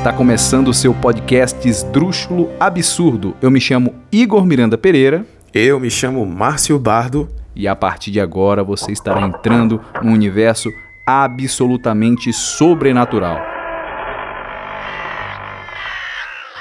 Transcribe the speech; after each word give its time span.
Está 0.00 0.14
começando 0.14 0.68
o 0.68 0.72
seu 0.72 0.94
podcast 0.94 1.68
Esdrúxulo 1.68 2.48
Absurdo. 2.58 3.36
Eu 3.42 3.50
me 3.50 3.60
chamo 3.60 3.94
Igor 4.10 4.46
Miranda 4.46 4.78
Pereira. 4.78 5.26
Eu 5.52 5.78
me 5.78 5.90
chamo 5.90 6.24
Márcio 6.24 6.78
Bardo. 6.78 7.28
E 7.54 7.68
a 7.68 7.76
partir 7.76 8.10
de 8.10 8.18
agora 8.18 8.64
você 8.64 8.92
estará 8.92 9.20
entrando 9.20 9.78
num 10.02 10.14
universo 10.14 10.70
absolutamente 11.06 12.32
sobrenatural. 12.32 13.38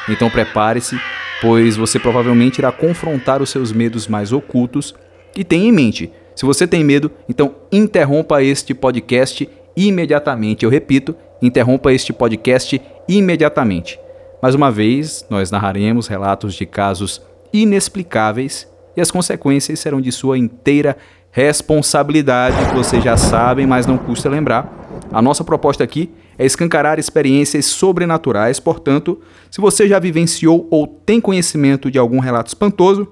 Então 0.10 0.30
prepare-se, 0.30 0.99
pois 1.41 1.77
você 1.77 1.98
provavelmente 1.98 2.58
irá 2.58 2.74
confrontar 2.74 3.41
os 3.41 3.49
seus 3.49 3.71
medos 3.71 4.05
mais 4.05 4.34
ocultos. 4.34 4.94
E 5.34 5.46
tenha 5.46 5.70
em 5.70 5.71
mente, 5.71 6.12
se 6.35 6.46
você 6.46 6.68
tem 6.68 6.84
medo, 6.84 7.10
então 7.30 7.55
interrompa 7.71 8.44
este 8.44 8.74
podcast 8.74 9.48
imediatamente. 9.88 10.66
Eu 10.66 10.70
repito, 10.70 11.16
interrompa 11.42 11.94
este 11.94 12.12
podcast 12.12 12.82
imediatamente. 13.08 14.00
Mais 14.42 14.54
uma 14.54 14.70
vez, 14.70 15.26
nós 15.30 15.50
narraremos 15.52 16.08
relatos 16.08 16.54
de 16.54 16.66
casos 16.66 17.22
inexplicáveis 17.54 18.68
e 18.96 19.02
as 19.02 19.10
consequências 19.10 19.80
serão 19.80 20.02
de 20.02 20.12
sua 20.12 20.38
inteira 20.38 20.98
responsabilidade, 21.32 22.74
vocês 22.74 23.04
já 23.04 23.16
sabem, 23.16 23.66
mas 23.66 23.86
não 23.86 23.98
custa 23.98 24.27
lembrar. 24.27 24.68
A 25.12 25.21
nossa 25.21 25.44
proposta 25.44 25.84
aqui 25.84 26.12
é 26.38 26.46
escancarar 26.46 26.99
experiências 26.99 27.66
sobrenaturais, 27.66 28.60
portanto, 28.60 29.20
se 29.49 29.62
você 29.62 29.88
já 29.88 29.99
vivenciou 29.99 30.68
ou 30.70 30.88
tem 30.88 31.21
conhecimento 31.21 31.90
de 31.90 31.98
algum 31.98 32.20
relato 32.20 32.48
espantoso, 32.48 33.08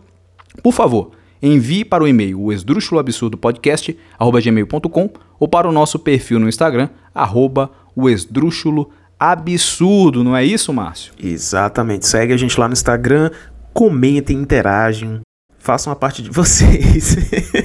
por 0.64 0.74
favor, 0.74 1.12
envie 1.42 1.86
para 1.86 2.04
o 2.04 2.08
e-mail 2.08 2.42
o 2.42 2.52
esdrúxuloabsurdo.podcast@gmail.com 2.52 5.10
ou 5.40 5.48
para 5.48 5.70
o 5.70 5.72
nosso 5.72 6.00
perfil 6.00 6.40
no 6.40 6.50
Instagram, 6.50 6.90
arroba 7.14 7.70
o 7.96 8.10
esdrúxulo 8.10 8.90
absurdo, 9.20 10.24
não 10.24 10.36
é 10.36 10.44
isso, 10.46 10.72
Márcio? 10.72 11.12
Exatamente. 11.22 12.08
Segue 12.08 12.34
a 12.34 12.38
gente 12.38 12.60
lá 12.60 12.68
no 12.68 12.74
Instagram, 12.74 13.32
comentem, 13.74 14.38
interagem, 14.38 15.22
façam 15.68 15.92
a 15.92 15.96
parte 15.96 16.22
de 16.22 16.30
vocês. 16.30 17.18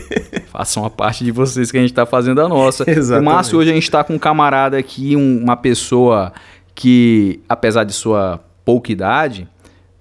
façam 0.50 0.84
a 0.84 0.90
parte 0.90 1.24
de 1.24 1.30
vocês 1.30 1.70
que 1.70 1.78
a 1.78 1.80
gente 1.80 1.90
está 1.90 2.04
fazendo 2.04 2.40
a 2.40 2.48
nossa. 2.48 2.84
Exatamente. 2.90 3.28
O 3.28 3.32
Márcio, 3.32 3.58
hoje 3.58 3.70
a 3.70 3.74
gente 3.74 3.84
está 3.84 4.02
com 4.02 4.14
um 4.14 4.18
camarada 4.18 4.76
aqui, 4.76 5.14
um, 5.14 5.42
uma 5.42 5.56
pessoa 5.56 6.32
que, 6.74 7.40
apesar 7.48 7.84
de 7.84 7.92
sua 7.92 8.40
pouca 8.64 8.90
idade, 8.90 9.48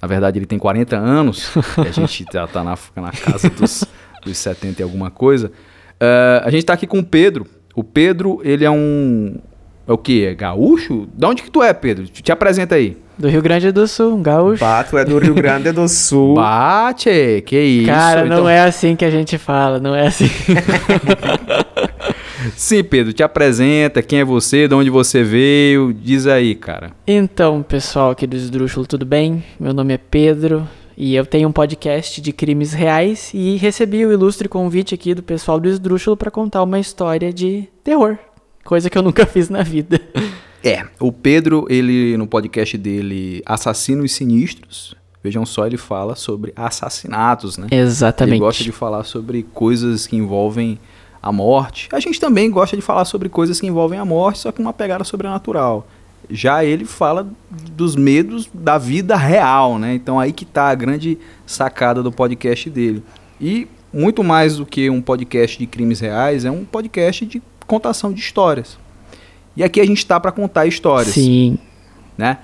na 0.01 0.07
verdade 0.07 0.39
ele 0.39 0.45
tem 0.45 0.57
40 0.57 0.97
anos, 0.97 1.51
a 1.77 1.91
gente 1.91 2.25
já 2.31 2.45
está 2.45 2.63
na, 2.63 2.77
na 2.95 3.11
casa 3.11 3.49
dos, 3.49 3.85
dos 4.23 4.37
70 4.37 4.81
e 4.81 4.83
alguma 4.83 5.11
coisa. 5.11 5.47
Uh, 5.47 6.43
a 6.43 6.49
gente 6.49 6.61
está 6.61 6.73
aqui 6.73 6.87
com 6.87 6.99
o 6.99 7.05
Pedro. 7.05 7.45
O 7.75 7.83
Pedro, 7.83 8.41
ele 8.43 8.65
é 8.65 8.71
um, 8.71 9.35
é 9.87 9.93
o 9.93 9.97
que? 9.97 10.25
É 10.25 10.33
gaúcho? 10.33 11.07
De 11.13 11.25
onde 11.25 11.43
que 11.43 11.51
tu 11.51 11.61
é, 11.61 11.73
Pedro? 11.73 12.05
Te 12.07 12.31
apresenta 12.31 12.75
aí. 12.75 12.97
Do 13.17 13.27
Rio 13.27 13.41
Grande 13.41 13.71
do 13.71 13.87
Sul, 13.87 14.15
um 14.15 14.21
gaúcho. 14.21 14.59
Bato 14.59 14.97
é 14.97 15.05
do 15.05 15.19
Rio 15.19 15.35
Grande 15.35 15.71
do 15.71 15.87
Sul. 15.87 16.35
Bate, 16.35 17.43
que 17.45 17.59
isso. 17.59 17.85
Cara, 17.85 18.25
não 18.25 18.37
então... 18.37 18.49
é 18.49 18.61
assim 18.61 18.95
que 18.95 19.05
a 19.05 19.11
gente 19.11 19.37
fala, 19.37 19.79
não 19.79 19.93
é 19.93 20.07
assim. 20.07 20.29
Sim, 22.55 22.83
Pedro, 22.83 23.13
te 23.13 23.23
apresenta, 23.23 24.01
quem 24.01 24.19
é 24.19 24.25
você, 24.25 24.67
de 24.67 24.73
onde 24.73 24.89
você 24.89 25.23
veio, 25.23 25.93
diz 25.93 26.27
aí, 26.27 26.55
cara. 26.55 26.91
Então, 27.05 27.61
pessoal 27.61 28.11
aqui 28.11 28.25
do 28.25 28.35
Esdrúxulo, 28.35 28.85
tudo 28.85 29.05
bem? 29.05 29.43
Meu 29.59 29.73
nome 29.73 29.93
é 29.93 29.97
Pedro 29.97 30.67
e 30.97 31.15
eu 31.15 31.25
tenho 31.25 31.49
um 31.49 31.51
podcast 31.51 32.21
de 32.21 32.31
crimes 32.31 32.73
reais 32.73 33.31
e 33.33 33.57
recebi 33.57 34.05
o 34.05 34.11
ilustre 34.11 34.47
convite 34.47 34.93
aqui 34.93 35.13
do 35.13 35.23
pessoal 35.23 35.59
do 35.59 35.69
Esdrúxulo 35.69 36.17
para 36.17 36.31
contar 36.31 36.63
uma 36.63 36.79
história 36.79 37.31
de 37.31 37.67
terror. 37.83 38.17
Coisa 38.63 38.89
que 38.89 38.97
eu 38.97 39.01
nunca 39.01 39.25
fiz 39.27 39.49
na 39.49 39.63
vida. 39.63 39.99
É, 40.63 40.85
o 40.99 41.11
Pedro, 41.11 41.65
ele 41.69 42.15
no 42.17 42.27
podcast 42.27 42.77
dele 42.77 43.41
Assassinos 43.45 44.11
Sinistros, 44.11 44.95
vejam 45.23 45.45
só, 45.45 45.65
ele 45.65 45.77
fala 45.77 46.15
sobre 46.15 46.53
assassinatos, 46.55 47.57
né? 47.57 47.67
Exatamente. 47.71 48.35
Ele 48.35 48.39
gosta 48.39 48.63
de 48.63 48.71
falar 48.71 49.03
sobre 49.03 49.43
coisas 49.43 50.05
que 50.05 50.15
envolvem 50.15 50.79
a 51.21 51.31
morte. 51.31 51.87
A 51.91 51.99
gente 51.99 52.19
também 52.19 52.49
gosta 52.49 52.75
de 52.75 52.81
falar 52.81 53.05
sobre 53.05 53.29
coisas 53.29 53.59
que 53.59 53.67
envolvem 53.67 53.99
a 53.99 54.05
morte, 54.05 54.39
só 54.39 54.51
que 54.51 54.61
uma 54.61 54.73
pegada 54.73 55.03
sobrenatural. 55.03 55.87
Já 56.29 56.63
ele 56.63 56.85
fala 56.85 57.27
dos 57.49 57.95
medos 57.95 58.49
da 58.53 58.77
vida 58.77 59.15
real, 59.15 59.77
né? 59.77 59.93
Então 59.93 60.19
aí 60.19 60.31
que 60.31 60.45
tá 60.45 60.69
a 60.69 60.75
grande 60.75 61.17
sacada 61.45 62.01
do 62.01 62.11
podcast 62.11 62.69
dele. 62.69 63.03
E 63.39 63.67
muito 63.93 64.23
mais 64.23 64.57
do 64.57 64.65
que 64.65 64.89
um 64.89 65.01
podcast 65.01 65.57
de 65.59 65.67
crimes 65.67 65.99
reais, 65.99 66.45
é 66.45 66.51
um 66.51 66.63
podcast 66.63 67.25
de 67.25 67.41
contação 67.67 68.13
de 68.13 68.19
histórias. 68.19 68.77
E 69.55 69.63
aqui 69.63 69.81
a 69.81 69.85
gente 69.85 69.97
está 69.97 70.19
para 70.19 70.31
contar 70.31 70.65
histórias. 70.65 71.13
Sim. 71.13 71.57
Né? 72.17 72.37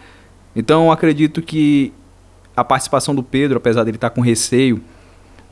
Então 0.55 0.91
acredito 0.91 1.41
que 1.41 1.93
a 2.55 2.63
participação 2.63 3.15
do 3.15 3.23
Pedro, 3.23 3.57
apesar 3.57 3.83
dele 3.83 3.97
estar 3.97 4.09
tá 4.09 4.15
com 4.15 4.21
receio, 4.21 4.81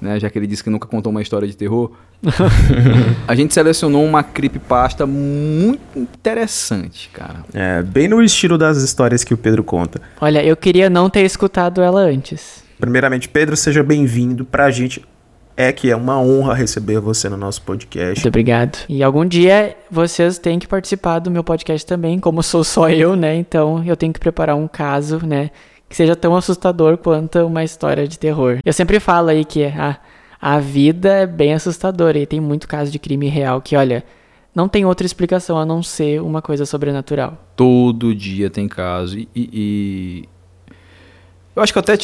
né, 0.05 0.19
já 0.19 0.29
que 0.29 0.38
ele 0.38 0.47
disse 0.47 0.63
que 0.63 0.69
nunca 0.69 0.88
contou 0.88 1.11
uma 1.11 1.21
história 1.21 1.47
de 1.47 1.57
terror, 1.57 1.91
a 3.27 3.35
gente 3.35 3.53
selecionou 3.53 4.05
uma 4.05 4.23
creepypasta 4.23 5.05
muito 5.05 5.81
interessante, 5.97 7.09
cara. 7.11 7.43
É, 7.53 7.81
bem 7.81 8.07
no 8.07 8.21
estilo 8.21 8.57
das 8.57 8.77
histórias 8.77 9.23
que 9.23 9.33
o 9.33 9.38
Pedro 9.38 9.63
conta. 9.63 10.01
Olha, 10.21 10.43
eu 10.43 10.55
queria 10.55 10.89
não 10.89 11.09
ter 11.09 11.23
escutado 11.23 11.81
ela 11.81 12.01
antes. 12.01 12.63
Primeiramente, 12.79 13.27
Pedro, 13.27 13.57
seja 13.57 13.81
bem-vindo. 13.83 14.45
Pra 14.45 14.69
gente 14.69 15.03
é 15.57 15.71
que 15.71 15.89
é 15.89 15.95
uma 15.95 16.19
honra 16.19 16.53
receber 16.53 16.99
você 16.99 17.29
no 17.29 17.37
nosso 17.37 17.61
podcast. 17.61 18.16
Muito 18.16 18.27
obrigado. 18.27 18.77
E 18.89 19.01
algum 19.01 19.25
dia 19.25 19.75
vocês 19.89 20.37
têm 20.37 20.59
que 20.59 20.67
participar 20.67 21.19
do 21.19 21.31
meu 21.31 21.43
podcast 21.43 21.85
também, 21.85 22.19
como 22.19 22.43
sou 22.43 22.63
só 22.63 22.89
eu, 22.89 23.16
né? 23.16 23.35
Então 23.35 23.83
eu 23.85 23.95
tenho 23.95 24.11
que 24.11 24.19
preparar 24.19 24.55
um 24.55 24.67
caso, 24.67 25.25
né? 25.25 25.49
Que 25.88 25.96
seja 25.96 26.16
tão 26.16 26.35
assustador 26.35 26.97
quanto 26.97 27.40
uma 27.46 27.63
história 27.63 28.07
de 28.07 28.18
terror. 28.18 28.59
Eu 28.63 28.73
sempre 28.73 29.00
falo 29.00 29.29
aí 29.29 29.46
que 29.46 29.66
a, 29.66 29.97
a 30.41 30.59
vida 30.59 31.09
é 31.09 31.28
bem 31.28 31.53
assustadora 31.53 32.18
e 32.18 32.25
tem 32.25 32.40
muito 32.40 32.68
caso 32.68 32.91
de 32.91 33.00
crime 33.00 33.28
real 33.28 33.62
que, 33.62 33.75
olha, 33.75 34.03
não 34.53 34.69
tem 34.69 34.85
outra 34.85 35.06
explicação 35.06 35.57
a 35.57 35.66
não 35.66 35.84
ser 35.84 36.22
uma 36.22 36.41
coisa 36.41 36.66
sobrenatural. 36.66 37.38
Todo 37.56 38.16
dia 38.16 38.50
tem 38.50 38.68
caso. 38.68 39.19
E, 39.19 39.28
e, 39.35 40.29
eu 41.55 41.63
acho 41.63 41.71
que 41.71 41.79
eu 41.79 41.81
até 41.81 41.95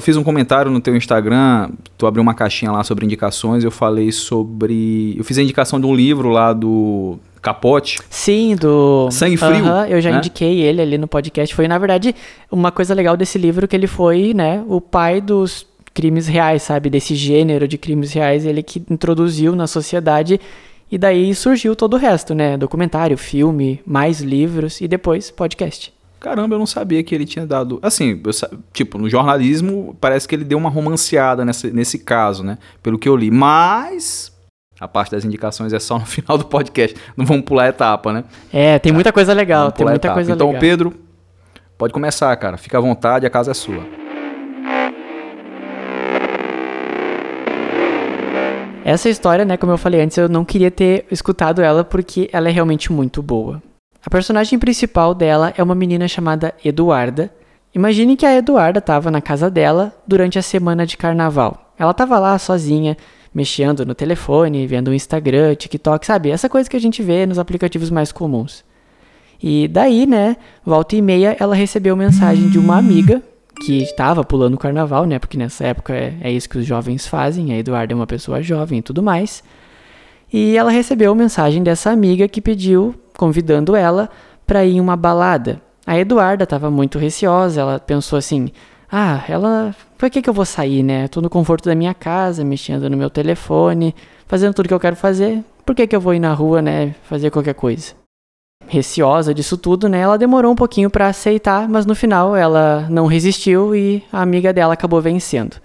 fiz 0.00 0.16
um 0.16 0.24
comentário 0.24 0.70
no 0.70 0.80
teu 0.80 0.96
Instagram, 0.96 1.70
tu 1.96 2.06
abriu 2.06 2.22
uma 2.22 2.34
caixinha 2.34 2.72
lá 2.72 2.82
sobre 2.82 3.04
indicações, 3.04 3.62
eu 3.62 3.70
falei 3.70 4.10
sobre... 4.10 5.14
Eu 5.16 5.22
fiz 5.22 5.38
a 5.38 5.42
indicação 5.42 5.80
de 5.80 5.86
um 5.86 5.94
livro 5.94 6.28
lá 6.28 6.52
do 6.52 7.16
Capote. 7.40 8.00
Sim, 8.10 8.56
do... 8.56 9.08
Sangue 9.12 9.36
Frio. 9.36 9.64
Uh 9.64 9.68
-huh, 9.68 9.88
eu 9.88 10.00
já 10.00 10.10
né? 10.10 10.18
indiquei 10.18 10.60
ele 10.60 10.82
ali 10.82 10.98
no 10.98 11.06
podcast. 11.06 11.54
Foi, 11.54 11.68
na 11.68 11.78
verdade, 11.78 12.16
uma 12.50 12.72
coisa 12.72 12.92
legal 12.94 13.16
desse 13.16 13.38
livro 13.38 13.68
que 13.68 13.76
ele 13.76 13.86
foi, 13.86 14.34
né, 14.34 14.64
o 14.66 14.80
pai 14.80 15.20
dos 15.20 15.64
crimes 15.94 16.26
reais, 16.26 16.64
sabe? 16.64 16.90
Desse 16.90 17.14
gênero 17.14 17.68
de 17.68 17.78
crimes 17.78 18.12
reais, 18.12 18.44
ele 18.44 18.60
que 18.60 18.82
introduziu 18.90 19.54
na 19.54 19.68
sociedade 19.68 20.40
e 20.90 20.98
daí 20.98 21.32
surgiu 21.32 21.76
todo 21.76 21.94
o 21.94 21.96
resto, 21.96 22.34
né? 22.34 22.56
Documentário, 22.56 23.16
filme, 23.16 23.80
mais 23.86 24.20
livros 24.20 24.80
e 24.80 24.88
depois 24.88 25.30
podcast 25.30 25.93
caramba, 26.24 26.54
eu 26.54 26.58
não 26.58 26.66
sabia 26.66 27.04
que 27.04 27.14
ele 27.14 27.26
tinha 27.26 27.46
dado. 27.46 27.78
Assim, 27.82 28.18
eu, 28.24 28.30
tipo, 28.72 28.96
no 28.96 29.10
jornalismo 29.10 29.94
parece 30.00 30.26
que 30.26 30.34
ele 30.34 30.42
deu 30.42 30.56
uma 30.56 30.70
romanceada 30.70 31.44
nesse, 31.44 31.70
nesse 31.70 31.98
caso, 31.98 32.42
né? 32.42 32.56
Pelo 32.82 32.98
que 32.98 33.06
eu 33.06 33.14
li. 33.14 33.30
Mas. 33.30 34.32
A 34.80 34.88
parte 34.88 35.12
das 35.12 35.24
indicações 35.24 35.72
é 35.72 35.78
só 35.78 35.98
no 35.98 36.04
final 36.06 36.38
do 36.38 36.46
podcast. 36.46 36.96
Não 37.14 37.26
vamos 37.26 37.44
pular 37.44 37.64
a 37.64 37.68
etapa, 37.68 38.10
né? 38.10 38.24
É, 38.50 38.78
tem 38.78 38.90
muita 38.90 39.12
coisa 39.12 39.34
legal. 39.34 39.70
Tem 39.70 39.86
muita 39.86 40.14
coisa 40.14 40.32
então, 40.32 40.46
legal. 40.46 40.60
Pedro, 40.60 40.94
pode 41.76 41.92
começar, 41.92 42.34
cara. 42.36 42.56
Fica 42.56 42.78
à 42.78 42.80
vontade, 42.80 43.26
a 43.26 43.30
casa 43.30 43.50
é 43.50 43.54
sua. 43.54 43.84
Essa 48.82 49.10
história, 49.10 49.44
né, 49.44 49.56
como 49.56 49.72
eu 49.72 49.78
falei 49.78 50.00
antes, 50.00 50.16
eu 50.16 50.28
não 50.28 50.44
queria 50.44 50.70
ter 50.70 51.06
escutado 51.10 51.62
ela 51.62 51.84
porque 51.84 52.28
ela 52.32 52.48
é 52.48 52.52
realmente 52.52 52.90
muito 52.90 53.22
boa. 53.22 53.62
A 54.06 54.10
personagem 54.10 54.58
principal 54.58 55.14
dela 55.14 55.54
é 55.56 55.62
uma 55.62 55.74
menina 55.74 56.06
chamada 56.06 56.54
Eduarda. 56.62 57.32
Imagine 57.74 58.16
que 58.16 58.26
a 58.26 58.36
Eduarda 58.36 58.78
estava 58.78 59.10
na 59.10 59.22
casa 59.22 59.50
dela 59.50 59.96
durante 60.06 60.38
a 60.38 60.42
semana 60.42 60.86
de 60.86 60.96
carnaval. 60.96 61.72
Ela 61.78 61.90
estava 61.90 62.18
lá 62.18 62.38
sozinha, 62.38 62.98
mexendo 63.34 63.86
no 63.86 63.94
telefone, 63.94 64.66
vendo 64.66 64.88
o 64.88 64.94
Instagram, 64.94 65.54
TikTok, 65.54 66.04
sabe? 66.04 66.30
Essa 66.30 66.50
coisa 66.50 66.68
que 66.68 66.76
a 66.76 66.80
gente 66.80 67.02
vê 67.02 67.24
nos 67.24 67.38
aplicativos 67.38 67.88
mais 67.88 68.12
comuns. 68.12 68.62
E 69.42 69.66
daí, 69.68 70.06
né, 70.06 70.36
volta 70.64 70.94
e 70.94 71.02
meia, 71.02 71.34
ela 71.40 71.54
recebeu 71.54 71.96
mensagem 71.96 72.50
de 72.50 72.58
uma 72.58 72.76
amiga 72.76 73.22
que 73.64 73.82
estava 73.82 74.22
pulando 74.22 74.54
o 74.54 74.58
carnaval, 74.58 75.06
né? 75.06 75.18
Porque 75.18 75.38
nessa 75.38 75.64
época 75.64 75.94
é, 75.94 76.14
é 76.20 76.30
isso 76.30 76.48
que 76.48 76.58
os 76.58 76.66
jovens 76.66 77.06
fazem. 77.06 77.52
A 77.52 77.58
Eduarda 77.58 77.94
é 77.94 77.96
uma 77.96 78.06
pessoa 78.06 78.42
jovem 78.42 78.80
e 78.80 78.82
tudo 78.82 79.02
mais. 79.02 79.42
E 80.36 80.56
ela 80.56 80.72
recebeu 80.72 81.14
mensagem 81.14 81.62
dessa 81.62 81.92
amiga 81.92 82.26
que 82.26 82.40
pediu 82.40 82.92
convidando 83.16 83.76
ela 83.76 84.10
para 84.44 84.64
ir 84.64 84.74
em 84.74 84.80
uma 84.80 84.96
balada. 84.96 85.62
A 85.86 85.96
Eduarda 85.96 86.42
estava 86.42 86.68
muito 86.72 86.98
receosa, 86.98 87.60
ela 87.60 87.78
pensou 87.78 88.18
assim: 88.18 88.50
ah, 88.90 89.22
ela. 89.28 89.72
Por 89.96 90.10
que, 90.10 90.20
que 90.20 90.28
eu 90.28 90.34
vou 90.34 90.44
sair, 90.44 90.82
né? 90.82 91.06
Tô 91.06 91.20
no 91.20 91.30
conforto 91.30 91.66
da 91.66 91.74
minha 91.76 91.94
casa, 91.94 92.42
mexendo 92.42 92.90
no 92.90 92.96
meu 92.96 93.08
telefone, 93.08 93.94
fazendo 94.26 94.52
tudo 94.52 94.66
que 94.66 94.74
eu 94.74 94.80
quero 94.80 94.96
fazer. 94.96 95.40
Por 95.64 95.72
que, 95.72 95.86
que 95.86 95.94
eu 95.94 96.00
vou 96.00 96.12
ir 96.12 96.18
na 96.18 96.34
rua, 96.34 96.60
né? 96.60 96.96
Fazer 97.04 97.30
qualquer 97.30 97.54
coisa? 97.54 97.94
receosa 98.66 99.34
disso 99.34 99.56
tudo, 99.56 99.88
né? 99.88 100.00
Ela 100.00 100.18
demorou 100.18 100.50
um 100.50 100.56
pouquinho 100.56 100.90
para 100.90 101.06
aceitar, 101.06 101.68
mas 101.68 101.86
no 101.86 101.94
final 101.94 102.34
ela 102.34 102.88
não 102.90 103.06
resistiu 103.06 103.76
e 103.76 104.02
a 104.10 104.22
amiga 104.22 104.52
dela 104.52 104.74
acabou 104.74 105.00
vencendo. 105.00 105.56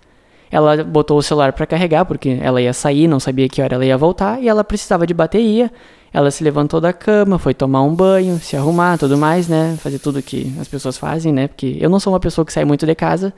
Ela 0.51 0.84
botou 0.84 1.18
o 1.18 1.22
celular 1.22 1.54
para 1.54 1.66
carregar 1.66 2.06
porque 2.06 2.40
ela 2.42 2.62
ia 2.62 2.74
sair, 2.74 3.07
não 3.07 3.19
sabia 3.19 3.48
que 3.48 3.62
hora 3.62 3.75
ela 3.75 3.86
ia 3.86 3.98
voltar 3.98 4.42
e 4.42 4.48
ela 4.48 4.63
precisava 4.63 5.06
de 5.06 5.13
bateria. 5.13 5.72
Ela 6.12 6.31
se 6.31 6.44
levantou 6.44 6.81
da 6.81 6.92
cama, 6.92 7.38
foi 7.38 7.54
tomar 7.54 7.84
um 7.84 7.94
banho, 7.94 8.40
se 8.40 8.57
arrumar, 8.57 8.98
tudo 8.98 9.16
mais, 9.16 9.48
né? 9.48 9.78
Fazer 9.80 10.00
tudo 10.00 10.24
que 10.24 10.51
as 10.60 10.68
pessoas 10.68 10.98
fazem, 10.98 11.31
né? 11.31 11.48
Porque 11.48 11.78
eu 11.80 11.90
não 11.90 12.00
sou 12.00 12.13
uma 12.13 12.19
pessoa 12.19 12.44
que 12.44 12.51
sai 12.51 12.66
muito 12.66 12.86
de 12.86 12.96
casa, 12.96 13.31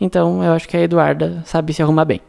então 0.00 0.42
eu 0.42 0.52
acho 0.52 0.66
que 0.66 0.76
a 0.76 0.80
Eduarda 0.80 1.42
sabe 1.44 1.74
se 1.74 1.82
arrumar 1.82 2.06
bem. 2.06 2.20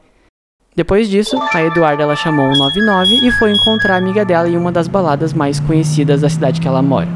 Depois 0.76 1.08
disso, 1.08 1.40
a 1.54 1.64
Eduarda 1.64 2.04
ela 2.04 2.18
chamou 2.18 2.48
o 2.48 2.58
99 2.58 3.26
e 3.26 3.32
foi 3.32 3.54
encontrar 3.54 3.94
a 3.94 3.98
amiga 3.98 4.26
dela 4.26 4.50
em 4.50 4.58
uma 4.58 4.74
das 4.74 4.90
baladas 4.90 5.34
mais 5.34 5.58
conhecidas 5.62 6.20
da 6.20 6.28
cidade 6.28 6.60
que 6.60 6.68
ela 6.68 6.82
mora. 6.82 7.08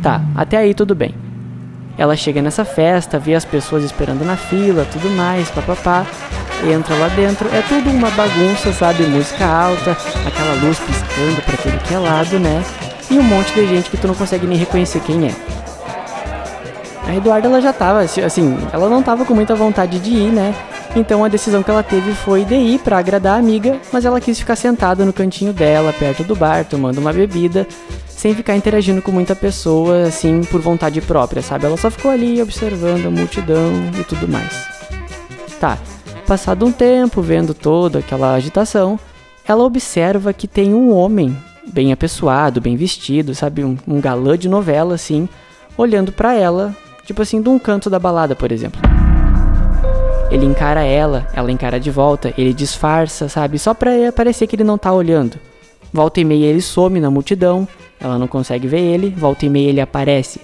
Tá, 0.00 0.22
até 0.36 0.58
aí 0.58 0.72
tudo 0.72 0.94
bem. 0.94 1.23
Ela 1.96 2.16
chega 2.16 2.42
nessa 2.42 2.64
festa, 2.64 3.18
vê 3.18 3.34
as 3.34 3.44
pessoas 3.44 3.84
esperando 3.84 4.24
na 4.24 4.36
fila, 4.36 4.86
tudo 4.90 5.08
mais, 5.10 5.48
papapá, 5.50 6.04
entra 6.68 6.94
lá 6.96 7.08
dentro, 7.08 7.48
é 7.54 7.62
tudo 7.62 7.90
uma 7.90 8.10
bagunça, 8.10 8.72
sabe? 8.72 9.04
Música 9.04 9.46
alta, 9.46 9.92
aquela 10.26 10.54
luz 10.54 10.78
piscando 10.80 11.42
para 11.42 11.56
tudo 11.56 11.78
que 11.84 11.94
é 11.94 11.98
lado, 11.98 12.38
né? 12.40 12.64
E 13.10 13.18
um 13.18 13.22
monte 13.22 13.52
de 13.54 13.66
gente 13.66 13.90
que 13.90 13.96
tu 13.96 14.08
não 14.08 14.14
consegue 14.14 14.46
nem 14.46 14.58
reconhecer 14.58 15.00
quem 15.00 15.28
é. 15.28 15.34
A 17.06 17.14
Eduarda 17.14 17.46
ela 17.46 17.60
já 17.60 17.72
tava, 17.72 18.00
assim, 18.00 18.56
ela 18.72 18.88
não 18.88 19.02
tava 19.02 19.24
com 19.24 19.34
muita 19.34 19.54
vontade 19.54 19.98
de 20.00 20.10
ir, 20.10 20.32
né? 20.32 20.54
Então 20.96 21.24
a 21.24 21.28
decisão 21.28 21.62
que 21.62 21.70
ela 21.70 21.82
teve 21.82 22.12
foi 22.12 22.44
de 22.44 22.54
ir 22.54 22.78
para 22.78 22.98
agradar 22.98 23.34
a 23.34 23.38
amiga, 23.38 23.80
mas 23.92 24.04
ela 24.04 24.20
quis 24.20 24.38
ficar 24.38 24.54
sentada 24.54 25.04
no 25.04 25.12
cantinho 25.12 25.52
dela, 25.52 25.92
perto 25.92 26.22
do 26.22 26.36
bar, 26.36 26.64
tomando 26.64 26.98
uma 26.98 27.12
bebida, 27.12 27.66
sem 28.06 28.32
ficar 28.32 28.56
interagindo 28.56 29.02
com 29.02 29.10
muita 29.10 29.34
pessoa, 29.34 30.04
assim, 30.04 30.42
por 30.42 30.60
vontade 30.60 31.00
própria, 31.00 31.42
sabe? 31.42 31.66
Ela 31.66 31.76
só 31.76 31.90
ficou 31.90 32.12
ali 32.12 32.40
observando 32.40 33.06
a 33.06 33.10
multidão 33.10 33.72
e 33.98 34.04
tudo 34.04 34.28
mais. 34.28 34.68
Tá, 35.58 35.78
passado 36.28 36.64
um 36.64 36.70
tempo, 36.70 37.20
vendo 37.20 37.54
toda 37.54 37.98
aquela 37.98 38.34
agitação, 38.34 38.98
ela 39.46 39.64
observa 39.64 40.32
que 40.32 40.46
tem 40.46 40.72
um 40.72 40.92
homem, 40.92 41.36
bem 41.66 41.92
apessoado, 41.92 42.60
bem 42.60 42.76
vestido, 42.76 43.34
sabe? 43.34 43.64
Um, 43.64 43.76
um 43.86 44.00
galã 44.00 44.38
de 44.38 44.48
novela, 44.48 44.94
assim, 44.94 45.28
olhando 45.76 46.12
para 46.12 46.34
ela, 46.34 46.74
tipo 47.04 47.20
assim, 47.20 47.42
de 47.42 47.48
um 47.48 47.58
canto 47.58 47.90
da 47.90 47.98
balada, 47.98 48.36
por 48.36 48.52
exemplo. 48.52 48.80
Ele 50.34 50.46
encara 50.46 50.82
ela, 50.82 51.28
ela 51.32 51.52
encara 51.52 51.78
de 51.78 51.92
volta, 51.92 52.34
ele 52.36 52.52
disfarça, 52.52 53.28
sabe? 53.28 53.56
Só 53.56 53.72
pra 53.72 53.92
parecer 54.12 54.48
que 54.48 54.56
ele 54.56 54.64
não 54.64 54.76
tá 54.76 54.92
olhando. 54.92 55.38
Volta 55.92 56.20
e 56.20 56.24
meia 56.24 56.46
ele 56.46 56.60
some 56.60 56.98
na 56.98 57.08
multidão, 57.08 57.68
ela 58.00 58.18
não 58.18 58.26
consegue 58.26 58.66
ver 58.66 58.80
ele, 58.80 59.10
volta 59.10 59.46
e 59.46 59.48
meia 59.48 59.68
ele 59.68 59.80
aparece. 59.80 60.40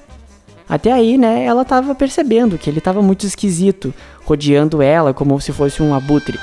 Até 0.68 0.92
aí, 0.92 1.18
né, 1.18 1.44
ela 1.44 1.64
tava 1.64 1.92
percebendo 1.92 2.56
que 2.56 2.70
ele 2.70 2.80
tava 2.80 3.02
muito 3.02 3.26
esquisito, 3.26 3.92
rodeando 4.24 4.80
ela 4.80 5.12
como 5.12 5.40
se 5.40 5.50
fosse 5.50 5.82
um 5.82 5.92
abutre. 5.92 6.38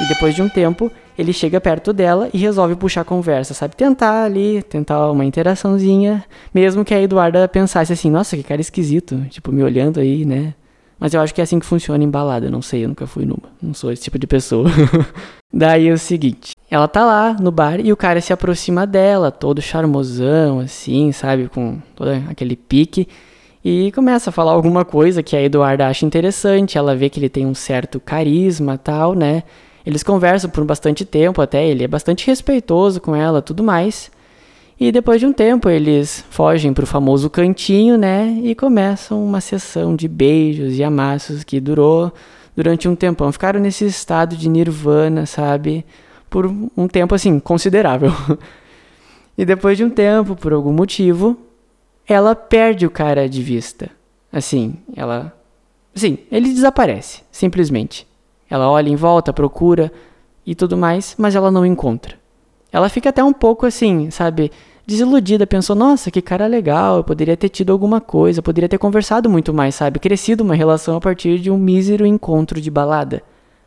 E 0.00 0.06
depois 0.06 0.32
de 0.32 0.40
um 0.40 0.48
tempo, 0.48 0.88
ele 1.18 1.32
chega 1.32 1.60
perto 1.60 1.92
dela 1.92 2.30
e 2.32 2.38
resolve 2.38 2.76
puxar 2.76 3.04
conversa, 3.04 3.54
sabe? 3.54 3.74
Tentar 3.74 4.22
ali, 4.22 4.62
tentar 4.62 5.10
uma 5.10 5.24
interaçãozinha, 5.24 6.24
mesmo 6.54 6.84
que 6.84 6.94
a 6.94 7.02
Eduarda 7.02 7.48
pensasse 7.48 7.92
assim, 7.92 8.08
nossa, 8.08 8.36
que 8.36 8.44
cara 8.44 8.60
esquisito, 8.60 9.20
tipo, 9.30 9.50
me 9.50 9.64
olhando 9.64 9.98
aí, 9.98 10.24
né? 10.24 10.54
Mas 11.02 11.12
eu 11.12 11.20
acho 11.20 11.34
que 11.34 11.40
é 11.40 11.44
assim 11.44 11.58
que 11.58 11.66
funciona 11.66 12.04
em 12.04 12.08
balada. 12.08 12.48
Não 12.48 12.62
sei, 12.62 12.84
eu 12.84 12.88
nunca 12.88 13.08
fui 13.08 13.24
numa. 13.24 13.50
Não 13.60 13.74
sou 13.74 13.90
esse 13.90 14.04
tipo 14.04 14.16
de 14.20 14.24
pessoa. 14.24 14.70
Daí 15.52 15.88
é 15.88 15.92
o 15.92 15.98
seguinte: 15.98 16.54
ela 16.70 16.86
tá 16.86 17.04
lá 17.04 17.36
no 17.40 17.50
bar 17.50 17.80
e 17.80 17.92
o 17.92 17.96
cara 17.96 18.20
se 18.20 18.32
aproxima 18.32 18.86
dela, 18.86 19.32
todo 19.32 19.60
charmosão, 19.60 20.60
assim, 20.60 21.10
sabe? 21.10 21.48
Com 21.48 21.80
todo 21.96 22.08
aquele 22.30 22.54
pique. 22.54 23.08
E 23.64 23.90
começa 23.90 24.30
a 24.30 24.32
falar 24.32 24.52
alguma 24.52 24.84
coisa 24.84 25.24
que 25.24 25.34
a 25.34 25.42
Eduarda 25.42 25.88
acha 25.88 26.06
interessante. 26.06 26.78
Ela 26.78 26.94
vê 26.94 27.10
que 27.10 27.18
ele 27.18 27.28
tem 27.28 27.46
um 27.46 27.54
certo 27.54 27.98
carisma 27.98 28.78
tal, 28.78 29.12
né? 29.12 29.42
Eles 29.84 30.04
conversam 30.04 30.50
por 30.50 30.64
bastante 30.64 31.04
tempo 31.04 31.42
até. 31.42 31.66
Ele 31.66 31.82
é 31.82 31.88
bastante 31.88 32.28
respeitoso 32.28 33.00
com 33.00 33.16
ela 33.16 33.42
tudo 33.42 33.64
mais. 33.64 34.08
E 34.82 34.90
depois 34.90 35.20
de 35.20 35.26
um 35.26 35.32
tempo 35.32 35.70
eles 35.70 36.24
fogem 36.28 36.74
para 36.74 36.82
o 36.82 36.88
famoso 36.88 37.30
cantinho, 37.30 37.96
né? 37.96 38.36
E 38.42 38.52
começam 38.52 39.24
uma 39.24 39.40
sessão 39.40 39.94
de 39.94 40.08
beijos 40.08 40.76
e 40.76 40.82
amassos 40.82 41.44
que 41.44 41.60
durou 41.60 42.12
durante 42.56 42.88
um 42.88 42.96
tempão. 42.96 43.30
Ficaram 43.30 43.60
nesse 43.60 43.86
estado 43.86 44.36
de 44.36 44.48
nirvana, 44.48 45.24
sabe? 45.24 45.86
Por 46.28 46.46
um 46.76 46.88
tempo 46.88 47.14
assim 47.14 47.38
considerável. 47.38 48.10
e 49.38 49.44
depois 49.44 49.78
de 49.78 49.84
um 49.84 49.88
tempo, 49.88 50.34
por 50.34 50.52
algum 50.52 50.72
motivo, 50.72 51.38
ela 52.04 52.34
perde 52.34 52.84
o 52.84 52.90
cara 52.90 53.28
de 53.28 53.40
vista. 53.40 53.88
Assim, 54.32 54.78
ela. 54.96 55.32
Sim, 55.94 56.18
ele 56.28 56.52
desaparece, 56.52 57.22
simplesmente. 57.30 58.04
Ela 58.50 58.68
olha 58.68 58.88
em 58.88 58.96
volta, 58.96 59.32
procura 59.32 59.92
e 60.44 60.56
tudo 60.56 60.76
mais, 60.76 61.14
mas 61.16 61.36
ela 61.36 61.52
não 61.52 61.64
encontra. 61.64 62.20
Ela 62.72 62.88
fica 62.88 63.10
até 63.10 63.22
um 63.22 63.32
pouco 63.32 63.64
assim, 63.64 64.10
sabe? 64.10 64.50
Desiludida, 64.86 65.46
pensou: 65.46 65.76
nossa, 65.76 66.10
que 66.10 66.22
cara 66.22 66.46
legal, 66.46 66.98
eu 66.98 67.04
poderia 67.04 67.36
ter 67.36 67.48
tido 67.48 67.72
alguma 67.72 68.00
coisa, 68.00 68.42
poderia 68.42 68.68
ter 68.68 68.78
conversado 68.78 69.28
muito 69.28 69.52
mais, 69.52 69.74
sabe? 69.74 69.98
Crescido 69.98 70.44
uma 70.44 70.54
relação 70.54 70.96
a 70.96 71.00
partir 71.00 71.38
de 71.38 71.50
um 71.50 71.58
mísero 71.58 72.06
encontro 72.06 72.60
de 72.60 72.70
balada. 72.70 73.22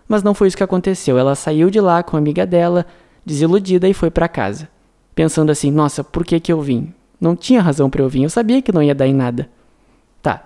Mas 0.07 0.21
não 0.21 0.33
foi 0.33 0.47
isso 0.47 0.57
que 0.57 0.63
aconteceu. 0.63 1.17
Ela 1.17 1.35
saiu 1.35 1.69
de 1.69 1.79
lá 1.79 2.03
com 2.03 2.15
a 2.15 2.19
amiga 2.19 2.45
dela, 2.45 2.85
desiludida, 3.25 3.87
e 3.87 3.93
foi 3.93 4.11
para 4.11 4.27
casa. 4.27 4.69
Pensando 5.13 5.51
assim: 5.51 5.71
nossa, 5.71 6.03
por 6.03 6.23
que 6.25 6.39
que 6.39 6.51
eu 6.51 6.61
vim? 6.61 6.93
Não 7.19 7.35
tinha 7.35 7.61
razão 7.61 7.89
para 7.89 8.01
eu 8.01 8.09
vir, 8.09 8.23
eu 8.23 8.29
sabia 8.29 8.61
que 8.61 8.71
não 8.71 8.83
ia 8.83 8.93
dar 8.93 9.07
em 9.07 9.13
nada. 9.13 9.49
Tá. 10.21 10.43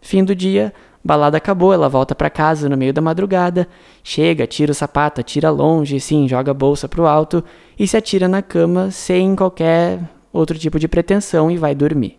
Fim 0.00 0.24
do 0.24 0.34
dia, 0.34 0.72
balada 1.04 1.36
acabou, 1.36 1.72
ela 1.72 1.88
volta 1.88 2.14
para 2.14 2.30
casa 2.30 2.68
no 2.68 2.76
meio 2.76 2.92
da 2.92 3.00
madrugada, 3.00 3.66
chega, 4.02 4.46
tira 4.46 4.72
o 4.72 4.74
sapato, 4.74 5.22
tira 5.22 5.50
longe, 5.50 5.98
sim, 6.00 6.28
joga 6.28 6.50
a 6.50 6.54
bolsa 6.54 6.88
pro 6.88 7.06
alto 7.06 7.42
e 7.78 7.86
se 7.86 7.96
atira 7.96 8.28
na 8.28 8.42
cama 8.42 8.90
sem 8.90 9.34
qualquer 9.34 10.00
outro 10.32 10.58
tipo 10.58 10.78
de 10.78 10.88
pretensão 10.88 11.50
e 11.50 11.56
vai 11.56 11.74
dormir. 11.74 12.18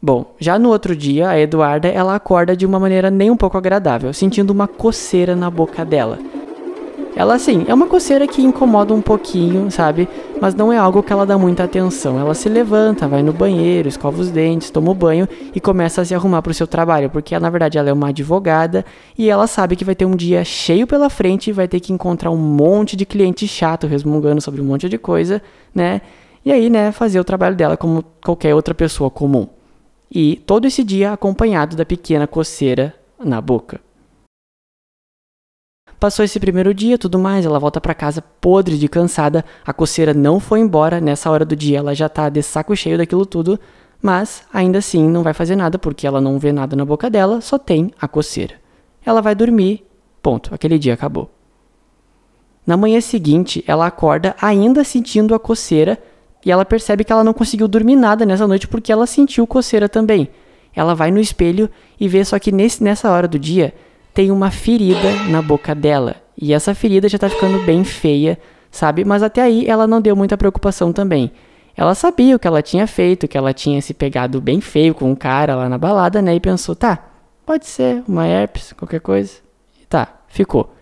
Bom, 0.00 0.36
já 0.38 0.58
no 0.58 0.68
outro 0.68 0.94
dia, 0.94 1.28
a 1.28 1.40
Eduarda 1.40 1.88
ela 1.88 2.14
acorda 2.14 2.56
de 2.56 2.64
uma 2.64 2.78
maneira 2.78 3.10
nem 3.10 3.30
um 3.30 3.36
pouco 3.36 3.58
agradável, 3.58 4.12
sentindo 4.12 4.50
uma 4.50 4.68
coceira 4.68 5.34
na 5.34 5.50
boca 5.50 5.84
dela. 5.84 6.18
Ela, 7.18 7.34
assim, 7.34 7.64
é 7.66 7.74
uma 7.74 7.88
coceira 7.88 8.28
que 8.28 8.40
incomoda 8.40 8.94
um 8.94 9.02
pouquinho, 9.02 9.68
sabe? 9.72 10.08
Mas 10.40 10.54
não 10.54 10.72
é 10.72 10.78
algo 10.78 11.02
que 11.02 11.12
ela 11.12 11.26
dá 11.26 11.36
muita 11.36 11.64
atenção. 11.64 12.16
Ela 12.16 12.32
se 12.32 12.48
levanta, 12.48 13.08
vai 13.08 13.24
no 13.24 13.32
banheiro, 13.32 13.88
escova 13.88 14.20
os 14.20 14.30
dentes, 14.30 14.70
toma 14.70 14.92
o 14.92 14.94
banho 14.94 15.28
e 15.52 15.60
começa 15.60 16.00
a 16.00 16.04
se 16.04 16.14
arrumar 16.14 16.42
para 16.42 16.52
o 16.52 16.54
seu 16.54 16.68
trabalho, 16.68 17.10
porque 17.10 17.36
na 17.36 17.50
verdade 17.50 17.76
ela 17.76 17.90
é 17.90 17.92
uma 17.92 18.10
advogada 18.10 18.84
e 19.18 19.28
ela 19.28 19.48
sabe 19.48 19.74
que 19.74 19.84
vai 19.84 19.96
ter 19.96 20.04
um 20.04 20.14
dia 20.14 20.44
cheio 20.44 20.86
pela 20.86 21.10
frente 21.10 21.50
e 21.50 21.52
vai 21.52 21.66
ter 21.66 21.80
que 21.80 21.92
encontrar 21.92 22.30
um 22.30 22.36
monte 22.36 22.94
de 22.94 23.04
cliente 23.04 23.48
chato 23.48 23.88
resmungando 23.88 24.40
sobre 24.40 24.60
um 24.60 24.64
monte 24.64 24.88
de 24.88 24.96
coisa, 24.96 25.42
né? 25.74 26.02
E 26.44 26.52
aí, 26.52 26.70
né, 26.70 26.92
fazer 26.92 27.18
o 27.18 27.24
trabalho 27.24 27.56
dela 27.56 27.76
como 27.76 28.04
qualquer 28.24 28.54
outra 28.54 28.76
pessoa 28.76 29.10
comum. 29.10 29.48
E 30.08 30.36
todo 30.46 30.68
esse 30.68 30.84
dia 30.84 31.14
acompanhado 31.14 31.74
da 31.74 31.84
pequena 31.84 32.28
coceira 32.28 32.94
na 33.18 33.40
boca. 33.40 33.87
Passou 35.98 36.24
esse 36.24 36.38
primeiro 36.38 36.72
dia, 36.72 36.96
tudo 36.96 37.18
mais, 37.18 37.44
ela 37.44 37.58
volta 37.58 37.80
para 37.80 37.92
casa 37.92 38.22
podre 38.40 38.78
de 38.78 38.88
cansada, 38.88 39.44
a 39.66 39.72
coceira 39.72 40.14
não 40.14 40.38
foi 40.38 40.60
embora, 40.60 41.00
nessa 41.00 41.28
hora 41.28 41.44
do 41.44 41.56
dia 41.56 41.78
ela 41.78 41.92
já 41.92 42.08
tá 42.08 42.28
de 42.28 42.40
saco 42.40 42.76
cheio 42.76 42.96
daquilo 42.96 43.26
tudo, 43.26 43.58
mas 44.00 44.44
ainda 44.52 44.78
assim 44.78 45.08
não 45.08 45.24
vai 45.24 45.34
fazer 45.34 45.56
nada 45.56 45.76
porque 45.76 46.06
ela 46.06 46.20
não 46.20 46.38
vê 46.38 46.52
nada 46.52 46.76
na 46.76 46.84
boca 46.84 47.10
dela, 47.10 47.40
só 47.40 47.58
tem 47.58 47.90
a 48.00 48.06
coceira. 48.06 48.54
Ela 49.04 49.20
vai 49.20 49.34
dormir, 49.34 49.84
ponto, 50.22 50.54
aquele 50.54 50.78
dia 50.78 50.94
acabou. 50.94 51.28
Na 52.64 52.76
manhã 52.76 53.00
seguinte, 53.00 53.64
ela 53.66 53.86
acorda 53.86 54.36
ainda 54.40 54.84
sentindo 54.84 55.34
a 55.34 55.38
coceira 55.38 55.98
e 56.46 56.52
ela 56.52 56.64
percebe 56.64 57.02
que 57.02 57.12
ela 57.12 57.24
não 57.24 57.34
conseguiu 57.34 57.66
dormir 57.66 57.96
nada 57.96 58.24
nessa 58.24 58.46
noite 58.46 58.68
porque 58.68 58.92
ela 58.92 59.06
sentiu 59.06 59.48
coceira 59.48 59.88
também. 59.88 60.28
Ela 60.72 60.94
vai 60.94 61.10
no 61.10 61.18
espelho 61.18 61.68
e 61.98 62.06
vê 62.06 62.24
só 62.24 62.38
que 62.38 62.52
nesse, 62.52 62.84
nessa 62.84 63.10
hora 63.10 63.26
do 63.26 63.36
dia 63.36 63.74
tem 64.18 64.32
uma 64.32 64.50
ferida 64.50 65.12
na 65.30 65.40
boca 65.40 65.76
dela. 65.76 66.16
E 66.36 66.52
essa 66.52 66.74
ferida 66.74 67.08
já 67.08 67.16
tá 67.16 67.28
ficando 67.28 67.64
bem 67.64 67.84
feia, 67.84 68.36
sabe? 68.68 69.04
Mas 69.04 69.22
até 69.22 69.40
aí 69.40 69.64
ela 69.64 69.86
não 69.86 70.00
deu 70.00 70.16
muita 70.16 70.36
preocupação 70.36 70.92
também. 70.92 71.30
Ela 71.76 71.94
sabia 71.94 72.34
o 72.34 72.38
que 72.40 72.48
ela 72.48 72.60
tinha 72.60 72.84
feito, 72.88 73.28
que 73.28 73.38
ela 73.38 73.54
tinha 73.54 73.80
se 73.80 73.94
pegado 73.94 74.40
bem 74.40 74.60
feio 74.60 74.92
com 74.92 75.08
um 75.08 75.14
cara 75.14 75.54
lá 75.54 75.68
na 75.68 75.78
balada, 75.78 76.20
né? 76.20 76.34
E 76.34 76.40
pensou, 76.40 76.74
tá, 76.74 76.98
pode 77.46 77.68
ser 77.68 78.02
uma 78.08 78.26
herpes, 78.26 78.72
qualquer 78.72 78.98
coisa. 78.98 79.34
E 79.80 79.86
tá, 79.86 80.08
ficou. 80.26 80.74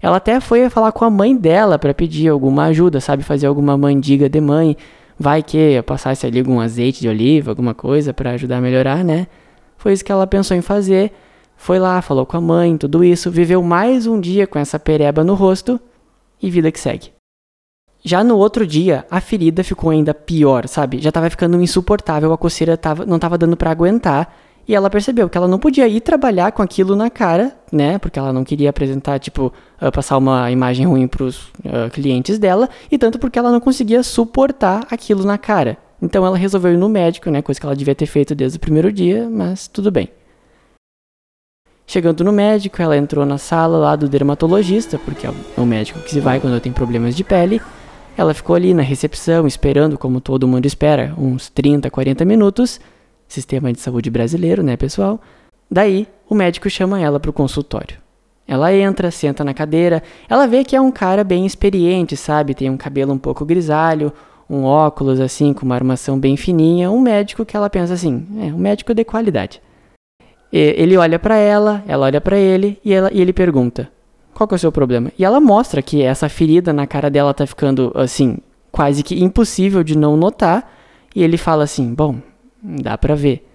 Ela 0.00 0.18
até 0.18 0.38
foi 0.38 0.70
falar 0.70 0.92
com 0.92 1.04
a 1.04 1.10
mãe 1.10 1.36
dela 1.36 1.80
para 1.80 1.92
pedir 1.92 2.28
alguma 2.28 2.66
ajuda, 2.66 3.00
sabe? 3.00 3.24
Fazer 3.24 3.48
alguma 3.48 3.76
mandiga 3.76 4.28
de 4.28 4.40
mãe. 4.40 4.76
Vai 5.18 5.42
que 5.42 5.82
passasse 5.82 6.28
ali 6.28 6.38
algum 6.38 6.60
azeite 6.60 7.00
de 7.00 7.08
oliva, 7.08 7.50
alguma 7.50 7.74
coisa 7.74 8.14
para 8.14 8.30
ajudar 8.30 8.58
a 8.58 8.60
melhorar, 8.60 9.02
né? 9.02 9.26
Foi 9.76 9.92
isso 9.92 10.04
que 10.04 10.12
ela 10.12 10.28
pensou 10.28 10.56
em 10.56 10.62
fazer. 10.62 11.12
Foi 11.56 11.78
lá, 11.78 12.00
falou 12.02 12.26
com 12.26 12.36
a 12.36 12.40
mãe, 12.40 12.76
tudo 12.76 13.02
isso, 13.02 13.30
viveu 13.30 13.62
mais 13.62 14.06
um 14.06 14.20
dia 14.20 14.46
com 14.46 14.58
essa 14.58 14.78
pereba 14.78 15.24
no 15.24 15.34
rosto 15.34 15.80
e 16.42 16.50
vida 16.50 16.70
que 16.70 16.78
segue. 16.78 17.12
Já 18.04 18.22
no 18.22 18.36
outro 18.36 18.66
dia, 18.66 19.06
a 19.10 19.18
ferida 19.18 19.64
ficou 19.64 19.88
ainda 19.88 20.12
pior, 20.12 20.68
sabe? 20.68 21.00
Já 21.00 21.10
tava 21.10 21.30
ficando 21.30 21.60
insuportável, 21.62 22.32
a 22.34 22.38
coceira 22.38 22.76
tava, 22.76 23.06
não 23.06 23.18
tava 23.18 23.38
dando 23.38 23.56
para 23.56 23.70
aguentar. 23.70 24.30
E 24.66 24.74
ela 24.74 24.88
percebeu 24.88 25.28
que 25.28 25.36
ela 25.36 25.48
não 25.48 25.58
podia 25.58 25.86
ir 25.86 26.00
trabalhar 26.00 26.52
com 26.52 26.62
aquilo 26.62 26.96
na 26.96 27.10
cara, 27.10 27.54
né? 27.70 27.98
Porque 27.98 28.18
ela 28.18 28.32
não 28.32 28.44
queria 28.44 28.70
apresentar, 28.70 29.18
tipo, 29.18 29.52
uh, 29.80 29.92
passar 29.92 30.16
uma 30.16 30.50
imagem 30.50 30.86
ruim 30.86 31.06
pros 31.06 31.48
uh, 31.58 31.90
clientes 31.92 32.38
dela. 32.38 32.68
E 32.90 32.96
tanto 32.96 33.18
porque 33.18 33.38
ela 33.38 33.52
não 33.52 33.60
conseguia 33.60 34.02
suportar 34.02 34.86
aquilo 34.90 35.24
na 35.24 35.36
cara. 35.36 35.76
Então 36.00 36.24
ela 36.24 36.36
resolveu 36.36 36.72
ir 36.72 36.78
no 36.78 36.88
médico, 36.88 37.30
né? 37.30 37.42
Coisa 37.42 37.60
que 37.60 37.66
ela 37.66 37.76
devia 37.76 37.94
ter 37.94 38.06
feito 38.06 38.34
desde 38.34 38.56
o 38.56 38.60
primeiro 38.60 38.90
dia, 38.90 39.28
mas 39.30 39.68
tudo 39.68 39.90
bem. 39.90 40.08
Chegando 41.86 42.24
no 42.24 42.32
médico, 42.32 42.80
ela 42.80 42.96
entrou 42.96 43.26
na 43.26 43.38
sala 43.38 43.78
lá 43.78 43.96
do 43.96 44.08
dermatologista, 44.08 44.98
porque 44.98 45.26
é 45.26 45.32
o 45.56 45.66
médico 45.66 46.00
que 46.00 46.10
se 46.10 46.20
vai 46.20 46.40
quando 46.40 46.60
tem 46.60 46.72
problemas 46.72 47.14
de 47.14 47.22
pele. 47.22 47.60
Ela 48.16 48.32
ficou 48.32 48.56
ali 48.56 48.72
na 48.72 48.82
recepção, 48.82 49.46
esperando, 49.46 49.98
como 49.98 50.20
todo 50.20 50.48
mundo 50.48 50.66
espera, 50.66 51.14
uns 51.18 51.50
30, 51.50 51.90
40 51.90 52.24
minutos. 52.24 52.80
Sistema 53.28 53.72
de 53.72 53.80
saúde 53.80 54.10
brasileiro, 54.10 54.62
né, 54.62 54.76
pessoal? 54.76 55.20
Daí, 55.70 56.06
o 56.28 56.34
médico 56.34 56.70
chama 56.70 57.00
ela 57.00 57.18
para 57.18 57.30
o 57.30 57.34
consultório. 57.34 57.98
Ela 58.46 58.72
entra, 58.72 59.10
senta 59.10 59.42
na 59.42 59.54
cadeira. 59.54 60.02
Ela 60.28 60.46
vê 60.46 60.64
que 60.64 60.76
é 60.76 60.80
um 60.80 60.92
cara 60.92 61.24
bem 61.24 61.44
experiente, 61.46 62.16
sabe? 62.16 62.54
Tem 62.54 62.70
um 62.70 62.76
cabelo 62.76 63.12
um 63.12 63.18
pouco 63.18 63.44
grisalho, 63.44 64.12
um 64.48 64.64
óculos 64.64 65.18
assim, 65.20 65.52
com 65.52 65.64
uma 65.64 65.74
armação 65.74 66.18
bem 66.18 66.36
fininha. 66.36 66.90
Um 66.90 67.00
médico 67.00 67.44
que 67.44 67.56
ela 67.56 67.70
pensa 67.70 67.94
assim: 67.94 68.26
é 68.40 68.46
um 68.52 68.58
médico 68.58 68.94
de 68.94 69.04
qualidade. 69.04 69.60
Ele 70.56 70.96
olha 70.96 71.18
para 71.18 71.36
ela, 71.36 71.82
ela 71.86 72.06
olha 72.06 72.20
para 72.20 72.38
ele 72.38 72.78
e, 72.84 72.92
ela, 72.92 73.10
e 73.12 73.20
ele 73.20 73.32
pergunta: 73.32 73.90
qual 74.32 74.46
que 74.46 74.54
é 74.54 74.56
o 74.56 74.58
seu 74.58 74.70
problema? 74.70 75.10
E 75.18 75.24
ela 75.24 75.40
mostra 75.40 75.82
que 75.82 76.02
essa 76.02 76.28
ferida 76.28 76.72
na 76.72 76.86
cara 76.86 77.10
dela 77.10 77.34
tá 77.34 77.44
ficando, 77.44 77.90
assim, 77.94 78.38
quase 78.70 79.02
que 79.02 79.22
impossível 79.22 79.82
de 79.82 79.98
não 79.98 80.16
notar. 80.16 80.72
E 81.14 81.22
ele 81.22 81.36
fala 81.36 81.64
assim: 81.64 81.92
Bom, 81.92 82.16
dá 82.62 82.96
pra 82.96 83.14
ver. 83.14 83.48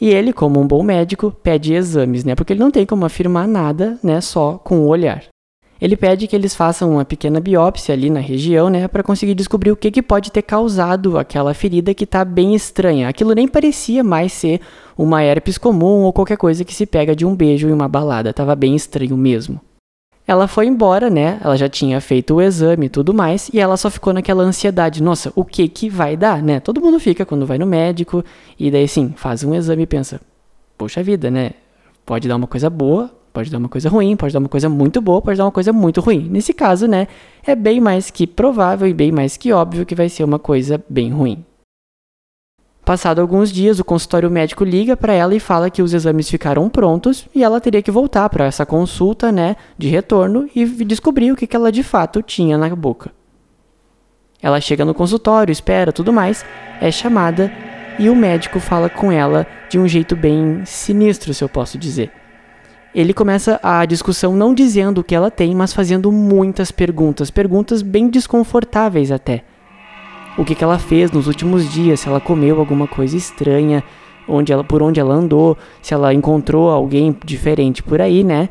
E 0.00 0.08
ele, 0.08 0.32
como 0.32 0.60
um 0.60 0.66
bom 0.66 0.82
médico, 0.82 1.30
pede 1.30 1.74
exames, 1.74 2.24
né? 2.24 2.34
Porque 2.34 2.52
ele 2.52 2.60
não 2.60 2.70
tem 2.70 2.84
como 2.84 3.04
afirmar 3.04 3.46
nada, 3.46 3.98
né? 4.02 4.20
Só 4.20 4.58
com 4.58 4.80
o 4.80 4.88
olhar. 4.88 5.24
Ele 5.80 5.96
pede 5.96 6.26
que 6.26 6.34
eles 6.34 6.54
façam 6.54 6.90
uma 6.92 7.04
pequena 7.04 7.38
biópsia 7.38 7.94
ali 7.94 8.08
na 8.08 8.20
região, 8.20 8.70
né, 8.70 8.88
para 8.88 9.02
conseguir 9.02 9.34
descobrir 9.34 9.70
o 9.70 9.76
que, 9.76 9.90
que 9.90 10.02
pode 10.02 10.32
ter 10.32 10.42
causado 10.42 11.18
aquela 11.18 11.52
ferida 11.52 11.92
que 11.92 12.04
está 12.04 12.24
bem 12.24 12.54
estranha. 12.54 13.08
Aquilo 13.08 13.34
nem 13.34 13.46
parecia 13.46 14.02
mais 14.02 14.32
ser 14.32 14.60
uma 14.96 15.22
herpes 15.22 15.58
comum 15.58 16.02
ou 16.02 16.12
qualquer 16.12 16.38
coisa 16.38 16.64
que 16.64 16.74
se 16.74 16.86
pega 16.86 17.14
de 17.14 17.26
um 17.26 17.34
beijo 17.34 17.68
em 17.68 17.72
uma 17.72 17.88
balada, 17.88 18.30
estava 18.30 18.56
bem 18.56 18.74
estranho 18.74 19.16
mesmo. 19.16 19.60
Ela 20.26 20.48
foi 20.48 20.66
embora, 20.66 21.08
né? 21.08 21.38
Ela 21.44 21.56
já 21.56 21.68
tinha 21.68 22.00
feito 22.00 22.34
o 22.34 22.42
exame 22.42 22.86
e 22.86 22.88
tudo 22.88 23.14
mais, 23.14 23.48
e 23.52 23.60
ela 23.60 23.76
só 23.76 23.88
ficou 23.88 24.12
naquela 24.12 24.42
ansiedade. 24.42 25.00
Nossa, 25.00 25.32
o 25.36 25.44
que 25.44 25.68
que 25.68 25.88
vai 25.88 26.16
dar, 26.16 26.42
né? 26.42 26.58
Todo 26.58 26.80
mundo 26.80 26.98
fica 26.98 27.24
quando 27.24 27.46
vai 27.46 27.58
no 27.58 27.66
médico, 27.66 28.24
e 28.58 28.68
daí 28.68 28.88
sim, 28.88 29.14
faz 29.16 29.44
um 29.44 29.54
exame 29.54 29.84
e 29.84 29.86
pensa: 29.86 30.20
Poxa 30.76 31.00
vida, 31.00 31.30
né? 31.30 31.52
Pode 32.04 32.26
dar 32.26 32.34
uma 32.34 32.48
coisa 32.48 32.68
boa, 32.68 33.08
pode 33.36 33.50
dar 33.50 33.58
uma 33.58 33.68
coisa 33.68 33.90
ruim, 33.90 34.16
pode 34.16 34.32
dar 34.32 34.38
uma 34.38 34.48
coisa 34.48 34.66
muito 34.66 34.98
boa, 34.98 35.20
pode 35.20 35.36
dar 35.36 35.44
uma 35.44 35.52
coisa 35.52 35.70
muito 35.70 36.00
ruim. 36.00 36.26
Nesse 36.30 36.54
caso, 36.54 36.86
né? 36.86 37.06
É 37.46 37.54
bem 37.54 37.82
mais 37.82 38.10
que 38.10 38.26
provável 38.26 38.88
e 38.88 38.94
bem 38.94 39.12
mais 39.12 39.36
que 39.36 39.52
óbvio 39.52 39.84
que 39.84 39.94
vai 39.94 40.08
ser 40.08 40.24
uma 40.24 40.38
coisa 40.38 40.82
bem 40.88 41.10
ruim. 41.10 41.44
Passado 42.82 43.20
alguns 43.20 43.52
dias, 43.52 43.78
o 43.78 43.84
consultório 43.84 44.30
médico 44.30 44.64
liga 44.64 44.96
para 44.96 45.12
ela 45.12 45.34
e 45.34 45.40
fala 45.40 45.68
que 45.68 45.82
os 45.82 45.92
exames 45.92 46.30
ficaram 46.30 46.66
prontos 46.70 47.28
e 47.34 47.44
ela 47.44 47.60
teria 47.60 47.82
que 47.82 47.90
voltar 47.90 48.26
para 48.30 48.46
essa 48.46 48.64
consulta, 48.64 49.30
né, 49.30 49.56
de 49.76 49.88
retorno 49.88 50.48
e 50.54 50.64
descobrir 50.64 51.30
o 51.30 51.36
que, 51.36 51.46
que 51.46 51.56
ela 51.56 51.70
de 51.70 51.82
fato 51.82 52.22
tinha 52.22 52.56
na 52.56 52.74
boca. 52.74 53.10
Ela 54.40 54.62
chega 54.62 54.82
no 54.82 54.94
consultório, 54.94 55.52
espera, 55.52 55.92
tudo 55.92 56.10
mais, 56.10 56.42
é 56.80 56.90
chamada 56.90 57.52
e 57.98 58.08
o 58.08 58.16
médico 58.16 58.60
fala 58.60 58.88
com 58.88 59.12
ela 59.12 59.46
de 59.68 59.78
um 59.78 59.86
jeito 59.86 60.16
bem 60.16 60.64
sinistro, 60.64 61.34
se 61.34 61.44
eu 61.44 61.50
posso 61.50 61.76
dizer. 61.76 62.10
Ele 62.96 63.12
começa 63.12 63.60
a 63.62 63.84
discussão 63.84 64.34
não 64.34 64.54
dizendo 64.54 65.02
o 65.02 65.04
que 65.04 65.14
ela 65.14 65.30
tem, 65.30 65.54
mas 65.54 65.74
fazendo 65.74 66.10
muitas 66.10 66.72
perguntas, 66.72 67.30
perguntas 67.30 67.82
bem 67.82 68.08
desconfortáveis 68.08 69.12
até 69.12 69.44
o 70.36 70.44
que, 70.44 70.54
que 70.54 70.64
ela 70.64 70.78
fez 70.78 71.10
nos 71.10 71.26
últimos 71.26 71.70
dias, 71.70 72.00
se 72.00 72.08
ela 72.08 72.20
comeu 72.20 72.58
alguma 72.58 72.86
coisa 72.86 73.14
estranha, 73.14 73.84
onde 74.26 74.50
ela, 74.50 74.64
por 74.64 74.82
onde 74.82 74.98
ela 74.98 75.14
andou, 75.14 75.56
se 75.82 75.94
ela 75.94 76.12
encontrou 76.12 76.70
alguém 76.70 77.14
diferente 77.24 77.82
por 77.82 78.00
aí, 78.00 78.24
né? 78.24 78.48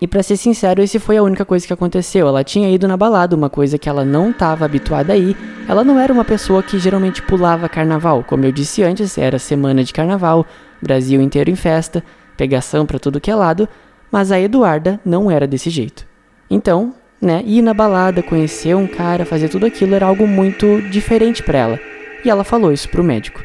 E 0.00 0.06
para 0.06 0.22
ser 0.22 0.36
sincero, 0.38 0.82
esse 0.82 0.98
foi 0.98 1.18
a 1.18 1.22
única 1.22 1.44
coisa 1.44 1.66
que 1.66 1.72
aconteceu. 1.72 2.26
Ela 2.26 2.42
tinha 2.42 2.70
ido 2.70 2.88
na 2.88 2.96
balada, 2.96 3.36
uma 3.36 3.50
coisa 3.50 3.76
que 3.76 3.86
ela 3.86 4.02
não 4.02 4.30
estava 4.30 4.64
habituada 4.64 5.12
a 5.12 5.16
ir. 5.16 5.36
Ela 5.68 5.84
não 5.84 5.98
era 5.98 6.10
uma 6.10 6.24
pessoa 6.24 6.62
que 6.62 6.78
geralmente 6.78 7.20
pulava 7.20 7.68
carnaval. 7.68 8.24
Como 8.26 8.44
eu 8.46 8.52
disse 8.52 8.82
antes, 8.82 9.18
era 9.18 9.38
semana 9.38 9.84
de 9.84 9.92
carnaval, 9.92 10.46
Brasil 10.80 11.20
inteiro 11.20 11.50
em 11.50 11.56
festa, 11.56 12.02
pegação 12.40 12.86
para 12.86 12.98
tudo 12.98 13.20
que 13.20 13.30
é 13.30 13.34
lado, 13.34 13.68
mas 14.10 14.32
a 14.32 14.40
Eduarda 14.40 14.98
não 15.04 15.30
era 15.30 15.46
desse 15.46 15.68
jeito. 15.68 16.06
Então, 16.48 16.94
né? 17.20 17.42
Ir 17.44 17.60
na 17.60 17.74
balada, 17.74 18.22
conhecer 18.22 18.74
um 18.74 18.86
cara, 18.86 19.26
fazer 19.26 19.50
tudo 19.50 19.66
aquilo 19.66 19.94
era 19.94 20.06
algo 20.06 20.26
muito 20.26 20.80
diferente 20.88 21.42
para 21.42 21.58
ela. 21.58 21.80
E 22.24 22.30
ela 22.30 22.42
falou 22.42 22.72
isso 22.72 22.88
pro 22.88 23.04
médico. 23.04 23.44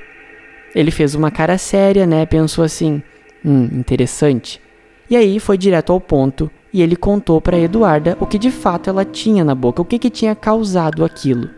Ele 0.73 0.91
fez 0.91 1.13
uma 1.13 1.29
cara 1.29 1.57
séria, 1.57 2.05
né? 2.07 2.25
Pensou 2.25 2.63
assim: 2.63 3.03
"Hum, 3.43 3.67
interessante". 3.73 4.61
E 5.09 5.17
aí 5.17 5.41
foi 5.41 5.57
direto 5.57 5.91
ao 5.91 5.99
ponto 5.99 6.49
e 6.71 6.81
ele 6.81 6.95
contou 6.95 7.41
para 7.41 7.59
Eduarda 7.59 8.17
o 8.21 8.25
que 8.25 8.39
de 8.39 8.49
fato 8.49 8.89
ela 8.89 9.03
tinha 9.03 9.43
na 9.43 9.53
boca, 9.53 9.81
o 9.81 9.85
que 9.85 9.99
que 9.99 10.09
tinha 10.09 10.33
causado 10.33 11.03
aquilo. 11.03 11.49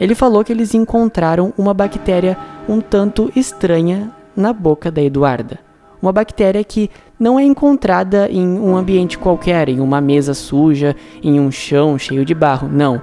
Ele 0.00 0.14
falou 0.14 0.42
que 0.42 0.52
eles 0.52 0.72
encontraram 0.72 1.52
uma 1.58 1.74
bactéria 1.74 2.36
um 2.66 2.80
tanto 2.80 3.30
estranha 3.36 4.10
na 4.34 4.54
boca 4.54 4.90
da 4.90 5.02
Eduarda. 5.02 5.69
Uma 6.02 6.12
bactéria 6.12 6.64
que 6.64 6.90
não 7.18 7.38
é 7.38 7.44
encontrada 7.44 8.28
em 8.30 8.58
um 8.58 8.76
ambiente 8.76 9.18
qualquer, 9.18 9.68
em 9.68 9.80
uma 9.80 10.00
mesa 10.00 10.32
suja, 10.32 10.96
em 11.22 11.38
um 11.38 11.50
chão 11.50 11.98
cheio 11.98 12.24
de 12.24 12.34
barro. 12.34 12.68
Não. 12.72 13.00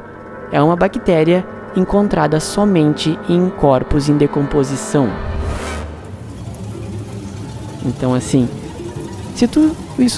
É 0.51 0.61
uma 0.61 0.75
bactéria 0.75 1.45
encontrada 1.75 2.39
somente 2.39 3.17
em 3.29 3.49
corpos 3.49 4.09
em 4.09 4.17
decomposição. 4.17 5.09
Então, 7.85 8.13
assim, 8.13 8.49
se 9.35 9.47
tu, 9.47 9.75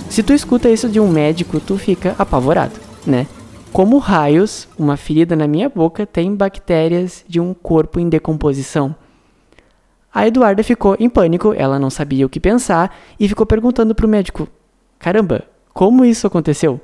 se 0.09 0.23
tu 0.23 0.33
escuta 0.33 0.69
isso 0.69 0.87
de 0.87 0.99
um 0.99 1.09
médico, 1.09 1.59
tu 1.59 1.77
fica 1.77 2.15
apavorado, 2.17 2.79
né? 3.05 3.27
Como 3.71 3.97
raios, 3.99 4.67
uma 4.77 4.97
ferida 4.97 5.35
na 5.35 5.47
minha 5.47 5.69
boca 5.69 6.05
tem 6.05 6.33
bactérias 6.33 7.23
de 7.27 7.39
um 7.39 7.53
corpo 7.53 7.99
em 7.99 8.09
decomposição? 8.09 8.95
A 10.13 10.27
Eduarda 10.27 10.63
ficou 10.63 10.95
em 10.99 11.09
pânico, 11.09 11.53
ela 11.55 11.77
não 11.77 11.89
sabia 11.89 12.25
o 12.25 12.29
que 12.29 12.39
pensar 12.39 12.95
e 13.19 13.27
ficou 13.27 13.45
perguntando 13.45 13.93
para 13.93 14.05
o 14.05 14.09
médico: 14.09 14.47
Caramba, 14.97 15.43
como 15.73 16.03
isso 16.03 16.25
aconteceu? 16.25 16.79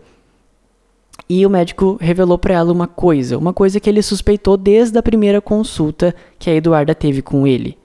E 1.27 1.45
o 1.45 1.49
médico 1.49 1.97
revelou 1.99 2.37
para 2.37 2.53
ela 2.53 2.71
uma 2.71 2.87
coisa, 2.87 3.37
uma 3.37 3.51
coisa 3.51 3.79
que 3.79 3.89
ele 3.89 4.01
suspeitou 4.01 4.57
desde 4.57 4.97
a 4.97 5.03
primeira 5.03 5.41
consulta 5.41 6.13
que 6.37 6.49
a 6.49 6.55
Eduarda 6.55 6.93
teve 6.93 7.21
com 7.21 7.47
ele. 7.47 7.77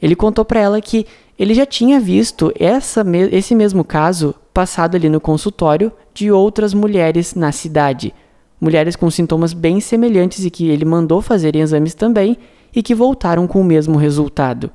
Ele 0.00 0.14
contou 0.14 0.44
para 0.44 0.60
ela 0.60 0.80
que 0.80 1.06
ele 1.38 1.54
já 1.54 1.66
tinha 1.66 1.98
visto 1.98 2.52
essa, 2.58 3.04
esse 3.32 3.54
mesmo 3.54 3.82
caso 3.82 4.34
passado 4.54 4.94
ali 4.94 5.08
no 5.08 5.20
consultório 5.20 5.92
de 6.14 6.30
outras 6.30 6.72
mulheres 6.72 7.34
na 7.34 7.50
cidade. 7.50 8.14
Mulheres 8.60 8.94
com 8.94 9.10
sintomas 9.10 9.52
bem 9.52 9.80
semelhantes 9.80 10.44
e 10.44 10.50
que 10.50 10.68
ele 10.68 10.84
mandou 10.84 11.20
fazerem 11.20 11.62
exames 11.62 11.94
também 11.94 12.38
e 12.74 12.82
que 12.82 12.94
voltaram 12.94 13.46
com 13.46 13.60
o 13.60 13.64
mesmo 13.64 13.96
resultado. 13.96 14.70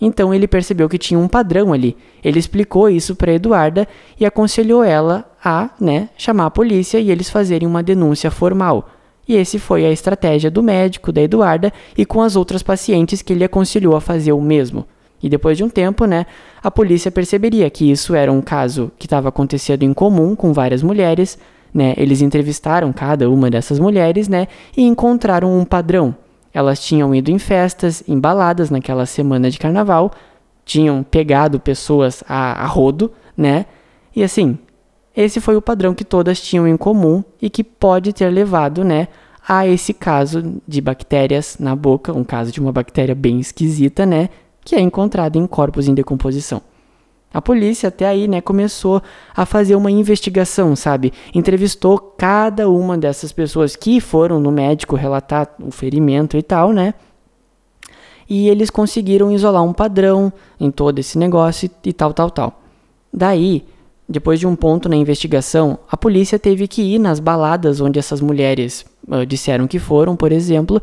Então 0.00 0.34
ele 0.34 0.48
percebeu 0.48 0.88
que 0.88 0.98
tinha 0.98 1.18
um 1.18 1.28
padrão 1.28 1.72
ali. 1.72 1.96
Ele 2.22 2.38
explicou 2.38 2.88
isso 2.88 3.14
para 3.14 3.32
Eduarda 3.32 3.86
e 4.18 4.26
aconselhou 4.26 4.82
ela 4.82 5.24
a, 5.42 5.70
né, 5.80 6.08
chamar 6.16 6.46
a 6.46 6.50
polícia 6.50 6.98
e 6.98 7.10
eles 7.10 7.30
fazerem 7.30 7.68
uma 7.68 7.82
denúncia 7.82 8.30
formal. 8.30 8.90
E 9.26 9.36
esse 9.36 9.58
foi 9.58 9.86
a 9.86 9.90
estratégia 9.90 10.50
do 10.50 10.62
médico, 10.62 11.10
da 11.10 11.22
Eduarda 11.22 11.72
e 11.96 12.04
com 12.04 12.20
as 12.20 12.36
outras 12.36 12.62
pacientes 12.62 13.22
que 13.22 13.32
ele 13.32 13.44
aconselhou 13.44 13.96
a 13.96 14.00
fazer 14.00 14.32
o 14.32 14.40
mesmo. 14.40 14.84
E 15.22 15.28
depois 15.28 15.56
de 15.56 15.64
um 15.64 15.70
tempo, 15.70 16.04
né, 16.04 16.26
a 16.62 16.70
polícia 16.70 17.10
perceberia 17.10 17.70
que 17.70 17.90
isso 17.90 18.14
era 18.14 18.30
um 18.30 18.42
caso 18.42 18.92
que 18.98 19.06
estava 19.06 19.30
acontecendo 19.30 19.82
em 19.82 19.94
comum 19.94 20.36
com 20.36 20.52
várias 20.52 20.82
mulheres, 20.82 21.38
né? 21.72 21.94
Eles 21.96 22.20
entrevistaram 22.20 22.92
cada 22.92 23.30
uma 23.30 23.50
dessas 23.50 23.78
mulheres, 23.78 24.28
né, 24.28 24.48
e 24.76 24.82
encontraram 24.82 25.58
um 25.58 25.64
padrão. 25.64 26.14
Elas 26.54 26.80
tinham 26.80 27.12
ido 27.12 27.30
em 27.30 27.38
festas, 27.38 28.04
embaladas 28.06 28.70
naquela 28.70 29.04
semana 29.04 29.50
de 29.50 29.58
carnaval, 29.58 30.12
tinham 30.64 31.02
pegado 31.02 31.58
pessoas 31.60 32.22
a, 32.28 32.64
a 32.64 32.66
rodo, 32.66 33.10
né? 33.36 33.66
E 34.14 34.22
assim, 34.22 34.56
esse 35.16 35.40
foi 35.40 35.56
o 35.56 35.62
padrão 35.62 35.94
que 35.94 36.04
todas 36.04 36.40
tinham 36.40 36.66
em 36.66 36.76
comum 36.76 37.22
e 37.42 37.50
que 37.50 37.62
pode 37.64 38.12
ter 38.12 38.28
levado, 38.30 38.84
né, 38.84 39.08
a 39.46 39.66
esse 39.66 39.92
caso 39.92 40.60
de 40.66 40.80
bactérias 40.80 41.56
na 41.60 41.76
boca, 41.76 42.12
um 42.12 42.24
caso 42.24 42.50
de 42.50 42.60
uma 42.60 42.72
bactéria 42.72 43.14
bem 43.14 43.38
esquisita, 43.38 44.06
né, 44.06 44.28
que 44.64 44.74
é 44.74 44.80
encontrada 44.80 45.36
em 45.36 45.46
corpos 45.46 45.86
em 45.86 45.94
decomposição. 45.94 46.62
A 47.34 47.42
polícia 47.42 47.88
até 47.88 48.06
aí, 48.06 48.28
né, 48.28 48.40
começou 48.40 49.02
a 49.34 49.44
fazer 49.44 49.74
uma 49.74 49.90
investigação, 49.90 50.76
sabe? 50.76 51.12
Entrevistou 51.34 51.98
cada 51.98 52.70
uma 52.70 52.96
dessas 52.96 53.32
pessoas 53.32 53.74
que 53.74 54.00
foram 54.00 54.38
no 54.38 54.52
médico 54.52 54.94
relatar 54.94 55.50
o 55.60 55.72
ferimento 55.72 56.36
e 56.36 56.42
tal, 56.42 56.72
né? 56.72 56.94
E 58.30 58.48
eles 58.48 58.70
conseguiram 58.70 59.32
isolar 59.32 59.64
um 59.64 59.72
padrão 59.72 60.32
em 60.60 60.70
todo 60.70 61.00
esse 61.00 61.18
negócio 61.18 61.68
e 61.84 61.92
tal, 61.92 62.14
tal, 62.14 62.30
tal. 62.30 62.62
Daí, 63.12 63.64
depois 64.08 64.38
de 64.38 64.46
um 64.46 64.54
ponto 64.54 64.88
na 64.88 64.94
investigação, 64.94 65.78
a 65.90 65.96
polícia 65.96 66.38
teve 66.38 66.68
que 66.68 66.82
ir 66.82 67.00
nas 67.00 67.18
baladas 67.18 67.80
onde 67.80 67.98
essas 67.98 68.20
mulheres 68.20 68.86
uh, 69.08 69.26
disseram 69.26 69.66
que 69.66 69.80
foram, 69.80 70.14
por 70.14 70.30
exemplo, 70.30 70.80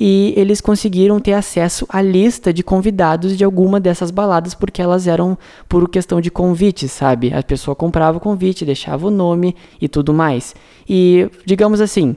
e 0.00 0.32
eles 0.36 0.60
conseguiram 0.60 1.18
ter 1.18 1.32
acesso 1.32 1.84
à 1.88 2.00
lista 2.00 2.52
de 2.52 2.62
convidados 2.62 3.36
de 3.36 3.44
alguma 3.44 3.80
dessas 3.80 4.10
baladas 4.10 4.54
porque 4.54 4.80
elas 4.80 5.08
eram 5.08 5.36
por 5.68 5.88
questão 5.88 6.20
de 6.20 6.30
convite, 6.30 6.86
sabe? 6.88 7.32
A 7.34 7.42
pessoa 7.42 7.74
comprava 7.74 8.18
o 8.18 8.20
convite, 8.20 8.64
deixava 8.64 9.08
o 9.08 9.10
nome 9.10 9.56
e 9.80 9.88
tudo 9.88 10.14
mais. 10.14 10.54
E, 10.88 11.28
digamos 11.44 11.80
assim, 11.80 12.14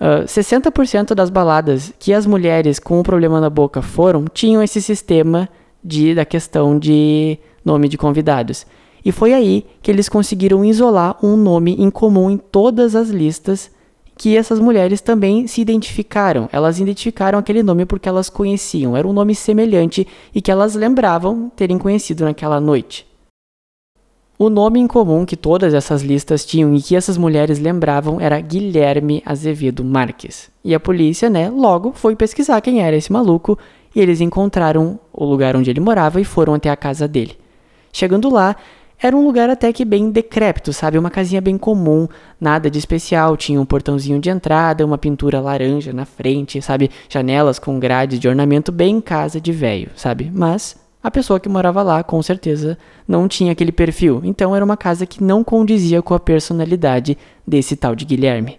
uh, 0.00 0.24
60% 0.24 1.14
das 1.14 1.28
baladas 1.28 1.92
que 1.98 2.14
as 2.14 2.24
mulheres 2.24 2.78
com 2.78 2.98
o 2.98 3.02
problema 3.02 3.40
na 3.40 3.50
boca 3.50 3.82
foram 3.82 4.24
tinham 4.32 4.62
esse 4.62 4.80
sistema 4.80 5.48
de, 5.84 6.14
da 6.14 6.24
questão 6.24 6.78
de 6.78 7.38
nome 7.62 7.88
de 7.88 7.98
convidados. 7.98 8.66
E 9.04 9.12
foi 9.12 9.34
aí 9.34 9.66
que 9.82 9.90
eles 9.90 10.08
conseguiram 10.08 10.64
isolar 10.64 11.16
um 11.22 11.36
nome 11.36 11.76
em 11.78 11.90
comum 11.90 12.30
em 12.30 12.38
todas 12.38 12.96
as 12.96 13.10
listas 13.10 13.70
que 14.18 14.36
essas 14.36 14.58
mulheres 14.58 15.00
também 15.00 15.46
se 15.46 15.60
identificaram. 15.60 16.48
Elas 16.52 16.80
identificaram 16.80 17.38
aquele 17.38 17.62
nome 17.62 17.86
porque 17.86 18.08
elas 18.08 18.28
conheciam, 18.28 18.96
era 18.96 19.06
um 19.06 19.12
nome 19.12 19.34
semelhante 19.34 20.06
e 20.34 20.42
que 20.42 20.50
elas 20.50 20.74
lembravam 20.74 21.50
terem 21.54 21.78
conhecido 21.78 22.24
naquela 22.24 22.60
noite. 22.60 23.06
O 24.36 24.50
nome 24.50 24.78
em 24.78 24.86
comum 24.86 25.24
que 25.24 25.36
todas 25.36 25.74
essas 25.74 26.02
listas 26.02 26.44
tinham 26.44 26.74
e 26.74 26.82
que 26.82 26.94
essas 26.94 27.16
mulheres 27.16 27.58
lembravam 27.58 28.20
era 28.20 28.40
Guilherme 28.40 29.22
Azevedo 29.24 29.84
Marques. 29.84 30.50
E 30.64 30.74
a 30.74 30.80
polícia, 30.80 31.30
né, 31.30 31.48
logo 31.48 31.92
foi 31.92 32.14
pesquisar 32.14 32.60
quem 32.60 32.80
era 32.80 32.96
esse 32.96 33.12
maluco 33.12 33.58
e 33.94 34.00
eles 34.00 34.20
encontraram 34.20 34.98
o 35.12 35.24
lugar 35.24 35.56
onde 35.56 35.70
ele 35.70 35.80
morava 35.80 36.20
e 36.20 36.24
foram 36.24 36.54
até 36.54 36.70
a 36.70 36.76
casa 36.76 37.08
dele. 37.08 37.36
Chegando 37.92 38.28
lá, 38.28 38.54
era 39.00 39.16
um 39.16 39.24
lugar 39.24 39.48
até 39.48 39.72
que 39.72 39.84
bem 39.84 40.10
decrépito, 40.10 40.72
sabe? 40.72 40.98
Uma 40.98 41.10
casinha 41.10 41.40
bem 41.40 41.56
comum, 41.56 42.08
nada 42.40 42.68
de 42.68 42.78
especial. 42.78 43.36
Tinha 43.36 43.60
um 43.60 43.64
portãozinho 43.64 44.18
de 44.18 44.28
entrada, 44.28 44.84
uma 44.84 44.98
pintura 44.98 45.40
laranja 45.40 45.92
na 45.92 46.04
frente, 46.04 46.60
sabe? 46.60 46.90
Janelas 47.08 47.58
com 47.58 47.78
grade 47.78 48.18
de 48.18 48.28
ornamento 48.28 48.72
bem 48.72 49.00
casa 49.00 49.40
de 49.40 49.52
velho, 49.52 49.90
sabe? 49.94 50.30
Mas 50.34 50.76
a 51.00 51.10
pessoa 51.12 51.38
que 51.38 51.48
morava 51.48 51.82
lá, 51.82 52.02
com 52.02 52.20
certeza, 52.20 52.76
não 53.06 53.28
tinha 53.28 53.52
aquele 53.52 53.70
perfil. 53.70 54.20
Então 54.24 54.54
era 54.54 54.64
uma 54.64 54.76
casa 54.76 55.06
que 55.06 55.22
não 55.22 55.44
condizia 55.44 56.02
com 56.02 56.12
a 56.12 56.20
personalidade 56.20 57.16
desse 57.46 57.76
tal 57.76 57.94
de 57.94 58.04
Guilherme. 58.04 58.58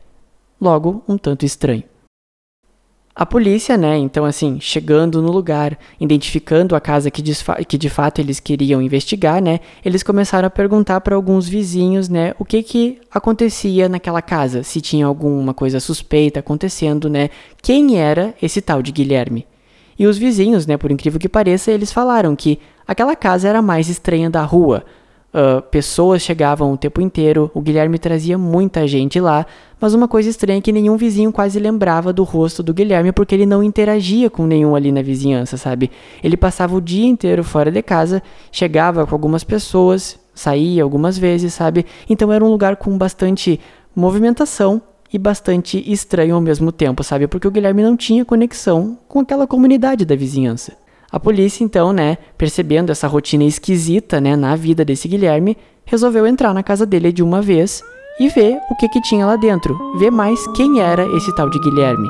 Logo, 0.59 1.03
um 1.07 1.17
tanto 1.17 1.45
estranho. 1.45 1.83
A 3.19 3.25
polícia, 3.25 3.75
né, 3.75 3.97
então 3.97 4.23
assim, 4.23 4.61
chegando 4.61 5.21
no 5.21 5.29
lugar, 5.29 5.77
identificando 5.99 6.73
a 6.73 6.79
casa 6.79 7.11
que, 7.11 7.21
que 7.67 7.77
de 7.77 7.89
fato 7.89 8.21
eles 8.21 8.39
queriam 8.39 8.81
investigar, 8.81 9.41
né, 9.41 9.59
eles 9.83 10.03
começaram 10.03 10.47
a 10.47 10.49
perguntar 10.49 11.01
para 11.01 11.17
alguns 11.17 11.45
vizinhos, 11.45 12.07
né, 12.07 12.33
o 12.39 12.45
que 12.45 12.63
que 12.63 13.01
acontecia 13.11 13.89
naquela 13.89 14.21
casa, 14.21 14.63
se 14.63 14.79
tinha 14.79 15.05
alguma 15.05 15.53
coisa 15.53 15.81
suspeita 15.81 16.39
acontecendo, 16.39 17.09
né, 17.09 17.29
quem 17.61 17.97
era 17.97 18.33
esse 18.41 18.61
tal 18.61 18.81
de 18.81 18.93
Guilherme. 18.93 19.45
E 19.99 20.07
os 20.07 20.17
vizinhos, 20.17 20.65
né, 20.65 20.77
por 20.77 20.89
incrível 20.89 21.19
que 21.19 21.27
pareça, 21.27 21.71
eles 21.71 21.91
falaram 21.91 22.37
que 22.37 22.57
aquela 22.87 23.17
casa 23.17 23.49
era 23.49 23.59
a 23.59 23.61
mais 23.61 23.89
estranha 23.89 24.29
da 24.29 24.45
rua, 24.45 24.85
Uh, 25.31 25.61
pessoas 25.61 26.23
chegavam 26.23 26.73
o 26.73 26.77
tempo 26.77 26.99
inteiro, 26.99 27.51
o 27.53 27.61
Guilherme 27.61 27.99
trazia 27.99 28.35
muita 28.35 28.87
gente 28.87 29.19
lá, 29.19 29.45
mas 29.79 29.93
uma 29.93 30.07
coisa 30.07 30.27
estranha 30.27 30.57
é 30.57 30.61
que 30.61 30.71
nenhum 30.71 30.97
vizinho 30.97 31.31
quase 31.31 31.59
lembrava 31.59 32.11
do 32.11 32.23
rosto 32.23 32.63
do 32.63 32.73
Guilherme 32.73 33.11
porque 33.11 33.35
ele 33.35 33.45
não 33.45 33.61
interagia 33.61 34.27
com 34.27 34.47
nenhum 34.47 34.75
ali 34.75 34.91
na 34.91 35.03
vizinhança, 35.03 35.55
sabe? 35.55 35.91
Ele 36.23 36.35
passava 36.35 36.75
o 36.75 36.81
dia 36.81 37.05
inteiro 37.05 37.43
fora 37.43 37.71
de 37.71 37.81
casa, 37.83 38.23
chegava 38.51 39.05
com 39.05 39.13
algumas 39.13 39.43
pessoas, 39.43 40.19
saía 40.33 40.81
algumas 40.81 41.15
vezes, 41.15 41.53
sabe? 41.53 41.85
Então 42.09 42.31
era 42.33 42.43
um 42.43 42.49
lugar 42.49 42.77
com 42.77 42.97
bastante 42.97 43.59
movimentação 43.95 44.81
e 45.13 45.17
bastante 45.17 45.91
estranho 45.91 46.35
ao 46.35 46.41
mesmo 46.41 46.71
tempo, 46.71 47.03
sabe? 47.03 47.27
Porque 47.27 47.47
o 47.47 47.51
Guilherme 47.51 47.83
não 47.83 47.95
tinha 47.95 48.25
conexão 48.25 48.97
com 49.07 49.19
aquela 49.19 49.45
comunidade 49.45 50.05
da 50.05 50.15
vizinhança. 50.15 50.73
A 51.11 51.19
polícia, 51.19 51.63
então, 51.63 51.91
né, 51.91 52.17
percebendo 52.37 52.91
essa 52.91 53.07
rotina 53.07 53.43
esquisita, 53.43 54.21
né, 54.21 54.35
na 54.35 54.55
vida 54.55 54.85
desse 54.85 55.07
Guilherme, 55.07 55.57
resolveu 55.83 56.27
entrar 56.27 56.53
na 56.53 56.61
casa 56.61 56.85
dele 56.85 57.11
de 57.11 57.23
uma 57.23 57.41
vez 57.41 57.81
e 58.19 58.29
ver 58.29 58.59
o 58.69 58.75
que 58.75 58.87
que 58.87 59.01
tinha 59.01 59.25
lá 59.25 59.35
dentro, 59.35 59.75
ver 59.97 60.11
mais 60.11 60.45
quem 60.55 60.79
era 60.79 61.03
esse 61.17 61.33
tal 61.35 61.49
de 61.49 61.59
Guilherme. 61.59 62.07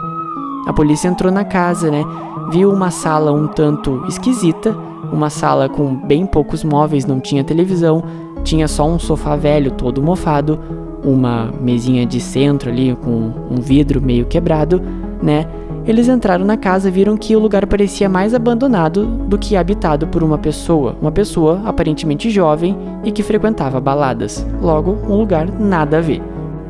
A 0.67 0.73
polícia 0.73 1.07
entrou 1.07 1.31
na 1.31 1.45
casa, 1.45 1.89
né, 1.89 2.03
viu 2.51 2.69
uma 2.73 2.91
sala 2.91 3.31
um 3.31 3.47
tanto 3.47 4.03
esquisita, 4.05 4.75
uma 5.13 5.29
sala 5.29 5.69
com 5.69 5.95
bem 5.95 6.25
poucos 6.25 6.61
móveis, 6.63 7.05
não 7.05 7.21
tinha 7.21 7.41
televisão, 7.41 8.03
tinha 8.43 8.67
só 8.67 8.85
um 8.85 8.99
sofá 8.99 9.37
velho 9.37 9.71
todo 9.71 10.03
mofado, 10.03 10.59
uma 11.05 11.53
mesinha 11.61 12.05
de 12.05 12.19
centro 12.19 12.69
ali 12.69 12.93
com 13.01 13.31
um 13.49 13.61
vidro 13.61 14.01
meio 14.01 14.25
quebrado, 14.25 14.81
né? 15.23 15.47
Eles 15.89 16.07
entraram 16.07 16.45
na 16.45 16.55
casa 16.55 16.87
e 16.87 16.91
viram 16.91 17.17
que 17.17 17.35
o 17.35 17.39
lugar 17.39 17.65
parecia 17.65 18.07
mais 18.07 18.35
abandonado 18.35 19.07
do 19.07 19.39
que 19.39 19.55
habitado 19.55 20.05
por 20.05 20.21
uma 20.21 20.37
pessoa, 20.37 20.95
uma 21.01 21.11
pessoa 21.11 21.63
aparentemente 21.65 22.29
jovem 22.29 22.77
e 23.03 23.11
que 23.11 23.23
frequentava 23.23 23.81
baladas. 23.81 24.45
Logo, 24.61 24.91
um 25.09 25.15
lugar 25.15 25.49
nada 25.59 25.97
a 25.97 26.01
ver. 26.01 26.21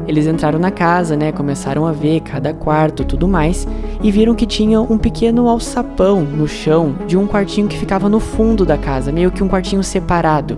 Eles 0.08 0.26
entraram 0.26 0.58
na 0.58 0.72
casa, 0.72 1.18
né, 1.18 1.34
começaram 1.34 1.86
a 1.86 1.92
ver 1.92 2.22
cada 2.22 2.54
quarto, 2.54 3.04
tudo 3.04 3.28
mais, 3.28 3.68
e 4.02 4.10
viram 4.10 4.34
que 4.34 4.46
tinha 4.46 4.80
um 4.80 4.98
pequeno 4.98 5.50
alçapão 5.50 6.22
no 6.22 6.48
chão 6.48 6.96
de 7.06 7.18
um 7.18 7.28
quartinho 7.28 7.68
que 7.68 7.78
ficava 7.78 8.08
no 8.08 8.22
fundo 8.22 8.64
da 8.64 8.78
casa, 8.78 9.12
meio 9.12 9.32
que 9.32 9.44
um 9.44 9.50
quartinho 9.50 9.84
separado. 9.84 10.58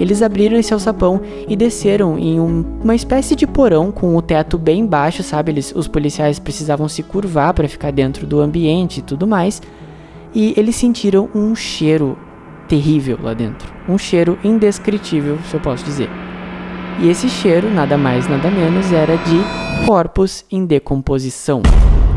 Eles 0.00 0.22
abriram 0.22 0.56
esse 0.56 0.72
alçapão 0.72 1.20
e 1.46 1.54
desceram 1.54 2.18
em 2.18 2.40
um, 2.40 2.64
uma 2.82 2.94
espécie 2.94 3.36
de 3.36 3.46
porão 3.46 3.92
com 3.92 4.16
o 4.16 4.22
teto 4.22 4.56
bem 4.56 4.86
baixo, 4.86 5.22
sabe? 5.22 5.52
Eles, 5.52 5.74
os 5.76 5.86
policiais 5.86 6.38
precisavam 6.38 6.88
se 6.88 7.02
curvar 7.02 7.52
para 7.52 7.68
ficar 7.68 7.92
dentro 7.92 8.26
do 8.26 8.40
ambiente 8.40 9.00
e 9.00 9.02
tudo 9.02 9.26
mais. 9.26 9.60
E 10.34 10.54
eles 10.56 10.74
sentiram 10.76 11.28
um 11.34 11.54
cheiro 11.54 12.16
terrível 12.66 13.18
lá 13.22 13.34
dentro. 13.34 13.70
Um 13.86 13.98
cheiro 13.98 14.38
indescritível, 14.42 15.38
se 15.50 15.54
eu 15.54 15.60
posso 15.60 15.84
dizer. 15.84 16.08
E 16.98 17.08
esse 17.08 17.28
cheiro, 17.28 17.70
nada 17.70 17.98
mais 17.98 18.26
nada 18.26 18.50
menos, 18.50 18.90
era 18.92 19.16
de 19.16 19.86
corpos 19.86 20.44
em 20.50 20.64
decomposição. 20.64 21.62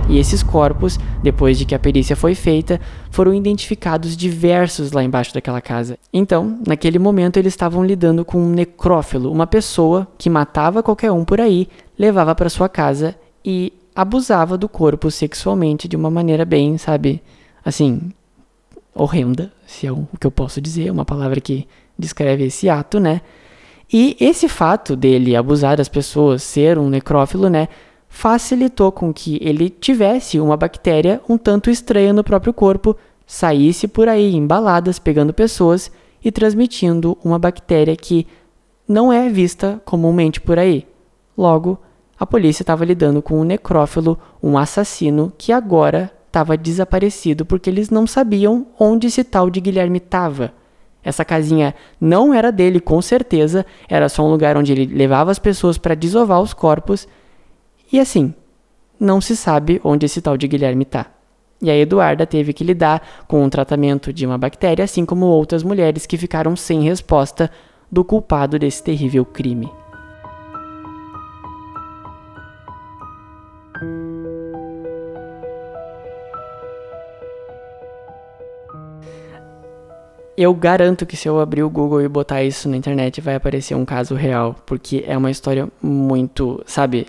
E 0.09 0.17
esses 0.17 0.43
corpos, 0.43 0.99
depois 1.21 1.57
de 1.57 1.65
que 1.65 1.73
a 1.73 1.79
perícia 1.79 2.15
foi 2.15 2.35
feita, 2.35 2.79
foram 3.09 3.33
identificados 3.33 4.17
diversos 4.17 4.91
lá 4.91 5.03
embaixo 5.03 5.33
daquela 5.33 5.61
casa. 5.61 5.97
Então, 6.11 6.59
naquele 6.67 6.99
momento, 6.99 7.37
eles 7.37 7.53
estavam 7.53 7.83
lidando 7.83 8.25
com 8.25 8.37
um 8.37 8.49
necrófilo, 8.49 9.31
uma 9.31 9.47
pessoa 9.47 10.07
que 10.17 10.29
matava 10.29 10.83
qualquer 10.83 11.11
um 11.11 11.23
por 11.23 11.39
aí, 11.39 11.67
levava 11.97 12.35
para 12.35 12.49
sua 12.49 12.67
casa 12.67 13.15
e 13.43 13.71
abusava 13.95 14.57
do 14.57 14.67
corpo 14.67 15.09
sexualmente 15.09 15.87
de 15.87 15.95
uma 15.95 16.09
maneira 16.09 16.43
bem, 16.45 16.77
sabe, 16.77 17.21
assim, 17.63 18.11
horrenda, 18.93 19.51
se 19.65 19.87
é 19.87 19.91
o 19.91 20.07
que 20.19 20.27
eu 20.27 20.31
posso 20.31 20.59
dizer, 20.59 20.91
uma 20.91 21.05
palavra 21.05 21.39
que 21.39 21.67
descreve 21.97 22.45
esse 22.45 22.69
ato, 22.69 22.99
né? 22.99 23.21
E 23.91 24.17
esse 24.19 24.47
fato 24.47 24.95
dele 24.95 25.35
abusar 25.35 25.77
das 25.77 25.87
pessoas, 25.87 26.41
ser 26.41 26.79
um 26.79 26.89
necrófilo, 26.89 27.49
né, 27.49 27.67
facilitou 28.13 28.91
com 28.91 29.11
que 29.11 29.39
ele 29.41 29.71
tivesse 29.71 30.39
uma 30.39 30.55
bactéria 30.55 31.19
um 31.27 31.35
tanto 31.35 31.71
estranha 31.71 32.13
no 32.13 32.23
próprio 32.23 32.53
corpo, 32.53 32.95
saísse 33.25 33.87
por 33.87 34.07
aí 34.07 34.35
embaladas 34.35 34.99
pegando 34.99 35.33
pessoas 35.33 35.91
e 36.23 36.31
transmitindo 36.31 37.17
uma 37.23 37.39
bactéria 37.39 37.95
que 37.95 38.27
não 38.87 39.11
é 39.11 39.27
vista 39.29 39.81
comumente 39.83 40.39
por 40.39 40.59
aí. 40.59 40.85
Logo, 41.35 41.79
a 42.17 42.23
polícia 42.23 42.61
estava 42.61 42.85
lidando 42.85 43.19
com 43.19 43.41
um 43.41 43.43
necrófilo, 43.43 44.17
um 44.41 44.59
assassino 44.59 45.33
que 45.35 45.51
agora 45.51 46.11
estava 46.27 46.55
desaparecido 46.55 47.47
porque 47.47 47.67
eles 47.67 47.89
não 47.89 48.05
sabiam 48.05 48.67
onde 48.79 49.07
esse 49.07 49.23
tal 49.23 49.49
de 49.49 49.59
Guilherme 49.59 49.97
estava. 49.97 50.53
Essa 51.03 51.25
casinha 51.25 51.73
não 51.99 52.31
era 52.31 52.51
dele, 52.51 52.79
com 52.79 53.01
certeza, 53.01 53.65
era 53.89 54.07
só 54.07 54.23
um 54.23 54.29
lugar 54.29 54.55
onde 54.55 54.71
ele 54.71 54.85
levava 54.85 55.31
as 55.31 55.39
pessoas 55.39 55.79
para 55.79 55.95
desovar 55.95 56.39
os 56.39 56.53
corpos 56.53 57.07
e 57.93 57.99
assim, 57.99 58.33
não 58.99 59.21
se 59.21 59.37
sabe 59.37 59.79
onde 59.83 60.07
esse 60.07 60.19
tal 60.19 60.35
de 60.35 60.47
Guilherme 60.47 60.81
está. 60.81 61.05
E 61.61 61.69
a 61.69 61.77
Eduarda 61.77 62.25
teve 62.25 62.51
que 62.51 62.63
lidar 62.63 63.01
com 63.27 63.45
o 63.45 63.49
tratamento 63.49 64.11
de 64.11 64.25
uma 64.25 64.37
bactéria, 64.37 64.83
assim 64.83 65.05
como 65.05 65.27
outras 65.27 65.61
mulheres 65.61 66.07
que 66.07 66.17
ficaram 66.17 66.55
sem 66.55 66.81
resposta 66.81 67.51
do 67.91 68.03
culpado 68.03 68.57
desse 68.57 68.83
terrível 68.83 69.23
crime. 69.23 69.71
eu 80.35 80.53
garanto 80.53 81.05
que 81.05 81.15
se 81.15 81.27
eu 81.27 81.39
abrir 81.39 81.63
o 81.63 81.69
Google 81.69 82.01
e 82.01 82.07
botar 82.07 82.43
isso 82.43 82.67
na 82.67 82.75
internet 82.75 83.21
vai 83.21 83.35
aparecer 83.35 83.75
um 83.75 83.85
caso 83.85 84.15
real, 84.15 84.55
porque 84.65 85.03
é 85.07 85.17
uma 85.17 85.29
história 85.29 85.69
muito, 85.81 86.61
sabe? 86.65 87.07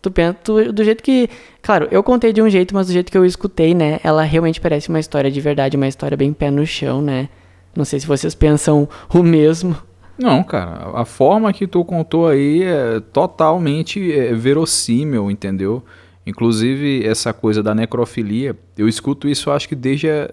Tu 0.00 0.10
pensa, 0.10 0.34
tu, 0.44 0.72
do 0.72 0.84
jeito 0.84 1.02
que, 1.02 1.28
claro, 1.60 1.88
eu 1.90 2.02
contei 2.02 2.32
de 2.32 2.40
um 2.40 2.48
jeito, 2.48 2.74
mas 2.74 2.86
do 2.86 2.92
jeito 2.92 3.10
que 3.10 3.18
eu 3.18 3.24
escutei, 3.24 3.74
né, 3.74 3.98
ela 4.04 4.22
realmente 4.22 4.60
parece 4.60 4.88
uma 4.88 5.00
história 5.00 5.30
de 5.30 5.40
verdade, 5.40 5.76
uma 5.76 5.88
história 5.88 6.16
bem 6.16 6.32
pé 6.32 6.50
no 6.50 6.64
chão, 6.66 7.02
né? 7.02 7.28
Não 7.74 7.84
sei 7.84 8.00
se 8.00 8.06
vocês 8.06 8.34
pensam 8.34 8.88
o 9.12 9.22
mesmo. 9.22 9.76
Não, 10.18 10.42
cara, 10.42 10.90
a 10.94 11.04
forma 11.04 11.52
que 11.52 11.66
tu 11.66 11.84
contou 11.84 12.26
aí 12.26 12.62
é 12.62 13.00
totalmente 13.12 14.12
é, 14.12 14.34
verossímil, 14.34 15.30
entendeu? 15.30 15.84
Inclusive, 16.26 17.06
essa 17.06 17.32
coisa 17.32 17.62
da 17.62 17.74
necrofilia, 17.74 18.56
eu 18.76 18.88
escuto 18.88 19.28
isso 19.28 19.50
acho 19.50 19.68
que 19.68 19.76
desde 19.76 20.10
a 20.10 20.30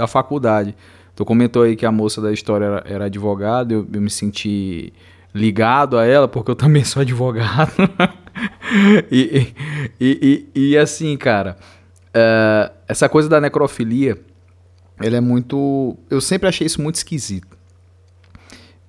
da 0.00 0.06
faculdade. 0.06 0.74
Tu 1.14 1.24
comentou 1.24 1.62
aí 1.62 1.76
que 1.76 1.84
a 1.84 1.92
moça 1.92 2.20
da 2.20 2.32
história 2.32 2.64
era, 2.64 2.84
era 2.86 3.04
advogada, 3.04 3.74
eu, 3.74 3.86
eu, 3.92 4.00
me 4.00 4.08
senti 4.08 4.92
ligado 5.34 5.98
a 5.98 6.06
ela, 6.06 6.26
porque 6.26 6.50
eu 6.50 6.56
também 6.56 6.84
sou 6.84 7.02
advogado. 7.02 7.72
e, 9.10 9.52
e, 10.00 10.48
e, 10.54 10.70
e, 10.72 10.78
assim, 10.78 11.16
cara, 11.16 11.56
uh, 12.08 12.72
essa 12.86 13.08
coisa 13.08 13.28
da 13.28 13.40
necrofilia, 13.40 14.20
ela 15.00 15.16
é 15.16 15.20
muito. 15.20 15.96
Eu 16.08 16.20
sempre 16.20 16.48
achei 16.48 16.66
isso 16.66 16.82
muito 16.82 16.96
esquisito. 16.96 17.58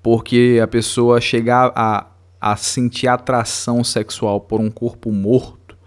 Porque 0.04 0.60
a 0.62 0.68
pessoa 0.68 1.22
chegar 1.22 1.72
a, 1.76 2.08
a 2.40 2.56
sentir 2.56 3.08
atração 3.08 3.84
sexual 3.84 4.42
por 4.42 4.60
um 4.60 4.70
corpo 4.72 5.12
morto, 5.12 5.78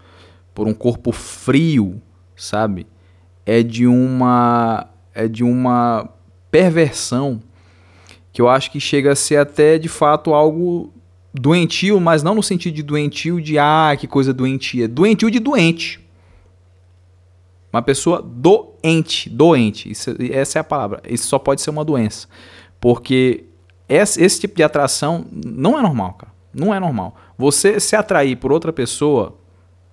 por 0.53 0.67
um 0.67 0.73
corpo 0.73 1.11
frio, 1.11 2.01
sabe? 2.35 2.87
É 3.45 3.61
de 3.61 3.85
uma 3.85 4.87
é 5.13 5.27
de 5.27 5.43
uma 5.43 6.09
perversão 6.49 7.41
que 8.31 8.41
eu 8.41 8.49
acho 8.49 8.71
que 8.71 8.79
chega 8.79 9.13
a 9.13 9.15
ser 9.15 9.37
até 9.37 9.77
de 9.77 9.87
fato 9.87 10.33
algo 10.33 10.93
doentio, 11.39 11.99
mas 11.99 12.23
não 12.23 12.35
no 12.35 12.43
sentido 12.43 12.75
de 12.75 12.83
doentio 12.83 13.41
de 13.41 13.59
ah, 13.59 13.95
que 13.99 14.07
coisa 14.07 14.33
doentia, 14.33 14.87
doentio 14.87 15.29
de 15.29 15.39
doente. 15.39 15.99
Uma 17.71 17.81
pessoa 17.81 18.21
doente, 18.21 19.29
doente, 19.29 19.91
isso, 19.91 20.15
essa 20.31 20.59
é 20.59 20.61
a 20.61 20.63
palavra. 20.63 21.01
Isso 21.07 21.27
só 21.27 21.37
pode 21.37 21.61
ser 21.61 21.69
uma 21.69 21.83
doença. 21.83 22.27
Porque 22.79 23.43
esse, 23.89 24.23
esse 24.23 24.39
tipo 24.39 24.55
de 24.55 24.63
atração 24.63 25.25
não 25.31 25.77
é 25.77 25.81
normal, 25.81 26.13
cara. 26.13 26.31
Não 26.53 26.73
é 26.73 26.79
normal. 26.79 27.17
Você 27.37 27.79
se 27.81 27.95
atrair 27.95 28.37
por 28.37 28.51
outra 28.51 28.71
pessoa, 28.71 29.37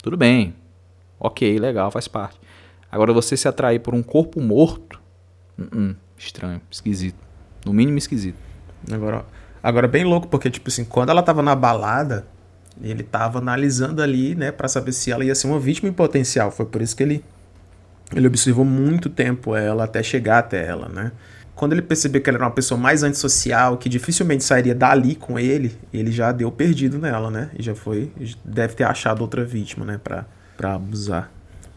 tudo 0.01 0.17
bem. 0.17 0.55
Ok, 1.19 1.59
legal, 1.59 1.91
faz 1.91 2.07
parte. 2.07 2.41
Agora 2.91 3.13
você 3.13 3.37
se 3.37 3.49
atrair 3.49 3.81
por 3.81 3.95
um 3.95 4.03
corpo 4.03 4.41
morto, 4.41 5.01
uh 5.59 5.63
-uh, 5.63 5.97
estranho, 6.17 6.61
esquisito. 6.71 7.19
No 7.67 7.73
mínimo 7.73 7.99
esquisito. 7.99 8.39
Agora, 8.93 9.25
agora 9.63 9.87
bem 9.87 10.05
louco, 10.05 10.29
porque 10.29 10.51
tipo 10.51 10.69
assim, 10.69 10.85
quando 10.85 11.11
ela 11.11 11.23
tava 11.23 11.43
na 11.43 11.55
balada, 11.55 12.27
ele 12.81 13.03
tava 13.03 13.39
analisando 13.39 14.03
ali, 14.03 14.35
né, 14.35 14.51
para 14.51 14.69
saber 14.69 14.93
se 14.93 15.11
ela 15.11 15.25
ia 15.25 15.35
ser 15.35 15.47
uma 15.47 15.61
vítima 15.61 15.89
em 15.89 15.93
potencial. 15.93 16.51
Foi 16.51 16.67
por 16.67 16.81
isso 16.83 16.97
que 16.97 17.03
ele 17.03 17.25
ele 18.15 18.27
observou 18.27 18.65
muito 18.65 19.09
tempo 19.09 19.57
ela 19.57 19.85
até 19.85 20.03
chegar 20.03 20.39
até 20.39 20.67
ela, 20.67 20.89
né? 20.89 21.13
Quando 21.55 21.73
ele 21.73 21.83
percebeu 21.83 22.21
que 22.21 22.29
ela 22.29 22.39
era 22.39 22.45
uma 22.45 22.51
pessoa 22.51 22.79
mais 22.79 23.03
antissocial, 23.03 23.77
que 23.79 23.89
dificilmente 23.89 24.45
sairia 24.45 24.75
dali 24.75 25.15
com 25.15 25.39
ele, 25.39 25.77
ele 25.93 26.11
já 26.11 26.33
deu 26.33 26.51
perdido 26.51 26.99
nela, 26.99 27.31
né? 27.31 27.51
E 27.59 27.63
já 27.63 27.75
foi, 27.75 28.13
deve 28.45 28.75
ter 28.75 28.85
achado 28.85 29.21
outra 29.21 29.45
vítima, 29.45 29.85
né, 29.85 30.01
pra, 30.03 30.27
pra 30.57 30.75
abusar. 30.75 31.31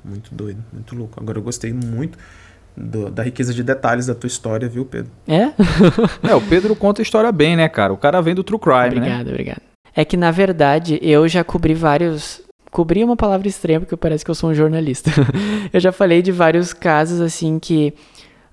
Muito 0.04 0.34
doido, 0.34 0.63
muito 0.74 0.95
louco. 0.95 1.19
Agora 1.19 1.38
eu 1.38 1.43
gostei 1.43 1.71
muito 1.74 2.17
do, 2.75 3.09
da 3.09 3.23
riqueza 3.23 3.53
de 3.53 3.63
detalhes 3.63 4.07
da 4.07 4.15
tua 4.15 4.27
história, 4.27 4.67
viu, 4.67 4.85
Pedro? 4.85 5.11
É? 5.27 5.51
é, 6.27 6.35
o 6.35 6.41
Pedro 6.41 6.75
conta 6.75 7.01
a 7.01 7.03
história 7.03 7.31
bem, 7.31 7.55
né, 7.55 7.69
cara? 7.69 7.93
O 7.93 7.97
cara 7.97 8.21
vem 8.21 8.35
do 8.35 8.43
True 8.43 8.59
Crime, 8.59 8.77
obrigado, 8.77 8.99
né? 8.99 9.21
Obrigado, 9.21 9.29
obrigado. 9.29 9.61
É 9.95 10.03
que, 10.03 10.17
na 10.17 10.31
verdade, 10.31 10.99
eu 11.01 11.27
já 11.27 11.43
cobri 11.43 11.73
vários. 11.73 12.41
Cobri 12.69 13.01
é 13.01 13.05
uma 13.05 13.15
palavra 13.15 13.47
estranha, 13.47 13.79
porque 13.79 13.95
parece 13.95 14.25
que 14.25 14.31
eu 14.31 14.35
sou 14.35 14.49
um 14.49 14.53
jornalista. 14.53 15.09
eu 15.71 15.79
já 15.79 15.91
falei 15.93 16.21
de 16.21 16.31
vários 16.31 16.73
casos, 16.73 17.21
assim, 17.21 17.57
que. 17.59 17.93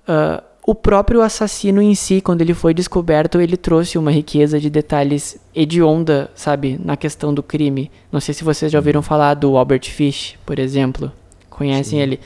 Uh, 0.07 0.41
o 0.65 0.73
próprio 0.73 1.21
assassino 1.21 1.81
em 1.81 1.93
si, 1.93 2.21
quando 2.21 2.39
ele 2.39 2.53
foi 2.53 2.73
descoberto, 2.73 3.41
ele 3.41 3.57
trouxe 3.57 3.97
uma 3.97 4.09
riqueza 4.09 4.57
de 4.61 4.69
detalhes 4.69 5.37
hedionda, 5.53 6.31
sabe, 6.33 6.79
na 6.81 6.95
questão 6.95 7.33
do 7.33 7.43
crime. 7.43 7.91
Não 8.09 8.21
sei 8.21 8.33
se 8.33 8.45
vocês 8.45 8.71
já 8.71 8.79
ouviram 8.79 9.01
falar 9.01 9.33
do 9.33 9.57
Albert 9.57 9.89
Fish, 9.89 10.37
por 10.45 10.57
exemplo. 10.57 11.11
Conhecem 11.49 11.99
Sim. 11.99 12.03
ele? 12.03 12.19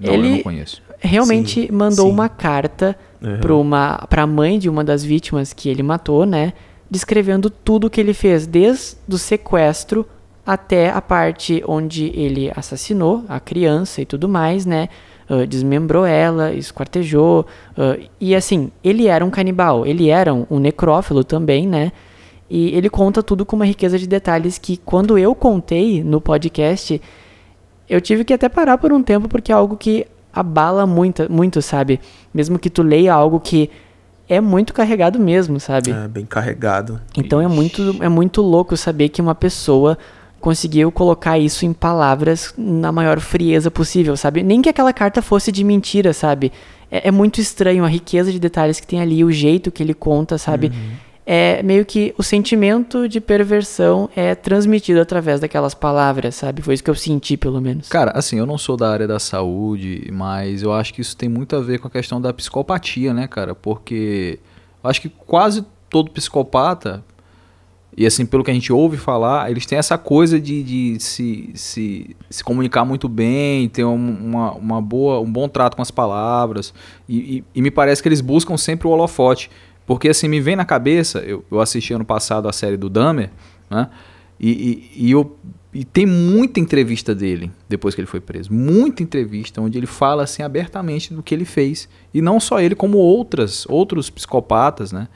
Não, 0.00 0.12
ele 0.12 0.26
eu 0.26 0.32
não 0.32 0.42
conheço 0.42 0.82
realmente 1.00 1.62
sim, 1.62 1.72
mandou 1.72 2.06
sim. 2.06 2.12
uma 2.12 2.28
carta 2.28 2.96
uhum. 3.22 3.70
para 4.08 4.22
a 4.22 4.26
mãe 4.26 4.58
de 4.58 4.68
uma 4.68 4.84
das 4.84 5.02
vítimas 5.02 5.52
que 5.52 5.68
ele 5.68 5.82
matou, 5.82 6.26
né? 6.26 6.52
Descrevendo 6.90 7.48
tudo 7.48 7.90
que 7.90 8.00
ele 8.00 8.12
fez, 8.12 8.46
desde 8.46 8.96
o 9.08 9.16
sequestro 9.16 10.06
até 10.44 10.90
a 10.90 11.00
parte 11.00 11.62
onde 11.66 12.06
ele 12.14 12.50
assassinou 12.54 13.24
a 13.28 13.38
criança 13.38 14.00
e 14.02 14.06
tudo 14.06 14.28
mais, 14.28 14.66
né? 14.66 14.88
Uh, 15.28 15.46
desmembrou 15.46 16.04
ela, 16.04 16.52
esquartejou. 16.52 17.46
Uh, 17.72 18.08
e 18.20 18.34
assim, 18.34 18.70
ele 18.82 19.06
era 19.06 19.24
um 19.24 19.30
canibal, 19.30 19.86
ele 19.86 20.08
era 20.08 20.34
um, 20.34 20.44
um 20.50 20.58
necrófilo 20.58 21.22
também, 21.22 21.68
né? 21.68 21.92
E 22.50 22.76
ele 22.76 22.90
conta 22.90 23.22
tudo 23.22 23.46
com 23.46 23.54
uma 23.54 23.64
riqueza 23.64 23.96
de 23.96 24.08
detalhes 24.08 24.58
que, 24.58 24.76
quando 24.76 25.16
eu 25.16 25.36
contei 25.36 26.02
no 26.02 26.20
podcast, 26.20 27.00
eu 27.88 28.00
tive 28.00 28.24
que 28.24 28.34
até 28.34 28.48
parar 28.48 28.76
por 28.76 28.92
um 28.92 29.02
tempo, 29.04 29.28
porque 29.28 29.52
é 29.52 29.54
algo 29.54 29.76
que 29.76 30.04
abala 30.32 30.86
muito, 30.86 31.30
muito, 31.30 31.60
sabe? 31.60 32.00
Mesmo 32.32 32.58
que 32.58 32.70
tu 32.70 32.82
leia 32.82 33.12
algo 33.12 33.40
que 33.40 33.70
é 34.28 34.40
muito 34.40 34.72
carregado 34.72 35.18
mesmo, 35.18 35.58
sabe? 35.58 35.90
É, 35.90 36.06
bem 36.06 36.24
carregado. 36.24 37.00
Então 37.16 37.40
é 37.40 37.48
muito, 37.48 37.96
é 38.00 38.08
muito 38.08 38.40
louco 38.40 38.76
saber 38.76 39.08
que 39.08 39.20
uma 39.20 39.34
pessoa 39.34 39.98
conseguiu 40.40 40.90
colocar 40.90 41.38
isso 41.38 41.66
em 41.66 41.72
palavras 41.72 42.54
na 42.56 42.90
maior 42.90 43.20
frieza 43.20 43.70
possível, 43.70 44.16
sabe? 44.16 44.42
Nem 44.42 44.62
que 44.62 44.68
aquela 44.68 44.92
carta 44.92 45.20
fosse 45.20 45.52
de 45.52 45.62
mentira, 45.64 46.12
sabe? 46.12 46.52
É, 46.90 47.08
é 47.08 47.10
muito 47.10 47.40
estranho 47.40 47.84
a 47.84 47.88
riqueza 47.88 48.32
de 48.32 48.38
detalhes 48.38 48.80
que 48.80 48.86
tem 48.86 49.00
ali, 49.00 49.24
o 49.24 49.32
jeito 49.32 49.70
que 49.70 49.82
ele 49.82 49.94
conta, 49.94 50.38
sabe? 50.38 50.68
Uhum 50.68 51.09
é 51.26 51.62
meio 51.62 51.84
que 51.84 52.14
o 52.18 52.22
sentimento 52.22 53.08
de 53.08 53.20
perversão 53.20 54.08
é 54.16 54.34
transmitido 54.34 55.00
através 55.00 55.40
daquelas 55.40 55.74
palavras, 55.74 56.34
sabe? 56.34 56.62
Foi 56.62 56.74
isso 56.74 56.82
que 56.82 56.90
eu 56.90 56.94
senti, 56.94 57.36
pelo 57.36 57.60
menos. 57.60 57.88
Cara, 57.88 58.12
assim, 58.14 58.38
eu 58.38 58.46
não 58.46 58.58
sou 58.58 58.76
da 58.76 58.90
área 58.90 59.06
da 59.06 59.18
saúde, 59.18 60.08
mas 60.12 60.62
eu 60.62 60.72
acho 60.72 60.92
que 60.92 61.00
isso 61.00 61.16
tem 61.16 61.28
muito 61.28 61.54
a 61.54 61.60
ver 61.60 61.78
com 61.78 61.88
a 61.88 61.90
questão 61.90 62.20
da 62.20 62.32
psicopatia, 62.32 63.14
né, 63.14 63.28
cara? 63.28 63.54
Porque 63.54 64.38
eu 64.82 64.90
acho 64.90 65.00
que 65.00 65.08
quase 65.08 65.64
todo 65.88 66.10
psicopata, 66.10 67.04
e 67.96 68.06
assim, 68.06 68.24
pelo 68.24 68.44
que 68.44 68.50
a 68.50 68.54
gente 68.54 68.72
ouve 68.72 68.96
falar, 68.96 69.50
eles 69.50 69.66
têm 69.66 69.76
essa 69.76 69.98
coisa 69.98 70.40
de, 70.40 70.62
de 70.62 71.00
se, 71.00 71.50
se, 71.54 72.16
se 72.30 72.42
comunicar 72.42 72.84
muito 72.84 73.08
bem, 73.08 73.68
ter 73.68 73.84
uma, 73.84 74.52
uma 74.52 74.80
boa, 74.80 75.20
um 75.20 75.30
bom 75.30 75.48
trato 75.48 75.76
com 75.76 75.82
as 75.82 75.90
palavras, 75.90 76.72
e, 77.08 77.38
e, 77.38 77.44
e 77.56 77.62
me 77.62 77.70
parece 77.70 78.00
que 78.00 78.08
eles 78.08 78.20
buscam 78.20 78.56
sempre 78.56 78.86
o 78.86 78.90
holofote. 78.90 79.50
Porque 79.90 80.08
assim, 80.08 80.28
me 80.28 80.40
vem 80.40 80.54
na 80.54 80.64
cabeça, 80.64 81.18
eu, 81.18 81.44
eu 81.50 81.60
assisti 81.60 81.92
ano 81.92 82.04
passado 82.04 82.46
a 82.46 82.52
série 82.52 82.76
do 82.76 82.88
Dahmer, 82.88 83.28
né? 83.68 83.90
E, 84.38 84.48
e, 84.94 85.06
e, 85.06 85.10
eu, 85.10 85.36
e 85.74 85.84
tem 85.84 86.06
muita 86.06 86.60
entrevista 86.60 87.12
dele 87.12 87.50
depois 87.68 87.92
que 87.92 88.00
ele 88.00 88.06
foi 88.06 88.20
preso. 88.20 88.52
Muita 88.52 89.02
entrevista 89.02 89.60
onde 89.60 89.76
ele 89.76 89.88
fala 89.88 90.22
assim 90.22 90.44
abertamente 90.44 91.12
do 91.12 91.24
que 91.24 91.34
ele 91.34 91.44
fez. 91.44 91.88
E 92.14 92.22
não 92.22 92.38
só 92.38 92.60
ele, 92.60 92.76
como 92.76 92.98
outras, 92.98 93.66
outros 93.68 94.08
psicopatas, 94.08 94.92
né? 94.92 95.08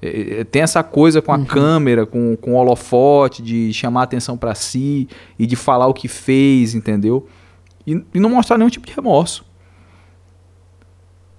É, 0.00 0.40
é 0.40 0.44
tem 0.44 0.62
essa 0.62 0.82
coisa 0.82 1.20
com 1.20 1.34
a 1.34 1.36
uhum. 1.36 1.44
câmera, 1.44 2.06
com, 2.06 2.34
com 2.34 2.54
o 2.54 2.56
holofote, 2.56 3.42
de 3.42 3.70
chamar 3.74 4.04
atenção 4.04 4.38
para 4.38 4.54
si 4.54 5.10
e 5.38 5.46
de 5.46 5.56
falar 5.56 5.88
o 5.88 5.92
que 5.92 6.08
fez, 6.08 6.74
entendeu? 6.74 7.28
E, 7.86 8.02
e 8.14 8.18
não 8.18 8.30
mostrar 8.30 8.56
nenhum 8.56 8.70
tipo 8.70 8.86
de 8.86 8.94
remorso. 8.94 9.44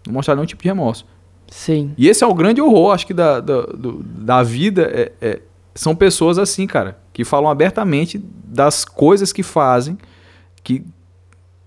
Não 0.06 0.14
mostrar 0.14 0.36
nenhum 0.36 0.46
tipo 0.46 0.62
de 0.62 0.70
remorso. 0.70 1.12
Sim. 1.54 1.94
E 1.96 2.10
esse 2.10 2.24
é 2.24 2.28
o 2.28 2.34
grande 2.34 2.60
horror, 2.60 2.94
acho 2.96 3.06
que, 3.06 3.14
da, 3.14 3.40
da, 3.40 3.62
do, 3.62 4.02
da 4.04 4.42
vida. 4.42 4.90
É, 4.92 5.12
é, 5.22 5.42
são 5.76 5.96
pessoas 5.96 6.40
assim, 6.40 6.66
cara, 6.66 6.98
que 7.14 7.24
falam 7.24 7.48
abertamente 7.48 8.18
das 8.44 8.84
coisas 8.84 9.32
que 9.32 9.44
fazem 9.44 9.96
que, 10.64 10.84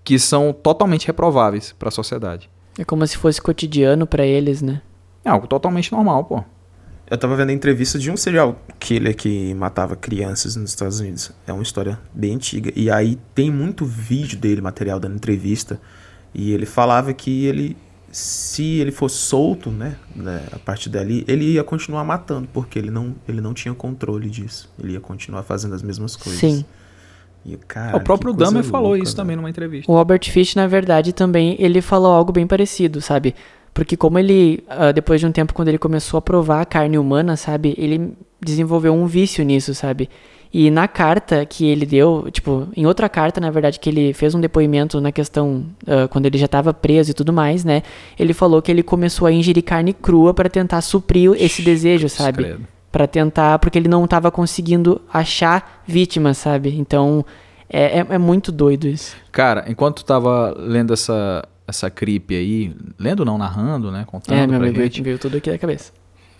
que 0.03 0.19
são 0.19 0.51
totalmente 0.51 1.07
reprováveis 1.07 1.73
para 1.79 1.87
a 1.87 1.91
sociedade. 1.91 2.49
É 2.77 2.83
como 2.83 3.07
se 3.07 3.15
fosse 3.15 3.41
cotidiano 3.41 4.05
para 4.05 4.25
eles, 4.25 4.61
né? 4.61 4.81
É 5.23 5.29
algo 5.29 5.47
totalmente 5.47 5.89
normal, 5.93 6.25
pô. 6.25 6.43
Eu 7.09 7.17
tava 7.17 7.37
vendo 7.37 7.51
a 7.51 7.53
entrevista 7.53 7.97
de 7.97 8.11
um 8.11 8.17
serial 8.17 8.59
killer 8.79 9.15
que 9.15 9.53
matava 9.53 9.95
crianças 9.95 10.57
nos 10.57 10.71
Estados 10.71 10.99
Unidos. 10.99 11.31
É 11.47 11.53
uma 11.53 11.63
história 11.63 11.97
bem 12.13 12.35
antiga. 12.35 12.73
E 12.75 12.91
aí 12.91 13.17
tem 13.33 13.49
muito 13.49 13.85
vídeo 13.85 14.37
dele, 14.37 14.59
material 14.59 14.99
dando 14.99 15.15
entrevista. 15.15 15.79
E 16.33 16.51
ele 16.51 16.65
falava 16.65 17.13
que 17.13 17.45
ele 17.45 17.77
se 18.11 18.79
ele 18.79 18.91
fosse 18.91 19.17
solto, 19.17 19.69
né, 19.69 19.97
né, 20.15 20.43
a 20.51 20.59
partir 20.59 20.89
dali, 20.89 21.25
ele 21.27 21.45
ia 21.53 21.63
continuar 21.63 22.03
matando, 22.03 22.47
porque 22.53 22.79
ele 22.79 22.89
não, 22.89 23.15
ele 23.27 23.41
não 23.41 23.53
tinha 23.53 23.73
controle 23.73 24.29
disso. 24.29 24.71
Ele 24.79 24.93
ia 24.93 24.99
continuar 24.99 25.43
fazendo 25.43 25.75
as 25.75 25.81
mesmas 25.81 26.15
coisas. 26.15 26.39
Sim. 26.39 26.65
E, 27.45 27.55
cara, 27.55 27.95
o 27.95 28.01
próprio 28.01 28.33
Dahmer 28.33 28.63
falou 28.63 28.97
isso 28.97 29.13
né? 29.13 29.17
também 29.17 29.35
numa 29.35 29.49
entrevista. 29.49 29.91
O 29.91 29.97
Albert 29.97 30.29
Fish, 30.29 30.55
na 30.55 30.67
verdade, 30.67 31.13
também 31.13 31.55
ele 31.59 31.81
falou 31.81 32.11
algo 32.11 32.31
bem 32.31 32.45
parecido, 32.45 33.01
sabe? 33.01 33.33
Porque 33.73 33.95
como 33.95 34.17
ele, 34.17 34.63
uh, 34.67 34.91
depois 34.91 35.21
de 35.21 35.27
um 35.27 35.31
tempo, 35.31 35.53
quando 35.53 35.67
ele 35.67 35.77
começou 35.77 36.17
a 36.17 36.21
provar 36.21 36.61
a 36.61 36.65
carne 36.65 36.97
humana, 36.97 37.37
sabe? 37.37 37.75
Ele 37.77 38.13
desenvolveu 38.41 38.93
um 38.93 39.05
vício 39.05 39.45
nisso, 39.45 39.73
sabe? 39.73 40.09
E 40.53 40.71
na 40.71 40.87
carta 40.87 41.45
que 41.45 41.65
ele 41.65 41.85
deu, 41.85 42.29
tipo, 42.31 42.67
em 42.75 42.85
outra 42.85 43.09
carta, 43.09 43.39
na 43.41 43.51
verdade, 43.51 43.79
que 43.79 43.89
ele 43.89 44.13
fez 44.13 44.33
um 44.33 44.39
depoimento 44.39 44.99
na 45.01 45.11
questão, 45.11 45.65
uh, 45.83 46.07
quando 46.09 46.25
ele 46.25 46.37
já 46.37 46.45
estava 46.45 46.73
preso 46.73 47.11
e 47.11 47.13
tudo 47.13 47.33
mais, 47.33 47.63
né? 47.63 47.83
Ele 48.17 48.33
falou 48.33 48.61
que 48.61 48.71
ele 48.71 48.83
começou 48.83 49.27
a 49.27 49.31
ingerir 49.31 49.63
carne 49.63 49.93
crua 49.93 50.33
para 50.33 50.49
tentar 50.49 50.81
suprir 50.81 51.31
esse 51.37 51.61
desejo, 51.61 52.07
sabe? 52.09 52.57
Para 52.91 53.07
tentar, 53.07 53.59
porque 53.59 53.77
ele 53.77 53.89
não 53.89 54.05
estava 54.05 54.31
conseguindo 54.31 55.01
achar 55.13 55.83
vítimas, 55.85 56.37
sabe? 56.37 56.75
Então, 56.77 57.25
é, 57.69 57.99
é, 57.99 58.05
é, 58.09 58.17
muito 58.17 58.51
doido 58.51 58.87
isso. 58.87 59.15
Cara, 59.31 59.65
enquanto 59.67 59.97
tu 59.97 60.05
tava 60.05 60.55
lendo 60.57 60.93
essa, 60.93 61.47
essa 61.67 61.89
creep 61.89 62.31
aí, 62.31 62.73
lendo 62.97 63.25
não, 63.25 63.37
narrando, 63.37 63.91
né? 63.91 64.05
Contando 64.07 64.37
é, 64.37 64.47
meu 64.47 64.57
amigo, 64.57 64.81
gente. 64.81 65.01
veio 65.01 65.19
tudo 65.19 65.37
aqui 65.37 65.51
da 65.51 65.57
cabeça. 65.57 65.91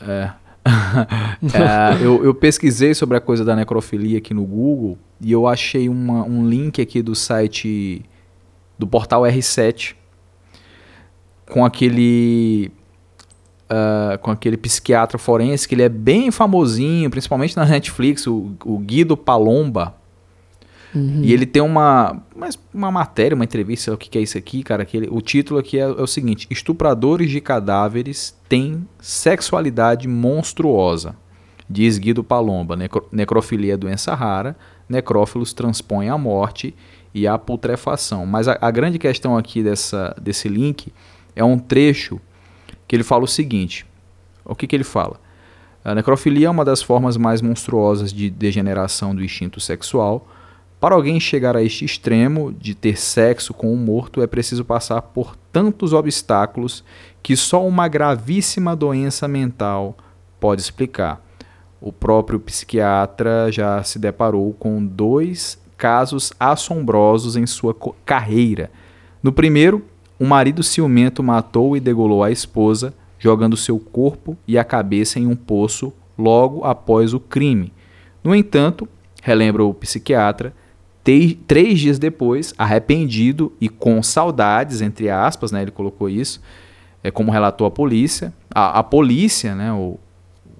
É. 0.01 0.31
é, 1.53 2.03
eu, 2.03 2.23
eu, 2.23 2.33
pesquisei 2.33 2.93
sobre 2.93 3.17
a 3.17 3.21
coisa 3.21 3.45
da 3.45 3.55
necrofilia 3.55 4.17
aqui 4.17 4.33
no 4.33 4.43
Google 4.43 4.97
e 5.21 5.31
eu 5.31 5.47
achei 5.47 5.87
uma, 5.87 6.23
um 6.23 6.47
link 6.47 6.81
aqui 6.81 7.01
do 7.01 7.15
site 7.15 8.03
do 8.77 8.85
portal 8.85 9.21
R7 9.23 9.95
com 11.49 11.63
aquele 11.63 12.71
uh, 13.67 14.17
com 14.19 14.31
aquele 14.31 14.57
psiquiatra 14.57 15.17
forense 15.17 15.67
que 15.67 15.75
ele 15.75 15.83
é 15.83 15.89
bem 15.89 16.31
famosinho, 16.31 17.09
principalmente 17.09 17.55
na 17.55 17.65
Netflix, 17.65 18.27
o, 18.27 18.53
o 18.65 18.77
Guido 18.79 19.15
Palomba. 19.15 19.95
Uhum. 20.95 21.21
E 21.21 21.33
ele 21.33 21.45
tem 21.45 21.61
uma, 21.61 22.21
uma 22.73 22.91
matéria, 22.91 23.35
uma 23.35 23.43
entrevista, 23.43 23.93
o 23.93 23.97
que, 23.97 24.09
que 24.09 24.17
é 24.17 24.21
isso 24.21 24.37
aqui, 24.37 24.63
cara? 24.63 24.85
Que 24.85 24.97
ele, 24.97 25.07
o 25.11 25.21
título 25.21 25.59
aqui 25.59 25.77
é, 25.77 25.83
é, 25.83 25.87
o 25.87 26.07
seguinte: 26.07 26.47
Estupradores 26.49 27.29
de 27.29 27.41
cadáveres 27.41 28.35
têm 28.47 28.87
sexualidade 28.99 30.07
monstruosa. 30.07 31.15
Diz 31.69 31.97
Guido 31.97 32.23
Palomba: 32.23 32.75
necro, 32.75 33.07
necrofilia 33.11 33.73
é 33.73 33.77
doença 33.77 34.15
rara, 34.15 34.55
necrófilos 34.87 35.53
transpõem 35.53 36.09
a 36.09 36.17
morte 36.17 36.73
e 37.13 37.27
a 37.27 37.37
putrefação. 37.37 38.25
Mas 38.25 38.47
a, 38.47 38.57
a 38.61 38.71
grande 38.71 38.97
questão 38.97 39.37
aqui 39.37 39.61
dessa, 39.61 40.15
desse 40.21 40.47
link 40.47 40.93
é 41.35 41.43
um 41.43 41.59
trecho 41.59 42.19
que 42.87 42.95
ele 42.95 43.03
fala 43.03 43.25
o 43.25 43.27
seguinte: 43.27 43.85
o 44.45 44.55
que, 44.55 44.65
que 44.65 44.75
ele 44.75 44.85
fala? 44.85 45.19
A 45.83 45.93
necrofilia 45.93 46.47
é 46.47 46.49
uma 46.49 46.65
das 46.65 46.81
formas 46.81 47.17
mais 47.17 47.41
monstruosas 47.41 48.11
de 48.11 48.29
degeneração 48.29 49.13
do 49.13 49.23
instinto 49.23 49.59
sexual 49.59 50.27
para 50.87 50.95
alguém 50.95 51.19
chegar 51.19 51.57
a 51.57 51.61
este 51.61 51.83
extremo 51.83 52.53
de 52.53 52.73
ter 52.73 52.97
sexo 52.97 53.53
com 53.53 53.73
um 53.73 53.75
morto, 53.75 54.21
é 54.21 54.25
preciso 54.25 54.63
passar 54.63 55.01
por 55.01 55.35
tantos 55.51 55.91
obstáculos 55.91 56.81
que 57.21 57.35
só 57.35 57.67
uma 57.67 57.89
gravíssima 57.89 58.73
doença 58.73 59.27
mental 59.27 59.97
pode 60.39 60.61
explicar. 60.61 61.21
O 61.81 61.91
próprio 61.91 62.39
psiquiatra 62.39 63.51
já 63.51 63.83
se 63.83 63.99
deparou 63.99 64.53
com 64.53 64.81
dois 64.85 65.61
casos 65.75 66.31
assombrosos 66.39 67.35
em 67.35 67.45
sua 67.45 67.75
carreira. 68.05 68.71
No 69.21 69.33
primeiro, 69.33 69.83
um 70.17 70.25
marido 70.25 70.63
ciumento 70.63 71.21
matou 71.21 71.75
e 71.75 71.81
degolou 71.81 72.23
a 72.23 72.31
esposa, 72.31 72.93
jogando 73.19 73.57
seu 73.57 73.77
corpo 73.77 74.37
e 74.47 74.57
a 74.57 74.63
cabeça 74.63 75.19
em 75.19 75.27
um 75.27 75.35
poço 75.35 75.91
logo 76.17 76.63
após 76.63 77.13
o 77.13 77.19
crime. 77.19 77.73
No 78.23 78.33
entanto, 78.33 78.87
relembra 79.21 79.65
o 79.65 79.73
psiquiatra, 79.73 80.53
três 81.47 81.79
dias 81.79 81.97
depois, 81.97 82.53
arrependido 82.57 83.53
e 83.61 83.69
com 83.69 84.03
saudades, 84.03 84.81
entre 84.81 85.09
aspas, 85.09 85.53
né, 85.53 85.61
ele 85.61 85.71
colocou 85.71 86.09
isso, 86.09 86.41
é 87.01 87.09
como 87.09 87.31
relatou 87.31 87.65
a 87.65 87.71
polícia. 87.71 88.33
A, 88.53 88.79
a 88.79 88.83
polícia, 88.83 89.55
né, 89.55 89.71
o, 89.71 89.97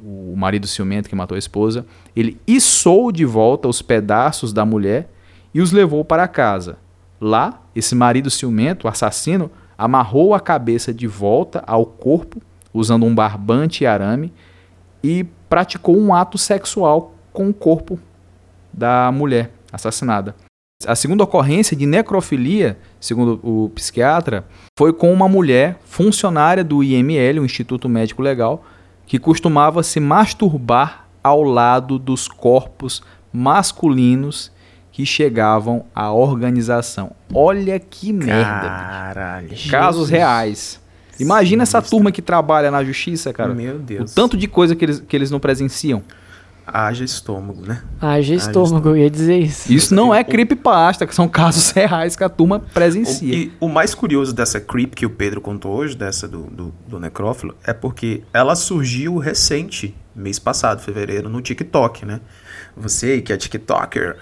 o 0.01 0.33
marido 0.37 0.65
ciumento 0.65 1.09
que 1.09 1.15
matou 1.15 1.35
a 1.35 1.39
esposa, 1.39 1.85
ele 2.15 2.39
içou 2.47 3.11
de 3.11 3.25
volta 3.25 3.67
os 3.67 3.81
pedaços 3.81 4.53
da 4.53 4.65
mulher 4.65 5.09
e 5.53 5.59
os 5.59 5.73
levou 5.73 6.05
para 6.05 6.25
casa. 6.29 6.77
Lá, 7.19 7.61
esse 7.75 7.93
marido 7.93 8.29
ciumento, 8.29 8.87
o 8.87 8.89
assassino, 8.89 9.51
amarrou 9.77 10.33
a 10.33 10.39
cabeça 10.39 10.93
de 10.93 11.07
volta 11.07 11.61
ao 11.67 11.85
corpo, 11.85 12.41
usando 12.73 13.05
um 13.05 13.13
barbante 13.13 13.83
e 13.83 13.87
arame, 13.87 14.31
e 15.03 15.25
praticou 15.49 15.97
um 15.97 16.13
ato 16.13 16.37
sexual 16.37 17.13
com 17.33 17.49
o 17.49 17.53
corpo 17.53 17.99
da 18.71 19.11
mulher 19.11 19.56
assassinada. 19.71 20.35
A 20.85 20.95
segunda 20.95 21.23
ocorrência 21.23 21.75
de 21.75 21.85
necrofilia, 21.85 22.77
segundo 22.99 23.39
o 23.41 23.69
psiquiatra, 23.69 24.45
foi 24.77 24.93
com 24.93 25.11
uma 25.11 25.27
mulher 25.27 25.79
funcionária 25.85 26.63
do 26.63 26.83
IML, 26.83 27.39
o 27.41 27.45
Instituto 27.45 27.89
Médico 27.89 28.21
Legal, 28.21 28.63
que 29.07 29.17
costumava 29.17 29.81
se 29.81 29.99
masturbar 29.99 31.07
ao 31.23 31.41
lado 31.41 31.97
dos 31.97 32.27
corpos 32.27 33.01
masculinos 33.33 34.51
que 34.91 35.05
chegavam 35.05 35.85
à 35.93 36.11
organização. 36.11 37.11
Olha 37.33 37.79
que 37.79 38.13
merda. 38.13 38.67
Caralho. 38.67 39.49
Casos 39.69 40.09
reais. 40.09 40.79
Imagina 41.19 41.63
essa 41.63 41.81
turma 41.81 42.11
que 42.11 42.21
trabalha 42.21 42.69
na 42.69 42.83
justiça, 42.83 43.33
cara. 43.33 43.53
Meu 43.53 43.79
Deus. 43.79 44.11
O 44.11 44.15
tanto 44.15 44.37
de 44.37 44.47
coisa 44.47 44.75
que 44.75 44.85
eles, 44.85 44.99
que 44.99 45.15
eles 45.15 45.31
não 45.31 45.39
presenciam. 45.39 46.03
Haja 46.69 47.05
estômago, 47.05 47.65
né? 47.65 47.81
Haja 48.01 48.35
estômago, 48.35 48.89
eu 48.89 48.97
ia 48.97 49.09
dizer 49.09 49.39
isso. 49.39 49.71
Isso 49.71 49.95
não 49.95 50.13
é 50.13 50.21
creepypasta, 50.21 51.07
que 51.07 51.15
são 51.15 51.27
casos 51.29 51.71
reais 51.71 52.15
que 52.17 52.23
a 52.25 52.29
turma 52.29 52.59
presencia. 52.59 53.33
O, 53.33 53.37
e 53.37 53.53
o 53.61 53.69
mais 53.69 53.95
curioso 53.95 54.33
dessa 54.33 54.59
creep 54.59 54.93
que 54.93 55.05
o 55.05 55.09
Pedro 55.09 55.39
contou 55.39 55.73
hoje, 55.73 55.95
dessa 55.95 56.27
do, 56.27 56.43
do, 56.43 56.73
do 56.85 56.99
necrófilo, 56.99 57.55
é 57.63 57.71
porque 57.71 58.21
ela 58.33 58.53
surgiu 58.53 59.17
recente, 59.17 59.95
mês 60.13 60.39
passado, 60.39 60.81
fevereiro, 60.81 61.29
no 61.29 61.41
TikTok, 61.41 62.05
né? 62.05 62.19
Você 62.75 63.21
que 63.21 63.31
é 63.31 63.37
TikToker 63.37 64.17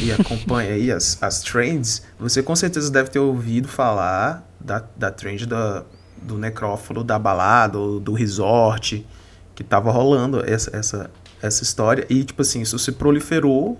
e 0.00 0.12
acompanha 0.12 0.74
aí 0.74 0.92
as, 0.92 1.20
as 1.20 1.42
trends, 1.42 2.04
você 2.18 2.42
com 2.42 2.54
certeza 2.54 2.90
deve 2.90 3.10
ter 3.10 3.18
ouvido 3.18 3.66
falar 3.66 4.48
da, 4.60 4.84
da 4.96 5.10
trend 5.10 5.46
da, 5.46 5.84
do 6.22 6.38
necrófilo 6.38 7.02
da 7.02 7.18
balada 7.18 7.78
ou 7.78 7.98
do 7.98 8.12
resort, 8.12 9.04
que 9.54 9.64
tava 9.64 9.90
rolando 9.90 10.42
essa, 10.44 10.76
essa 10.76 11.10
essa 11.44 11.62
história. 11.62 12.06
E, 12.08 12.24
tipo 12.24 12.42
assim, 12.42 12.62
isso 12.62 12.78
se 12.78 12.92
proliferou 12.92 13.78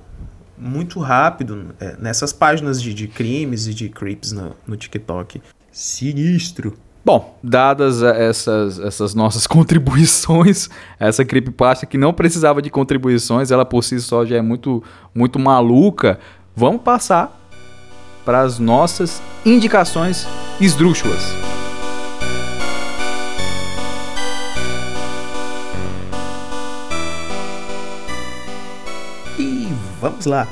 muito 0.56 1.00
rápido 1.00 1.74
é, 1.80 1.96
nessas 1.98 2.32
páginas 2.32 2.80
de, 2.80 2.94
de, 2.94 3.08
crimes 3.08 3.66
e 3.66 3.74
de 3.74 3.88
creeps 3.88 4.32
no, 4.32 4.54
no 4.66 4.76
TikTok. 4.76 5.40
Sinistro. 5.72 6.76
Bom, 7.04 7.38
dadas 7.42 8.02
essas, 8.02 8.78
essas 8.78 9.14
nossas 9.14 9.46
contribuições, 9.48 10.68
essa 10.98 11.24
creepypasta 11.24 11.86
que 11.86 11.98
não 11.98 12.12
precisava 12.12 12.62
de 12.62 12.70
contribuições, 12.70 13.50
ela 13.50 13.64
por 13.64 13.82
si 13.82 14.00
só 14.00 14.24
já 14.24 14.36
é 14.36 14.42
muito, 14.42 14.82
muito 15.14 15.38
maluca, 15.38 16.18
vamos 16.54 16.82
passar 16.82 17.40
para 18.24 18.40
as 18.40 18.58
nossas 18.58 19.20
indicações 19.44 20.26
esdrúxulas. 20.60 21.53
Vamos 30.04 30.26
lá. 30.26 30.46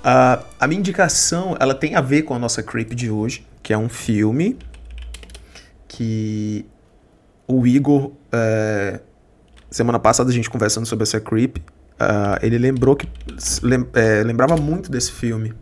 Uh, 0.00 0.44
a 0.60 0.66
minha 0.66 0.78
indicação, 0.78 1.56
ela 1.58 1.74
tem 1.74 1.94
a 1.94 2.02
ver 2.02 2.24
com 2.24 2.34
a 2.34 2.38
nossa 2.38 2.62
creep 2.62 2.90
de 2.90 3.10
hoje, 3.10 3.46
que 3.62 3.72
é 3.72 3.78
um 3.78 3.88
filme 3.88 4.58
que 5.88 6.66
o 7.46 7.66
Igor, 7.66 8.12
é, 8.30 9.00
semana 9.70 9.98
passada 9.98 10.28
a 10.28 10.32
gente 10.34 10.50
conversando 10.50 10.84
sobre 10.84 11.04
essa 11.04 11.18
creep, 11.18 11.56
uh, 11.56 11.64
ele 12.42 12.58
lembrou 12.58 12.94
que 12.94 13.08
lem, 13.62 13.86
é, 13.94 14.22
lembrava 14.22 14.54
muito 14.58 14.92
desse 14.92 15.12
filme. 15.12 15.54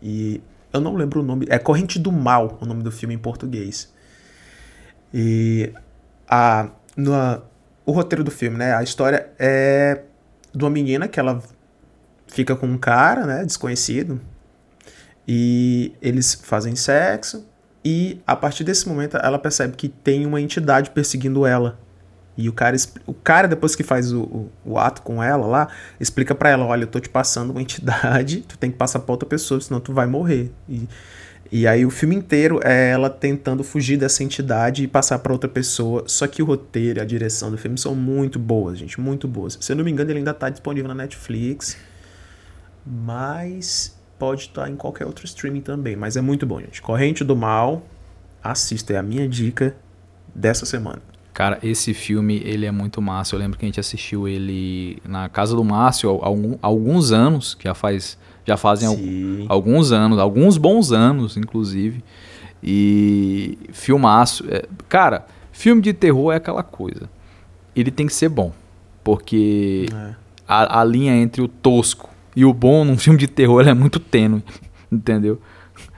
E 0.00 0.40
eu 0.72 0.80
não 0.80 0.96
lembro 0.96 1.20
o 1.20 1.22
nome, 1.22 1.44
é 1.50 1.58
Corrente 1.58 1.98
do 1.98 2.10
Mal, 2.10 2.56
o 2.62 2.64
nome 2.64 2.82
do 2.82 2.90
filme 2.90 3.14
em 3.14 3.18
português. 3.18 3.92
E 5.12 5.70
a, 6.26 6.70
no, 6.96 7.12
o 7.84 7.92
roteiro 7.92 8.24
do 8.24 8.30
filme, 8.30 8.56
né? 8.56 8.74
A 8.74 8.82
história 8.82 9.30
é 9.38 10.04
de 10.54 10.64
uma 10.64 10.70
menina 10.70 11.06
que 11.06 11.20
ela 11.20 11.42
fica 12.32 12.56
com 12.56 12.66
um 12.66 12.78
cara, 12.78 13.26
né, 13.26 13.44
desconhecido, 13.44 14.20
e 15.26 15.92
eles 16.00 16.34
fazem 16.34 16.74
sexo, 16.74 17.46
e 17.84 18.20
a 18.26 18.34
partir 18.34 18.64
desse 18.64 18.88
momento 18.88 19.16
ela 19.16 19.38
percebe 19.38 19.76
que 19.76 19.88
tem 19.88 20.24
uma 20.24 20.40
entidade 20.40 20.90
perseguindo 20.90 21.44
ela. 21.46 21.78
E 22.36 22.48
o 22.48 22.52
cara, 22.52 22.76
o 23.06 23.12
cara 23.12 23.46
depois 23.46 23.74
que 23.74 23.82
faz 23.82 24.10
o, 24.10 24.22
o, 24.22 24.50
o 24.64 24.78
ato 24.78 25.02
com 25.02 25.22
ela 25.22 25.46
lá, 25.46 25.68
explica 26.00 26.34
para 26.34 26.48
ela, 26.48 26.64
olha, 26.64 26.84
eu 26.84 26.86
tô 26.86 26.98
te 26.98 27.08
passando 27.08 27.50
uma 27.50 27.60
entidade, 27.60 28.40
tu 28.48 28.56
tem 28.56 28.70
que 28.70 28.76
passar 28.78 29.00
pra 29.00 29.12
outra 29.12 29.28
pessoa, 29.28 29.60
senão 29.60 29.80
tu 29.80 29.92
vai 29.92 30.06
morrer. 30.06 30.50
E, 30.66 30.88
e 31.50 31.66
aí 31.66 31.84
o 31.84 31.90
filme 31.90 32.16
inteiro 32.16 32.58
é 32.64 32.90
ela 32.90 33.10
tentando 33.10 33.62
fugir 33.62 33.98
dessa 33.98 34.24
entidade 34.24 34.84
e 34.84 34.88
passar 34.88 35.18
para 35.18 35.32
outra 35.32 35.50
pessoa. 35.50 36.04
Só 36.06 36.26
que 36.26 36.42
o 36.42 36.46
roteiro 36.46 36.98
e 36.98 37.02
a 37.02 37.04
direção 37.04 37.50
do 37.50 37.58
filme 37.58 37.76
são 37.76 37.94
muito 37.94 38.38
boas, 38.38 38.78
gente, 38.78 38.98
muito 38.98 39.28
boas. 39.28 39.58
Se 39.60 39.70
eu 39.70 39.76
não 39.76 39.84
me 39.84 39.90
engano, 39.90 40.10
ele 40.10 40.20
ainda 40.20 40.32
tá 40.32 40.48
disponível 40.48 40.88
na 40.88 40.94
Netflix 40.94 41.76
mas 42.86 43.98
pode 44.18 44.42
estar 44.42 44.70
em 44.70 44.76
qualquer 44.76 45.06
outro 45.06 45.24
streaming 45.24 45.60
também. 45.60 45.96
Mas 45.96 46.16
é 46.16 46.20
muito 46.20 46.46
bom, 46.46 46.60
gente. 46.60 46.80
Corrente 46.82 47.24
do 47.24 47.34
Mal, 47.36 47.82
assista, 48.42 48.92
é 48.92 48.96
a 48.96 49.02
minha 49.02 49.28
dica 49.28 49.74
dessa 50.34 50.64
semana. 50.66 51.00
Cara, 51.34 51.58
esse 51.62 51.94
filme, 51.94 52.42
ele 52.44 52.66
é 52.66 52.70
muito 52.70 53.00
massa. 53.00 53.34
Eu 53.34 53.38
lembro 53.40 53.58
que 53.58 53.64
a 53.64 53.68
gente 53.68 53.80
assistiu 53.80 54.28
ele 54.28 54.98
na 55.08 55.28
casa 55.30 55.56
do 55.56 55.64
Márcio 55.64 56.20
há 56.22 56.26
alguns 56.66 57.10
anos, 57.10 57.54
que 57.54 57.64
já 57.64 57.74
faz 57.74 58.18
já 58.44 58.56
fazem 58.56 58.88
Sim. 58.88 59.46
alguns 59.48 59.92
anos, 59.92 60.18
alguns 60.18 60.58
bons 60.58 60.90
anos, 60.90 61.36
inclusive. 61.36 62.02
E 62.62 63.56
filmaço. 63.72 64.44
é- 64.48 64.66
cara, 64.88 65.26
filme 65.52 65.80
de 65.80 65.92
terror 65.92 66.32
é 66.32 66.36
aquela 66.36 66.62
coisa. 66.62 67.08
Ele 67.74 67.90
tem 67.90 68.06
que 68.06 68.12
ser 68.12 68.28
bom, 68.28 68.52
porque 69.02 69.86
É. 69.92 70.14
a, 70.46 70.80
a 70.80 70.84
linha 70.84 71.14
entre 71.16 71.40
o 71.40 71.48
tosco 71.48 72.10
e 72.36 72.44
o 72.44 72.52
bom 72.52 72.84
num 72.84 72.96
filme 72.98 73.18
de 73.18 73.26
terror 73.26 73.66
é 73.66 73.74
muito 73.74 73.98
tênue, 74.00 74.42
entendeu? 74.90 75.40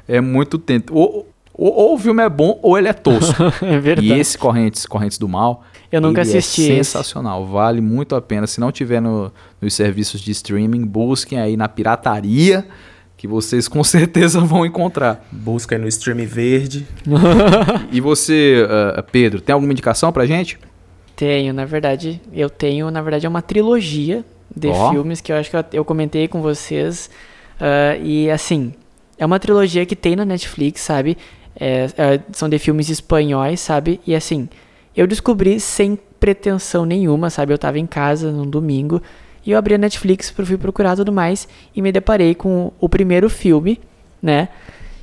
É 0.09 0.21
muito 0.21 0.59
tênue. 0.59 0.85
Ou, 0.91 1.29
ou, 1.53 1.73
ou 1.73 1.95
o 1.95 1.99
filme 1.99 2.23
é 2.23 2.29
bom 2.29 2.59
ou 2.63 2.77
ele 2.77 2.89
é 2.89 2.93
tosco. 2.93 3.43
é 3.65 3.79
verdade. 3.79 4.09
E 4.09 4.13
esse 4.13 4.37
Correntes, 4.37 4.85
Correntes 4.87 5.19
do 5.19 5.29
Mal, 5.29 5.65
Eu 5.91 6.01
nunca 6.01 6.21
ele 6.23 6.31
assisti 6.31 6.63
é 6.63 6.65
esse. 6.65 6.91
sensacional, 6.91 7.47
vale 7.47 7.81
muito 7.81 8.15
a 8.17 8.21
pena. 8.21 8.47
Se 8.47 8.61
não 8.61 8.71
tiver 8.73 9.01
no- 9.01 9.33
nos 9.61 9.73
serviços 9.75 10.21
de 10.21 10.31
streaming, 10.33 10.85
busquem 10.85 11.39
aí 11.41 11.57
na 11.57 11.69
pirataria, 11.69 12.67
que 13.17 13.27
vocês 13.29 13.69
com 13.69 13.83
certeza 13.85 14.41
vão 14.41 14.67
encontrar. 14.67 15.25
Busca 15.33 15.77
aí 15.77 15.81
no 15.81 15.87
stream 15.89 16.27
verde. 16.27 16.87
E 17.93 18.01
você, 18.01 18.67
ah, 18.69 19.03
Pedro, 19.03 19.41
tem 19.41 19.53
alguma 19.55 19.73
indicação 19.73 20.13
pra 20.13 20.27
gente? 20.27 20.59
Tenho, 21.17 21.55
na 21.55 21.65
verdade, 21.65 22.21
eu 22.33 22.51
tenho, 22.51 22.91
na 22.91 23.01
verdade, 23.01 23.25
é 23.25 23.29
uma 23.29 23.41
trilogia 23.41 24.25
de 24.55 24.69
Ó. 24.69 24.91
filmes 24.91 25.21
que 25.21 25.33
eu 25.33 25.37
acho 25.37 25.51
que 25.51 25.57
eu, 25.57 25.65
eu 25.73 25.85
comentei 25.85 26.29
com 26.29 26.41
vocês. 26.41 27.11
ah, 27.61 27.97
e 28.03 28.31
assim, 28.31 28.73
é 29.19 29.25
uma 29.25 29.39
trilogia 29.39 29.87
que 29.87 29.97
tem 29.97 30.17
na 30.17 30.25
Netflix, 30.25 30.81
sabe? 30.81 31.17
É, 31.59 31.89
é, 31.97 32.21
são 32.33 32.49
de 32.49 32.59
filmes 32.59 32.89
espanhóis, 32.89 33.61
sabe? 33.61 34.01
E 34.07 34.15
assim, 34.15 34.49
eu 34.97 35.07
descobri 35.07 35.61
sem 35.61 35.99
pretensão 36.19 36.85
nenhuma, 36.85 37.31
sabe? 37.31 37.53
Eu 37.53 37.59
tava 37.59 37.79
em 37.79 37.87
casa 37.87 38.33
num 38.33 38.49
domingo 38.49 39.01
e 39.47 39.51
eu 39.51 39.59
abri 39.59 39.75
a 39.75 39.79
Netflix, 39.79 40.31
fui 40.31 40.57
procurar 40.57 40.97
tudo 40.97 41.13
mais 41.13 41.47
e 41.75 41.83
me 41.83 41.93
deparei 41.93 42.35
com 42.35 42.73
o 42.81 42.89
primeiro 42.89 43.29
filme, 43.29 43.79
né? 44.23 44.49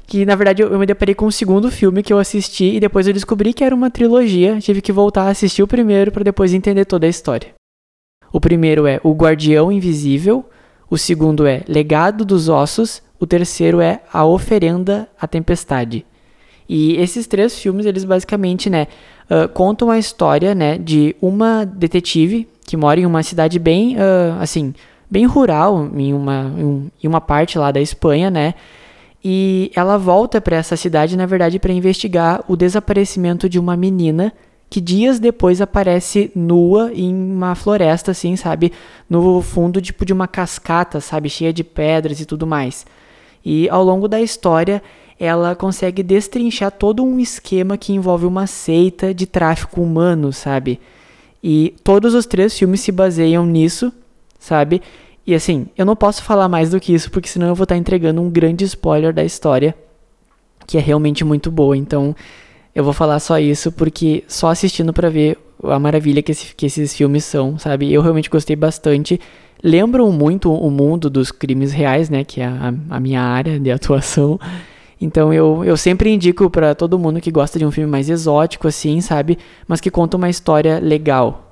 Que 0.08 0.26
na 0.26 0.36
verdade 0.36 0.62
eu, 0.62 0.70
eu 0.72 0.80
me 0.80 0.86
deparei 0.86 1.16
com 1.16 1.26
o 1.26 1.32
segundo 1.32 1.72
filme 1.72 2.04
que 2.04 2.12
eu 2.12 2.20
assisti 2.20 2.76
e 2.76 2.80
depois 2.80 3.08
eu 3.08 3.14
descobri 3.14 3.54
que 3.54 3.64
era 3.64 3.74
uma 3.74 3.90
trilogia. 3.90 4.60
Tive 4.60 4.82
que 4.82 4.92
voltar 4.92 5.24
a 5.24 5.30
assistir 5.30 5.64
o 5.64 5.68
primeiro 5.68 6.12
para 6.12 6.24
depois 6.24 6.54
entender 6.54 6.86
toda 6.86 7.06
a 7.06 7.10
história. 7.10 7.61
O 8.32 8.40
primeiro 8.40 8.86
é 8.88 9.00
O 9.04 9.14
Guardião 9.14 9.72
Invisível, 9.72 10.46
o 10.90 10.98
segundo 10.98 11.46
é 11.46 11.64
Legado 11.68 12.24
dos 12.26 12.50
Ossos, 12.50 13.02
o 13.20 13.26
terceiro 13.28 13.80
é 13.82 14.02
A 14.12 14.26
Oferenda 14.26 15.08
à 15.20 15.28
Tempestade. 15.28 16.06
E 16.68 16.96
esses 16.96 17.28
três 17.28 17.58
filmes, 17.60 17.86
eles 17.86 18.04
basicamente, 18.06 18.70
né, 18.70 18.88
ah, 19.30 19.48
contam 19.48 19.90
a 19.92 19.98
história, 20.00 20.56
né, 20.56 20.78
de 20.78 21.16
uma 21.22 21.66
detetive 21.66 22.48
que 22.66 22.78
mora 22.78 23.00
em 23.00 23.06
uma 23.06 23.22
cidade 23.24 23.60
bem, 23.60 23.98
ah, 24.00 24.38
assim, 24.40 24.74
bem 25.10 25.26
rural, 25.26 25.90
em 25.96 26.14
uma, 26.14 26.44
um- 26.44 26.88
em 27.04 27.08
uma 27.08 27.20
parte 27.20 27.58
lá 27.58 27.72
da 27.72 27.82
Espanha, 27.82 28.30
né, 28.32 28.54
e 29.24 29.70
ela 29.76 29.98
volta 29.98 30.40
para 30.42 30.56
essa 30.56 30.76
cidade, 30.76 31.16
na 31.18 31.26
verdade, 31.26 31.60
para 31.60 31.74
investigar 31.74 32.44
o 32.48 32.56
desaparecimento 32.56 33.48
de 33.50 33.60
uma 33.60 33.76
menina 33.78 34.34
que 34.72 34.80
dias 34.80 35.20
depois 35.20 35.60
aparece 35.60 36.32
nua 36.34 36.94
em 36.94 37.14
uma 37.14 37.56
floresta, 37.56 38.12
assim, 38.12 38.38
sabe? 38.38 38.72
No 39.10 39.42
fundo, 39.42 39.82
tipo, 39.82 40.06
de 40.06 40.14
uma 40.14 40.30
cascata, 40.30 41.02
sabe? 41.02 41.30
Cheia 41.30 41.52
de 41.52 41.62
pedras 41.62 42.22
e 42.22 42.26
tudo 42.26 42.48
mais. 42.48 42.86
E 43.44 43.68
ao 43.68 43.84
longo 43.84 44.08
da 44.08 44.22
história, 44.22 44.82
ela 45.20 45.58
consegue 45.58 46.02
destrinchar 46.02 46.72
todo 46.72 47.04
um 47.04 47.20
esquema 47.20 47.78
que 47.78 47.92
envolve 47.92 48.26
uma 48.26 48.48
seita 48.48 49.14
de 49.14 49.28
tráfico 49.28 49.82
humano, 49.82 50.32
sabe? 50.32 50.80
E 51.44 51.76
todos 51.84 52.14
os 52.14 52.26
três 52.26 52.58
filmes 52.58 52.80
se 52.80 52.94
baseiam 52.94 53.46
nisso, 53.46 53.92
sabe? 54.40 54.82
E 55.28 55.36
assim, 55.36 55.68
eu 55.78 55.86
não 55.86 55.98
posso 55.98 56.24
falar 56.24 56.48
mais 56.48 56.70
do 56.70 56.80
que 56.80 56.94
isso, 56.94 57.12
porque 57.12 57.28
senão 57.28 57.50
eu 57.50 57.56
vou 57.56 57.64
estar 57.64 57.76
entregando 57.76 58.22
um 58.22 58.30
grande 58.30 58.64
spoiler 58.64 59.14
da 59.14 59.24
história, 59.26 59.76
que 60.66 60.78
é 60.78 60.82
realmente 60.82 61.26
muito 61.26 61.52
boa. 61.52 61.76
Então, 61.76 62.16
eu 62.74 62.84
vou 62.84 62.94
falar 62.94 63.20
só 63.20 63.40
isso, 63.40 63.72
porque 63.72 64.24
só 64.28 64.50
assistindo 64.50 64.94
pra 64.94 65.10
ver 65.10 65.38
a 65.64 65.78
maravilha 65.80 66.22
que, 66.24 66.32
esse- 66.32 66.56
que 66.56 66.66
esses 66.66 66.96
filmes 66.96 67.24
são, 67.26 67.58
sabe? 67.60 67.92
Eu 67.92 68.02
realmente 68.02 68.30
gostei 68.30 68.56
bastante. 68.56 69.20
Lembram 69.64 70.12
muito 70.12 70.52
o 70.52 70.72
mundo 70.72 71.10
dos 71.10 71.32
crimes 71.32 71.72
reais, 71.72 72.10
né? 72.10 72.24
Que 72.24 72.42
é 72.42 72.46
a, 72.46 72.74
a 72.90 73.00
minha 73.00 73.22
área 73.22 73.60
de 73.60 73.72
atuação. 73.72 74.40
Então 75.00 75.34
eu, 75.34 75.64
eu 75.66 75.76
sempre 75.76 76.12
indico 76.14 76.50
pra 76.50 76.74
todo 76.76 76.98
mundo 76.98 77.20
que 77.22 77.32
gosta 77.32 77.58
de 77.60 77.66
um 77.66 77.72
filme 77.72 77.90
mais 77.90 78.10
exótico, 78.10 78.68
assim, 78.68 79.02
sabe? 79.02 79.38
Mas 79.68 79.82
que 79.82 79.90
conta 79.92 80.16
uma 80.18 80.30
história 80.30 80.80
legal. 80.80 81.48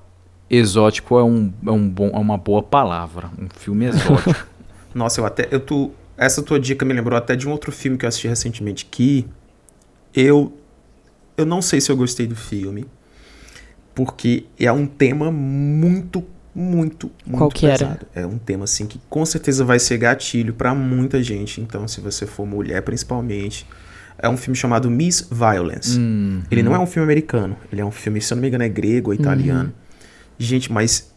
Exótico 0.50 1.20
é, 1.20 1.24
um, 1.24 1.52
é, 1.66 1.72
um 1.72 1.88
bom, 1.88 2.10
é 2.14 2.18
uma 2.18 2.38
boa 2.38 2.64
palavra. 2.64 3.30
Um 3.40 3.48
filme 3.56 3.86
exótico. 3.86 4.36
Nossa, 4.96 5.22
eu 5.22 5.26
até. 5.26 5.48
Eu 5.52 5.60
tu, 5.60 5.92
essa 6.18 6.42
tua 6.42 6.60
dica 6.60 6.84
me 6.86 6.94
lembrou 6.94 7.18
até 7.18 7.36
de 7.36 7.48
um 7.48 7.52
outro 7.52 7.72
filme 7.72 7.98
que 7.98 8.06
eu 8.06 8.10
assisti 8.10 8.28
recentemente 8.28 8.86
que 8.86 9.28
eu. 10.14 10.54
Eu 11.40 11.46
não 11.46 11.62
sei 11.62 11.80
se 11.80 11.92
eu 11.92 11.98
gostei 11.98 12.28
do 12.28 12.36
filme. 12.36 12.86
Porque 13.96 14.46
é 14.60 14.72
um 14.72 14.86
tema 14.86 15.32
muito, 15.32 16.24
muito, 16.54 17.12
muito 17.26 17.38
Qual 17.38 17.50
que 17.50 17.66
era? 17.66 17.78
pesado. 17.78 18.06
É 18.16 18.26
um 18.26 18.38
tema 18.38 18.64
assim 18.64 18.86
que 18.86 19.00
com 19.10 19.26
certeza 19.26 19.64
vai 19.66 19.80
ser 19.80 19.98
gatilho 19.98 20.54
pra 20.54 20.74
muita 20.74 21.22
gente. 21.24 21.60
Então, 21.62 21.88
se 21.88 22.00
você 22.02 22.26
for 22.26 22.46
mulher, 22.46 22.82
principalmente. 22.82 23.66
É 24.22 24.28
um 24.28 24.36
filme 24.36 24.56
chamado 24.56 24.90
Miss 24.92 25.28
Violence. 25.32 25.98
Hum, 25.98 26.42
Ele 26.52 26.62
não 26.62 26.76
é 26.76 26.80
um 26.80 26.86
filme 26.86 27.06
americano. 27.06 27.56
Ele 27.72 27.80
é 27.80 27.86
um 27.86 27.92
filme, 27.92 28.20
se 28.20 28.34
eu 28.34 28.36
não 28.36 28.42
me 28.42 28.50
engano, 28.50 28.66
é 28.66 28.70
grego 28.70 29.12
ou 29.12 29.14
italiano. 29.14 29.72
Gente, 30.38 30.70
mas 30.70 31.14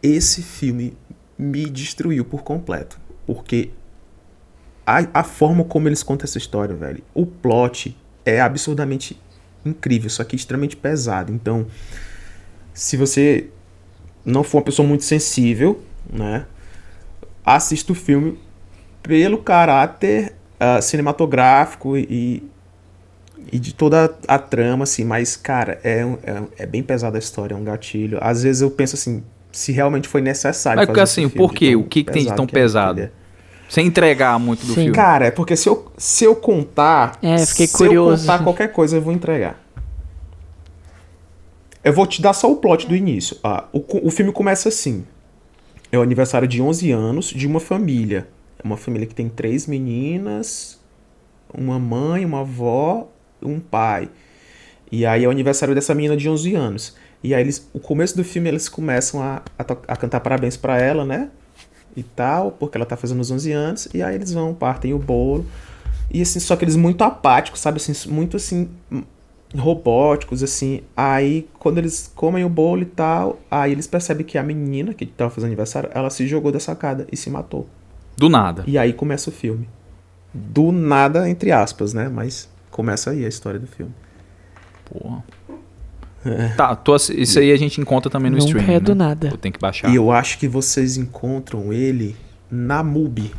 esse 0.00 0.40
filme 0.40 0.96
me 1.36 1.68
destruiu 1.68 2.24
por 2.24 2.42
completo. 2.44 2.96
Porque 3.26 3.70
a, 4.86 5.04
a 5.20 5.24
forma 5.24 5.64
como 5.64 5.88
eles 5.88 6.02
contam 6.04 6.24
essa 6.24 6.38
história, 6.38 6.74
velho, 6.76 7.02
o 7.12 7.26
plot 7.26 7.96
é 8.24 8.40
absurdamente 8.40 9.20
incrível, 9.64 10.10
só 10.10 10.24
que 10.24 10.36
extremamente 10.36 10.76
pesado. 10.76 11.32
Então, 11.32 11.66
se 12.72 12.96
você 12.96 13.48
não 14.24 14.42
for 14.42 14.58
uma 14.58 14.64
pessoa 14.64 14.86
muito 14.86 15.04
sensível, 15.04 15.82
né, 16.10 16.46
assista 17.44 17.92
o 17.92 17.94
filme 17.94 18.38
pelo 19.02 19.38
caráter 19.38 20.32
ah, 20.58 20.80
cinematográfico 20.80 21.96
e, 21.96 22.42
e 23.52 23.58
de 23.58 23.74
toda 23.74 24.14
a 24.28 24.38
trama, 24.38 24.84
assim, 24.84 25.04
mas, 25.04 25.36
cara, 25.36 25.80
é, 25.82 26.00
é, 26.22 26.42
é 26.58 26.66
bem 26.66 26.82
pesada 26.82 27.18
a 27.18 27.20
história, 27.20 27.54
é 27.54 27.56
um 27.56 27.64
gatilho. 27.64 28.18
Às 28.20 28.44
vezes 28.44 28.62
eu 28.62 28.70
penso 28.70 28.94
assim, 28.94 29.24
se 29.50 29.72
realmente 29.72 30.08
foi 30.08 30.20
necessário. 30.20 30.78
Mas 30.78 30.86
porque 30.86 31.00
fazer 31.00 31.10
esse 31.10 31.20
assim, 31.20 31.30
filme 31.30 31.48
por 31.48 31.54
quê? 31.54 31.74
O 31.74 31.84
que 31.84 32.04
que 32.04 32.12
tem 32.12 32.24
de 32.24 32.34
tão 32.34 32.46
que 32.46 32.52
pesado? 32.52 33.00
é. 33.00 33.10
Sem 33.68 33.86
entregar 33.86 34.38
muito 34.38 34.60
do 34.60 34.74
Sim. 34.74 34.74
filme. 34.74 34.92
Cara, 34.92 35.26
é 35.26 35.30
porque 35.30 35.56
se 35.56 35.68
eu, 35.68 35.91
se 36.02 36.24
eu 36.24 36.34
contar. 36.34 37.16
É, 37.22 37.46
fiquei 37.46 37.68
se 37.68 37.76
curioso. 37.76 38.24
eu 38.24 38.26
contar 38.26 38.42
qualquer 38.42 38.72
coisa, 38.72 38.96
eu 38.96 39.00
vou 39.00 39.12
entregar. 39.12 39.62
Eu 41.84 41.92
vou 41.92 42.04
te 42.08 42.20
dar 42.20 42.32
só 42.32 42.50
o 42.50 42.56
plot 42.56 42.88
do 42.88 42.96
início. 42.96 43.36
Ah, 43.40 43.66
o, 43.72 44.08
o 44.08 44.10
filme 44.10 44.32
começa 44.32 44.68
assim. 44.68 45.06
É 45.92 45.98
o 45.98 46.02
aniversário 46.02 46.48
de 46.48 46.60
11 46.60 46.90
anos 46.90 47.26
de 47.26 47.46
uma 47.46 47.60
família. 47.60 48.26
É 48.58 48.66
uma 48.66 48.76
família 48.76 49.06
que 49.06 49.14
tem 49.14 49.28
três 49.28 49.68
meninas, 49.68 50.80
uma 51.54 51.78
mãe, 51.78 52.24
uma 52.24 52.40
avó, 52.40 53.08
um 53.40 53.60
pai. 53.60 54.10
E 54.90 55.06
aí 55.06 55.22
é 55.22 55.28
o 55.28 55.30
aniversário 55.30 55.72
dessa 55.72 55.94
menina 55.94 56.16
de 56.16 56.28
11 56.28 56.52
anos. 56.56 56.96
E 57.22 57.32
aí 57.32 57.40
eles, 57.40 57.70
o 57.72 57.78
começo 57.78 58.16
do 58.16 58.24
filme 58.24 58.48
eles 58.48 58.68
começam 58.68 59.22
a, 59.22 59.40
a, 59.56 59.62
a 59.86 59.96
cantar 59.96 60.18
parabéns 60.18 60.56
pra 60.56 60.78
ela, 60.78 61.04
né? 61.04 61.30
E 61.96 62.02
tal, 62.02 62.50
porque 62.50 62.76
ela 62.76 62.86
tá 62.86 62.96
fazendo 62.96 63.20
os 63.20 63.30
11 63.30 63.52
anos. 63.52 63.88
E 63.94 64.02
aí 64.02 64.16
eles 64.16 64.32
vão, 64.32 64.52
partem 64.52 64.92
o 64.92 64.98
bolo. 64.98 65.46
E 66.12 66.20
assim, 66.20 66.38
só 66.38 66.54
que 66.54 66.64
eles 66.64 66.76
muito 66.76 67.02
apáticos, 67.02 67.60
sabe? 67.60 67.78
Assim, 67.78 68.10
muito 68.10 68.36
assim, 68.36 68.68
robóticos, 69.56 70.42
assim. 70.42 70.82
Aí 70.96 71.48
quando 71.58 71.78
eles 71.78 72.12
comem 72.14 72.44
o 72.44 72.48
bolo 72.48 72.82
e 72.82 72.86
tal, 72.86 73.40
aí 73.50 73.72
eles 73.72 73.86
percebem 73.86 74.24
que 74.24 74.36
a 74.36 74.42
menina 74.42 74.92
que 74.92 75.06
tava 75.06 75.30
fazendo 75.30 75.48
aniversário, 75.48 75.90
ela 75.94 76.10
se 76.10 76.26
jogou 76.26 76.52
da 76.52 76.60
sacada 76.60 77.06
e 77.10 77.16
se 77.16 77.30
matou. 77.30 77.66
Do 78.16 78.28
nada. 78.28 78.62
E 78.66 78.76
aí 78.76 78.92
começa 78.92 79.30
o 79.30 79.32
filme. 79.32 79.66
Do 80.34 80.70
nada, 80.70 81.28
entre 81.28 81.50
aspas, 81.50 81.94
né? 81.94 82.08
Mas 82.08 82.48
começa 82.70 83.10
aí 83.10 83.24
a 83.24 83.28
história 83.28 83.58
do 83.58 83.66
filme. 83.66 83.92
Porra. 84.84 85.24
Tá, 86.56 86.76
tô 86.76 86.94
isso 86.94 87.38
aí 87.38 87.50
a 87.50 87.56
gente 87.56 87.80
encontra 87.80 88.08
também 88.08 88.30
no 88.30 88.38
Nunca 88.38 88.50
streaming. 88.50 88.74
é 88.74 88.80
do 88.80 88.94
né? 88.94 89.06
nada. 89.06 89.28
Eu 89.28 89.36
tenho 89.36 89.52
que 89.52 89.58
baixar. 89.58 89.90
E 89.90 89.96
eu 89.96 90.12
acho 90.12 90.38
que 90.38 90.46
vocês 90.46 90.96
encontram 90.96 91.72
ele 91.72 92.14
na 92.50 92.82
MUBI. 92.84 93.32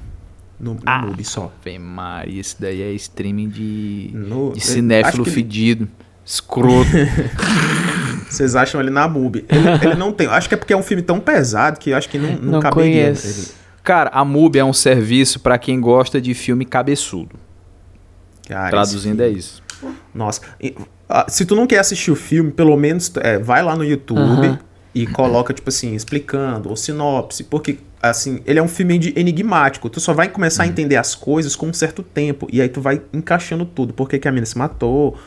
No, 0.63 0.75
no 0.75 0.79
Ah. 0.85 1.01
MUBI 1.01 1.23
só. 1.25 1.51
Ave 1.61 1.77
Maria, 1.77 2.39
esse 2.39 2.59
daí 2.61 2.81
é 2.81 2.91
streaming 2.93 3.49
de, 3.49 4.11
No, 4.13 4.53
de 4.53 4.61
cinéfilo 4.61 5.23
ele- 5.25 5.31
fedido. 5.31 5.87
Escroto. 6.25 6.89
Vocês 8.29 8.55
acham 8.55 8.79
ele 8.81 8.89
na 8.89 9.07
MUBI. 9.07 9.45
Ele, 9.49 9.67
ele 9.85 9.95
não 9.95 10.11
tem. 10.11 10.27
Acho 10.27 10.47
que 10.47 10.55
é 10.55 10.57
porque 10.57 10.73
é 10.73 10.77
um 10.77 10.81
filme 10.83 11.03
tão 11.03 11.19
pesado 11.19 11.79
que 11.79 11.89
eu 11.91 11.97
acho 11.97 12.09
que 12.09 12.17
não, 12.17 12.31
não, 12.37 12.51
Não 12.53 12.59
caberia. 12.59 13.03
conheço. 13.05 13.53
Cara, 13.83 14.09
a 14.13 14.23
MUBI 14.23 14.59
é 14.59 14.65
um 14.65 14.73
serviço 14.73 15.39
pra 15.41 15.57
quem 15.57 15.79
gosta 15.81 16.21
de 16.21 16.33
filme 16.33 16.63
cabeçudo. 16.65 17.35
Cara, 18.47 18.69
Traduzindo 18.69 19.21
esse 19.21 19.33
é 19.33 19.37
isso. 19.37 19.63
Nossa. 20.13 20.41
Ah, 21.09 21.25
se 21.27 21.45
tu 21.45 21.55
não 21.55 21.67
quer 21.67 21.79
assistir 21.79 22.09
o 22.11 22.15
filme, 22.15 22.51
pelo 22.51 22.75
menos 22.77 23.11
é, 23.17 23.37
vai 23.37 23.61
lá 23.61 23.75
no 23.75 23.83
YouTube 23.83 24.19
Aham. 24.19 24.59
E 24.93 25.07
coloca, 25.07 25.53
tipo 25.53 25.69
assim, 25.69 25.95
explicando, 25.95 26.69
ou 26.69 26.75
sinopse, 26.75 27.43
porque, 27.43 27.79
assim, 28.01 28.41
ele 28.45 28.59
é 28.59 28.61
um 28.63 28.67
filme 28.67 28.97
de 28.99 29.13
enigmático. 29.19 29.89
Tu 29.89 29.99
só 29.99 30.13
vai 30.13 30.27
começar 30.27 30.63
a 30.63 30.67
entender 30.67 30.97
as 30.97 31.15
coisas 31.15 31.55
com 31.55 31.67
um 31.67 31.73
certo 31.73 32.03
tempo, 32.03 32.47
e 32.51 32.61
aí 32.61 32.69
tu 32.69 32.79
vai 32.81 33.01
encaixando 33.11 33.65
tudo. 33.65 33.93
Por 33.93 34.07
que, 34.07 34.19
que 34.19 34.27
a 34.27 34.31
menina 34.31 34.45
se 34.45 34.57
matou, 34.57 35.17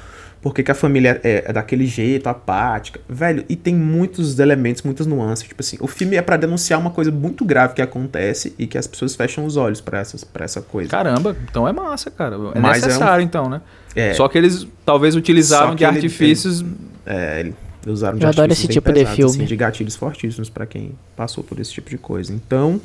por 0.40 0.54
que, 0.54 0.62
que 0.62 0.70
a 0.70 0.74
família 0.74 1.20
é, 1.24 1.44
é 1.48 1.52
daquele 1.52 1.84
jeito, 1.86 2.28
apática. 2.28 3.00
Velho, 3.08 3.44
e 3.48 3.56
tem 3.56 3.74
muitos 3.74 4.38
elementos, 4.38 4.82
muitas 4.82 5.04
nuances. 5.04 5.48
Tipo 5.48 5.60
assim, 5.60 5.76
o 5.80 5.88
filme 5.88 6.14
é 6.14 6.22
pra 6.22 6.36
denunciar 6.36 6.78
uma 6.78 6.90
coisa 6.90 7.10
muito 7.10 7.44
grave 7.44 7.74
que 7.74 7.82
acontece 7.82 8.54
e 8.56 8.68
que 8.68 8.78
as 8.78 8.86
pessoas 8.86 9.16
fecham 9.16 9.44
os 9.44 9.56
olhos 9.56 9.80
pra 9.80 9.98
essa 10.44 10.62
coisa. 10.62 10.88
Caramba, 10.88 11.34
então 11.50 11.66
é 11.66 11.72
massa, 11.72 12.08
cara. 12.12 12.36
É 12.54 12.60
Mas 12.60 12.80
é 12.82 12.84
um- 12.84 12.86
necessário, 12.88 13.24
então, 13.24 13.48
né? 13.48 13.60
É. 13.96 14.14
Só 14.14 14.28
que 14.28 14.38
eles 14.38 14.64
talvez 14.84 15.16
utilizaram 15.16 15.68
Só 15.68 15.72
que 15.72 15.78
de 15.78 15.84
ele- 15.84 15.94
artifícios. 15.96 16.64
É, 17.04 17.40
ele- 17.40 17.54
usaram 17.92 18.18
de 18.18 18.24
Eu 18.24 18.28
adoro 18.30 18.52
esse 18.52 18.68
tipo 18.68 18.88
de 18.88 18.94
pesados, 18.94 19.16
filme. 19.16 19.30
assim, 19.30 19.44
de 19.44 19.56
gatilhos 19.56 19.96
fortíssimos 19.96 20.48
pra 20.50 20.66
quem 20.66 20.92
passou 21.16 21.42
por 21.44 21.58
esse 21.60 21.72
tipo 21.72 21.88
de 21.90 21.98
coisa. 21.98 22.32
Então, 22.32 22.80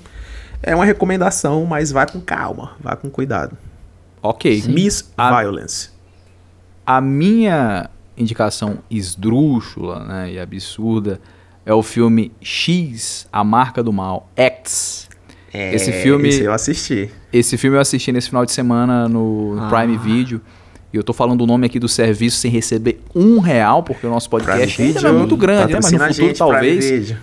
é 0.63 0.75
uma 0.75 0.85
recomendação, 0.85 1.65
mas 1.65 1.91
vai 1.91 2.05
com 2.07 2.19
calma, 2.21 2.71
vai 2.79 2.95
com 2.95 3.09
cuidado. 3.09 3.57
Ok. 4.21 4.63
Miss 4.67 5.11
A- 5.17 5.41
Violence. 5.41 5.89
A 6.85 6.99
minha 7.01 7.89
indicação 8.17 8.79
esdrúxula 8.89 10.03
né, 10.03 10.31
e 10.33 10.39
absurda 10.39 11.19
é 11.65 11.73
o 11.73 11.81
filme 11.83 12.31
X, 12.41 13.27
A 13.31 13.43
Marca 13.43 13.81
do 13.83 13.93
Mal, 13.93 14.29
X. 14.35 15.07
É, 15.53 15.73
Esse 15.75 15.91
filme- 15.91 16.29
esse 16.29 16.43
eu 16.43 16.53
assisti. 16.53 17.09
Esse 17.31 17.57
filme 17.57 17.75
eu 17.77 17.81
assisti 17.81 18.11
nesse 18.11 18.29
final 18.29 18.45
de 18.45 18.51
semana 18.51 19.07
no 19.07 19.55
no 19.55 19.63
Ah. 19.63 19.69
Prime 19.69 19.97
Video. 19.97 20.41
E 20.93 20.97
eu 20.97 21.03
tô 21.03 21.13
falando 21.13 21.41
o 21.41 21.47
nome 21.47 21.65
aqui 21.65 21.79
do 21.79 21.87
serviço 21.87 22.37
sem 22.37 22.51
receber 22.51 22.99
um 23.15 23.39
real, 23.39 23.81
porque 23.83 24.05
o 24.05 24.09
nosso 24.09 24.29
podcast 24.29 24.81
ainda 24.81 25.01
não 25.01 25.09
é 25.09 25.13
muito 25.13 25.37
grande, 25.37 25.73
né? 25.73 25.79
Mas 25.81 25.91
no 25.91 26.03
a 26.03 26.07
futuro 26.07 26.27
gente, 26.27 26.37
Prime 26.37 26.37
talvez. 26.37 27.13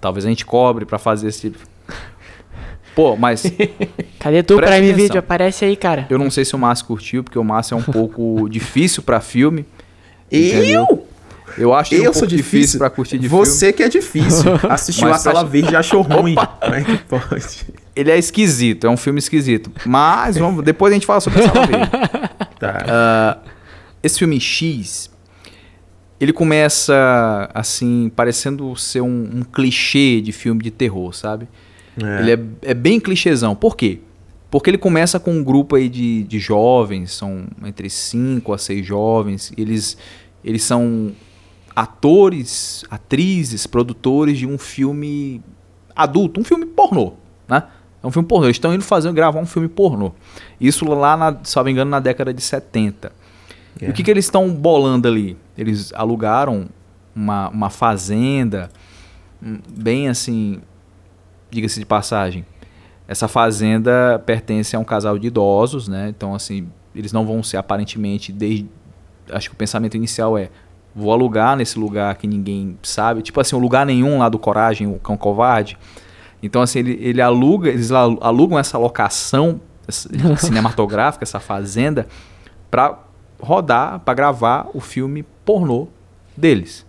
Talvez 0.00 0.24
a 0.24 0.28
gente 0.28 0.46
cobre 0.46 0.84
pra 0.84 0.98
fazer 0.98 1.28
esse 1.28 1.50
tipo. 1.50 1.58
Pô, 2.94 3.16
mas 3.16 3.42
Cadê 4.20 4.42
tu, 4.42 4.56
Presta 4.56 4.74
Prime 4.76 4.88
atenção. 4.90 5.06
Video? 5.08 5.18
Aparece 5.18 5.64
aí, 5.64 5.76
cara. 5.76 6.06
eu 6.08 6.18
não 6.18 6.30
sei 6.30 6.44
se 6.44 6.54
o 6.54 6.58
Márcio 6.58 6.86
curtiu, 6.86 7.22
porque 7.24 7.38
o 7.38 7.44
Márcio 7.44 7.74
é 7.74 7.78
um 7.78 7.82
pouco 7.82 8.48
difícil 8.50 9.02
pra 9.02 9.20
filme. 9.20 9.66
entendeu? 10.30 10.86
Eu? 10.88 11.06
Eu 11.58 11.72
acho 11.74 11.94
um 11.94 11.98
Eu 11.98 12.04
pouco 12.04 12.18
sou 12.18 12.28
difícil 12.28 12.58
difícil. 12.58 12.78
pra 12.78 12.90
curtir 12.90 13.18
de 13.18 13.28
filme. 13.28 13.44
Você 13.46 13.72
que 13.72 13.82
é 13.82 13.88
difícil. 13.88 14.52
Assistiu 14.68 15.08
Mas 15.08 15.16
a 15.26 15.32
Sala 15.32 15.44
Verde 15.44 15.72
e 15.72 15.76
achou 15.76 16.02
ruim. 16.02 16.34
Como 16.34 16.74
é 16.74 16.82
que 16.84 16.98
pode? 16.98 17.66
Ele 17.94 18.10
é 18.10 18.18
esquisito, 18.18 18.86
é 18.86 18.90
um 18.90 18.96
filme 18.96 19.18
esquisito. 19.18 19.70
Mas 19.86 20.36
vamos, 20.36 20.62
depois 20.64 20.90
a 20.92 20.94
gente 20.94 21.06
fala 21.06 21.20
sobre 21.20 21.40
essa 21.42 21.52
vez. 21.66 21.88
Tá. 22.58 22.84
Ah, 22.88 23.38
esse 24.02 24.18
filme 24.18 24.40
X, 24.40 25.10
ele 26.20 26.32
começa 26.32 27.50
assim, 27.54 28.10
parecendo 28.14 28.74
ser 28.76 29.00
um, 29.00 29.30
um 29.34 29.42
clichê 29.42 30.20
de 30.20 30.32
filme 30.32 30.62
de 30.62 30.70
terror, 30.70 31.12
sabe? 31.14 31.48
É. 32.02 32.20
Ele 32.20 32.32
é, 32.32 32.70
é 32.70 32.74
bem 32.74 33.00
clichêzão. 33.00 33.54
Por 33.54 33.76
quê? 33.76 34.00
Porque 34.50 34.70
ele 34.70 34.78
começa 34.78 35.18
com 35.18 35.32
um 35.32 35.42
grupo 35.42 35.76
aí 35.76 35.88
de, 35.88 36.22
de 36.22 36.38
jovens, 36.38 37.12
são 37.12 37.46
entre 37.64 37.90
5 37.90 38.52
a 38.52 38.58
6 38.58 38.86
jovens, 38.86 39.52
eles, 39.56 39.98
eles 40.44 40.62
são 40.62 41.12
atores, 41.74 42.84
atrizes, 42.90 43.66
produtores 43.66 44.38
de 44.38 44.46
um 44.46 44.56
filme 44.56 45.42
adulto, 45.94 46.40
um 46.40 46.44
filme 46.44 46.64
pornô, 46.64 47.14
né? 47.48 47.64
É 48.06 48.08
um 48.08 48.12
filme 48.12 48.28
pornô. 48.28 48.46
Eles 48.46 48.54
estão 48.54 48.72
indo 48.72 48.84
fazer, 48.84 49.12
gravar 49.12 49.40
um 49.40 49.46
filme 49.46 49.68
pornô. 49.68 50.12
Isso 50.60 50.84
lá, 50.84 51.16
na, 51.16 51.36
se 51.42 51.56
não 51.56 51.64
me 51.64 51.72
engano, 51.72 51.90
na 51.90 51.98
década 51.98 52.32
de 52.32 52.40
70. 52.40 53.10
E 53.82 53.90
o 53.90 53.92
que, 53.92 54.04
que 54.04 54.10
eles 54.10 54.26
estão 54.26 54.48
bolando 54.48 55.08
ali? 55.08 55.36
Eles 55.58 55.92
alugaram 55.92 56.68
uma, 57.14 57.48
uma 57.48 57.68
fazenda, 57.68 58.70
hum, 59.42 59.58
bem 59.68 60.08
assim, 60.08 60.60
diga-se 61.50 61.80
de 61.80 61.84
passagem. 61.84 62.46
Essa 63.08 63.26
fazenda 63.26 64.22
pertence 64.24 64.76
a 64.76 64.78
um 64.78 64.84
casal 64.84 65.18
de 65.18 65.26
idosos, 65.26 65.88
né? 65.88 66.08
Então, 66.08 66.32
assim, 66.32 66.68
eles 66.94 67.12
não 67.12 67.26
vão 67.26 67.42
ser 67.42 67.56
aparentemente 67.56 68.30
desde. 68.30 68.68
Acho 69.30 69.50
que 69.50 69.54
o 69.54 69.58
pensamento 69.58 69.96
inicial 69.96 70.38
é: 70.38 70.48
vou 70.94 71.12
alugar 71.12 71.56
nesse 71.56 71.76
lugar 71.76 72.14
que 72.16 72.28
ninguém 72.28 72.78
sabe. 72.84 73.20
Tipo 73.20 73.40
assim, 73.40 73.56
o 73.56 73.58
lugar 73.58 73.84
nenhum 73.84 74.18
lá 74.18 74.28
do 74.28 74.38
Coragem, 74.38 74.86
o 74.86 75.00
Cão 75.00 75.16
Covarde. 75.16 75.76
Então, 76.42 76.62
assim, 76.62 76.78
ele, 76.80 76.98
ele 77.00 77.20
aluga, 77.20 77.68
eles 77.68 77.90
alu- 77.90 78.18
alugam 78.20 78.58
essa 78.58 78.76
locação 78.78 79.60
cinematográfica, 80.38 81.24
essa 81.24 81.40
fazenda, 81.40 82.06
pra 82.70 82.98
rodar, 83.40 84.00
pra 84.00 84.14
gravar 84.14 84.68
o 84.74 84.80
filme 84.80 85.24
pornô 85.44 85.88
deles. 86.36 86.84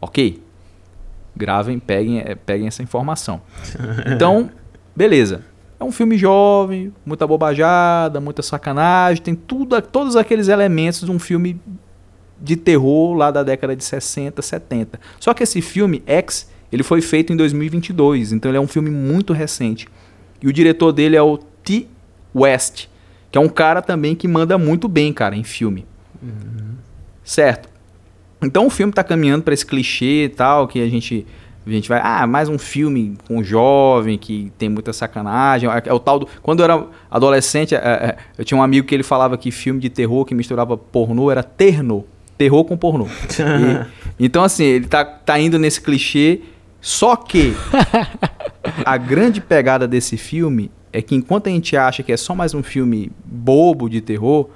Ok? 0.00 0.42
Gravem, 1.36 1.78
peguem, 1.78 2.18
eh, 2.20 2.34
peguem 2.34 2.66
essa 2.66 2.82
informação. 2.82 3.40
Então, 4.14 4.50
beleza. 4.94 5.42
É 5.78 5.84
um 5.84 5.92
filme 5.92 6.18
jovem, 6.18 6.92
muita 7.06 7.26
bobajada, 7.26 8.20
muita 8.20 8.42
sacanagem, 8.42 9.22
tem 9.22 9.34
tudo, 9.34 9.80
todos 9.80 10.14
aqueles 10.14 10.48
elementos 10.48 11.00
de 11.00 11.10
um 11.10 11.18
filme 11.18 11.58
de 12.38 12.54
terror 12.56 13.14
lá 13.14 13.30
da 13.30 13.42
década 13.42 13.74
de 13.74 13.82
60, 13.82 14.42
70. 14.42 15.00
Só 15.18 15.32
que 15.32 15.42
esse 15.42 15.62
filme, 15.62 16.02
X, 16.06 16.49
ele 16.72 16.82
foi 16.82 17.00
feito 17.00 17.32
em 17.32 17.36
2022, 17.36 18.32
então 18.32 18.50
ele 18.50 18.58
é 18.58 18.60
um 18.60 18.66
filme 18.66 18.90
muito 18.90 19.32
recente. 19.32 19.86
E 20.42 20.46
o 20.48 20.52
diretor 20.52 20.92
dele 20.92 21.16
é 21.16 21.22
o 21.22 21.36
T. 21.36 21.86
West, 22.34 22.86
que 23.30 23.36
é 23.36 23.40
um 23.40 23.48
cara 23.48 23.82
também 23.82 24.14
que 24.14 24.28
manda 24.28 24.56
muito 24.56 24.88
bem, 24.88 25.12
cara, 25.12 25.36
em 25.36 25.44
filme. 25.44 25.84
Certo? 27.24 27.68
Então 28.42 28.66
o 28.66 28.70
filme 28.70 28.92
tá 28.92 29.04
caminhando 29.04 29.42
para 29.44 29.52
esse 29.54 29.66
clichê 29.66 30.24
e 30.24 30.28
tal, 30.28 30.66
que 30.66 30.80
a 30.80 30.88
gente, 30.88 31.26
a 31.66 31.70
gente 31.70 31.88
vai, 31.88 32.00
ah, 32.02 32.26
mais 32.26 32.48
um 32.48 32.58
filme 32.58 33.16
com 33.26 33.38
um 33.38 33.44
jovem 33.44 34.16
que 34.16 34.50
tem 34.56 34.68
muita 34.68 34.92
sacanagem. 34.92 35.68
É, 35.68 35.82
é 35.86 35.92
o 35.92 35.98
tal 35.98 36.20
do. 36.20 36.28
Quando 36.42 36.60
eu 36.60 36.64
era 36.64 36.86
adolescente, 37.10 37.74
é, 37.74 37.78
é, 37.78 38.16
eu 38.38 38.44
tinha 38.44 38.56
um 38.56 38.62
amigo 38.62 38.86
que 38.86 38.94
ele 38.94 39.02
falava 39.02 39.36
que 39.36 39.50
filme 39.50 39.78
de 39.80 39.90
terror 39.90 40.24
que 40.24 40.34
misturava 40.34 40.76
pornô 40.76 41.30
era 41.30 41.42
terno. 41.42 42.04
Terror 42.38 42.64
com 42.64 42.76
pornô. 42.76 43.06
E- 44.18 44.26
então, 44.26 44.42
assim, 44.44 44.64
ele 44.64 44.86
tá, 44.86 45.02
tá 45.04 45.38
indo 45.38 45.58
nesse 45.58 45.80
clichê, 45.80 46.40
só 46.80 47.14
que 47.16 47.54
a 48.84 48.96
grande 48.96 49.40
pegada 49.40 49.86
desse 49.86 50.16
filme 50.16 50.70
é 50.92 51.00
que 51.02 51.14
enquanto 51.14 51.46
a 51.46 51.50
gente 51.50 51.76
acha 51.76 52.02
que 52.02 52.12
é 52.12 52.16
só 52.16 52.34
mais 52.34 52.54
um 52.54 52.62
filme 52.62 53.10
bobo 53.24 53.88
de 53.88 54.00
terror, 54.00 54.48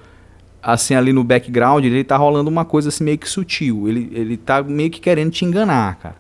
assim, 0.63 0.95
ali 0.95 1.13
no 1.13 1.23
background, 1.23 1.85
ele 1.85 2.03
tá 2.03 2.17
rolando 2.17 2.49
uma 2.51 2.65
coisa 2.65 2.89
assim 2.89 3.05
meio 3.05 3.19
que 3.19 3.29
sutil. 3.29 3.89
Ele, 3.89 4.11
ele 4.13 4.37
tá 4.37 4.63
meio 4.63 4.91
que 4.91 5.01
querendo 5.01 5.31
te 5.31 5.45
enganar, 5.45 5.97
cara. 5.97 6.17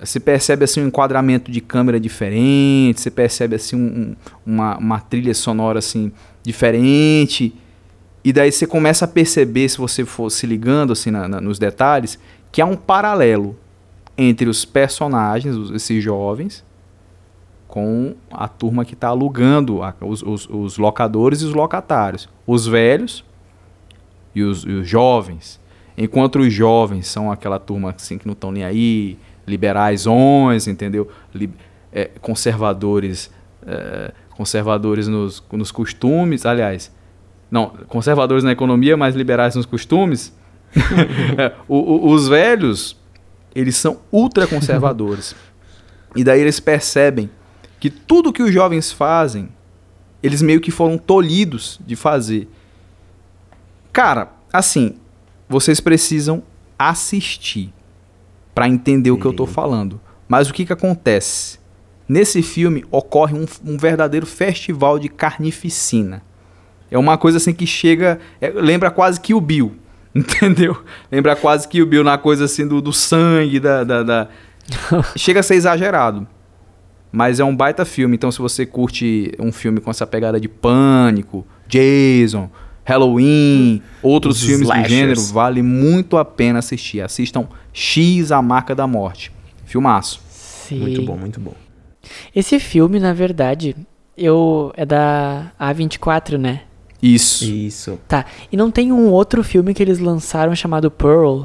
Você 0.00 0.20
percebe 0.20 0.62
assim 0.64 0.80
um 0.82 0.86
enquadramento 0.86 1.50
de 1.50 1.60
câmera 1.60 1.98
diferente, 1.98 3.00
você 3.00 3.10
percebe 3.10 3.56
assim 3.56 3.74
um- 3.74 3.80
um- 3.80 4.16
uma, 4.54 4.76
uma 4.78 5.00
trilha 5.00 5.34
sonora 5.34 5.80
assim 5.80 6.12
diferente. 6.44 7.52
E 8.22 8.32
daí 8.32 8.52
você 8.52 8.64
começa 8.66 9.06
a 9.06 9.08
perceber, 9.08 9.68
se 9.68 9.78
você 9.78 10.04
for 10.04 10.30
se 10.30 10.46
ligando 10.46 10.92
assim 10.92 11.10
na- 11.10 11.26
na- 11.26 11.40
nos 11.40 11.58
detalhes, 11.58 12.16
que 12.52 12.60
há 12.62 12.66
um 12.66 12.76
paralelo 12.76 13.56
entre 14.18 14.48
os 14.50 14.64
personagens, 14.64 15.56
esses 15.70 16.02
jovens, 16.02 16.64
com 17.68 18.14
a 18.30 18.48
turma 18.48 18.84
que 18.84 18.94
está 18.94 19.08
alugando, 19.08 19.82
a- 19.82 19.94
os, 20.00 20.22
os- 20.22 20.48
os 20.50 20.76
locadores 20.78 21.40
e 21.42 21.44
os 21.44 21.54
locatários. 21.54 22.28
Os 22.46 22.66
velhos 22.66 23.24
e 24.34 24.42
os, 24.42 24.64
e 24.64 24.70
os 24.72 24.88
jovens. 24.88 25.60
Enquanto 25.96 26.38
os 26.40 26.52
jovens 26.52 27.06
são 27.06 27.30
aquela 27.30 27.58
turma 27.58 27.90
assim, 27.96 28.18
que 28.18 28.26
não 28.26 28.32
estão 28.32 28.50
nem 28.50 28.64
aí, 28.64 29.18
liberaisões, 29.46 30.66
entendeu? 30.66 31.08
Li- 31.34 31.50
é, 31.92 32.10
conservadores, 32.20 33.30
é, 33.66 34.12
conservadores 34.30 35.08
nos, 35.08 35.42
nos 35.52 35.70
costumes, 35.70 36.44
aliás, 36.46 36.92
não, 37.50 37.70
conservadores 37.88 38.44
na 38.44 38.52
economia, 38.52 38.96
mas 38.96 39.14
liberais 39.14 39.54
nos 39.54 39.66
costumes. 39.66 40.36
É, 41.38 41.52
o- 41.66 41.76
o- 41.76 42.10
os 42.12 42.28
velhos, 42.28 42.96
eles 43.54 43.76
são 43.76 44.00
ultraconservadores. 44.12 45.34
e 46.14 46.24
daí 46.24 46.40
eles 46.40 46.60
percebem 46.60 47.30
que 47.80 47.90
tudo 47.90 48.32
que 48.32 48.42
os 48.42 48.52
jovens 48.52 48.90
fazem, 48.90 49.48
eles 50.22 50.42
meio 50.42 50.60
que 50.60 50.70
foram 50.70 50.98
tolhidos 50.98 51.80
de 51.86 51.94
fazer. 51.94 52.48
Cara, 53.92 54.32
assim, 54.52 54.96
vocês 55.48 55.80
precisam 55.80 56.42
assistir 56.78 57.72
para 58.54 58.68
entender 58.68 59.10
o 59.10 59.18
que 59.18 59.24
eu 59.24 59.32
tô 59.32 59.46
falando. 59.46 60.00
Mas 60.26 60.50
o 60.50 60.52
que 60.52 60.66
que 60.66 60.72
acontece? 60.72 61.58
Nesse 62.08 62.42
filme 62.42 62.84
ocorre 62.90 63.34
um, 63.34 63.46
um 63.64 63.78
verdadeiro 63.78 64.26
festival 64.26 64.98
de 64.98 65.08
carnificina. 65.08 66.22
É 66.90 66.98
uma 66.98 67.18
coisa 67.18 67.38
assim 67.38 67.52
que 67.52 67.66
chega. 67.66 68.18
é, 68.40 68.50
lembra 68.50 68.90
quase 68.90 69.20
que 69.20 69.34
o 69.34 69.40
Bill. 69.40 69.76
Entendeu? 70.38 70.76
Lembra 71.10 71.36
quase 71.36 71.66
que 71.68 71.80
o 71.82 71.86
Bill 71.86 72.02
na 72.04 72.18
coisa 72.18 72.44
assim 72.46 72.66
do, 72.66 72.80
do 72.80 72.92
sangue, 72.92 73.60
da, 73.60 73.84
da, 73.84 74.02
da- 74.02 74.28
Chega 75.16 75.40
a 75.40 75.42
ser 75.42 75.54
exagerado. 75.54 76.26
Mas 77.10 77.40
é 77.40 77.44
um 77.44 77.56
baita 77.56 77.84
filme. 77.84 78.16
Então, 78.16 78.30
se 78.30 78.38
você 78.38 78.66
curte 78.66 79.32
um 79.38 79.50
filme 79.50 79.80
com 79.80 79.90
essa 79.90 80.06
pegada 80.06 80.38
de 80.38 80.48
pânico, 80.48 81.46
Jason, 81.66 82.50
Halloween, 82.84 83.82
outros 84.02 84.36
Os 84.40 84.46
filmes 84.46 84.66
do 84.68 84.72
slashers. 84.74 84.90
gênero, 84.92 85.20
vale 85.32 85.62
muito 85.62 86.16
a 86.18 86.24
pena 86.24 86.58
assistir. 86.58 87.00
Assistam 87.00 87.46
X, 87.72 88.30
A 88.32 88.42
Marca 88.42 88.74
da 88.74 88.86
Morte. 88.86 89.32
Filmaço. 89.64 90.20
Sim. 90.30 90.80
Muito 90.80 91.02
bom, 91.02 91.16
muito 91.16 91.40
bom. 91.40 91.54
Esse 92.34 92.58
filme, 92.58 92.98
na 93.00 93.12
verdade, 93.14 93.74
eu 94.16 94.72
é 94.76 94.84
da 94.84 95.50
A24, 95.60 96.36
né? 96.36 96.62
Isso. 97.02 97.44
Isso. 97.44 97.98
Tá. 98.08 98.24
E 98.50 98.56
não 98.56 98.70
tem 98.70 98.90
um 98.92 99.08
outro 99.10 99.42
filme 99.44 99.72
que 99.74 99.82
eles 99.82 99.98
lançaram 99.98 100.54
chamado 100.54 100.90
Pearl? 100.90 101.42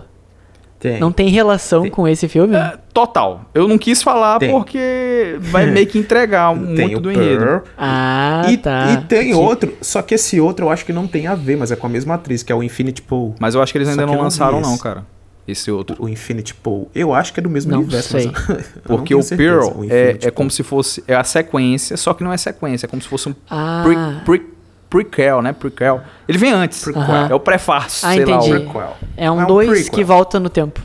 Tem. 0.79 0.99
Não 0.99 1.13
tem 1.13 1.29
relação 1.29 1.83
Tem. 1.83 1.91
com 1.91 2.05
esse 2.05 2.27
filme? 2.27 2.57
É, 2.57 2.77
total. 2.93 3.45
Eu 3.53 3.69
não 3.69 3.77
quis 3.77 4.03
falar 4.03 4.37
Tem. 4.39 4.49
porque 4.51 5.37
vai 5.39 5.65
meio 5.71 5.87
que 5.87 5.97
entregar 5.97 6.53
Tem 6.75 6.87
muito 6.87 6.97
o 6.97 6.99
do 7.01 7.09
enredo. 7.11 7.61
Ah, 7.77 8.45
e, 8.49 8.57
tá. 8.57 8.91
e 8.91 8.97
tem 9.05 9.27
Que- 9.29 9.33
outro, 9.33 9.73
só 9.79 10.01
que 10.01 10.15
esse 10.15 10.41
outro 10.41 10.65
eu 10.65 10.69
acho 10.69 10.85
que 10.85 10.91
não 10.91 11.07
tem 11.07 11.25
a 11.27 11.35
ver, 11.35 11.55
mas 11.55 11.71
é 11.71 11.77
com 11.77 11.87
a 11.87 11.89
mesma 11.89 12.15
atriz, 12.15 12.43
que 12.43 12.51
é 12.51 12.55
o 12.55 12.61
Infinity 12.61 13.01
Pool. 13.01 13.33
Mas 13.39 13.55
eu 13.55 13.61
acho 13.61 13.71
que 13.71 13.77
eles 13.77 13.87
ainda 13.87 14.05
não 14.05 14.15
não 14.15 14.21
lançaram, 14.23 14.59
não, 14.59 14.73
esse. 14.73 14.83
cara. 14.83 15.05
Esse 15.47 15.71
outro. 15.71 15.95
O 15.99 16.09
Infinity 16.09 16.53
Pool. 16.53 16.89
Eu 16.95 17.13
acho 17.13 17.33
que 17.33 17.39
é 17.39 17.43
do 17.43 17.49
mesmo 17.49 17.71
Não 17.71 17.79
universo, 17.79 18.09
sei. 18.19 18.29
mas 18.49 18.65
Porque 18.83 19.13
o 19.15 19.21
certeza, 19.21 19.51
Pearl 19.61 19.79
o 19.79 19.85
é, 19.89 20.17
é 20.21 20.31
como 20.31 20.49
se 20.51 20.63
fosse. 20.63 21.01
É 21.07 21.15
a 21.15 21.23
sequência, 21.23 21.95
só 21.97 22.13
que 22.13 22.23
não 22.25 22.31
é 22.33 22.37
sequência. 22.37 22.85
É 22.85 22.89
como 22.89 23.01
se 23.01 23.07
fosse 23.07 23.29
um 23.29 23.35
Ah, 23.49 23.83
pre, 24.25 24.37
pre, 24.39 24.52
prequel, 24.93 25.41
né? 25.41 25.51
Prequel. 25.53 26.01
Ele 26.27 26.37
vem 26.37 26.51
antes. 26.51 26.87
Aham. 26.87 27.27
É 27.31 27.33
o 27.33 27.39
prefácio, 27.39 28.07
Ah, 28.07 28.13
sei 28.13 28.25
lá. 28.25 28.37
entendi. 28.37 28.53
o- 28.53 28.59
Prequel. 28.61 28.97
é 29.17 29.31
um 29.31 29.41
é 29.41 29.43
um 29.43 29.47
2 29.47 29.69
prequel. 29.69 29.93
que 29.93 30.03
volta 30.03 30.39
no 30.39 30.49
tempo. 30.49 30.79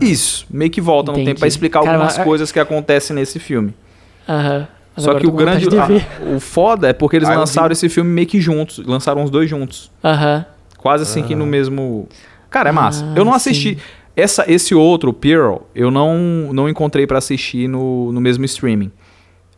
Isso, 0.00 0.44
meio 0.50 0.70
que 0.70 0.80
volta 0.80 1.10
no 1.12 1.16
Entendi. 1.18 1.30
tempo 1.30 1.38
pra 1.40 1.48
explicar 1.48 1.80
Cara, 1.80 1.92
algumas 1.94 2.16
mas- 2.18 2.24
coisas 2.26 2.52
que 2.52 2.58
acontecem 2.60 3.14
nesse 3.16 3.38
filme. 3.38 3.74
Aham. 4.28 4.66
Mas 4.94 5.04
Só 5.04 5.14
que 5.14 5.26
o 5.26 5.30
grande. 5.32 5.66
a- 5.78 6.34
o 6.34 6.40
foda 6.40 6.88
é 6.88 6.92
porque 6.92 7.16
eles 7.16 7.28
Ah, 7.28 7.34
lançaram 7.38 7.68
vi. 7.68 7.72
esse 7.74 7.88
filme 7.88 8.10
meio 8.10 8.26
que 8.26 8.40
juntos. 8.40 8.78
Lançaram 8.84 9.22
os 9.22 9.30
dois 9.30 9.48
juntos. 9.48 9.90
Aham. 10.02 10.44
Quase 10.78 11.02
assim 11.04 11.22
que 11.22 11.34
no 11.34 11.46
mesmo. 11.46 12.08
Cara, 12.50 12.70
é 12.70 12.72
massa. 12.72 13.04
Ah, 13.04 13.12
eu 13.16 13.24
não 13.24 13.32
assisti. 13.34 13.74
sim. 13.74 13.80
Essa, 14.16 14.44
esse 14.50 14.74
outro, 14.74 15.10
o 15.10 15.12
Pearl, 15.12 15.58
eu 15.74 15.90
não, 15.90 16.16
não 16.52 16.68
encontrei 16.68 17.06
pra 17.06 17.18
assistir 17.18 17.68
no, 17.68 18.10
no 18.12 18.20
mesmo 18.20 18.44
streaming. 18.46 18.90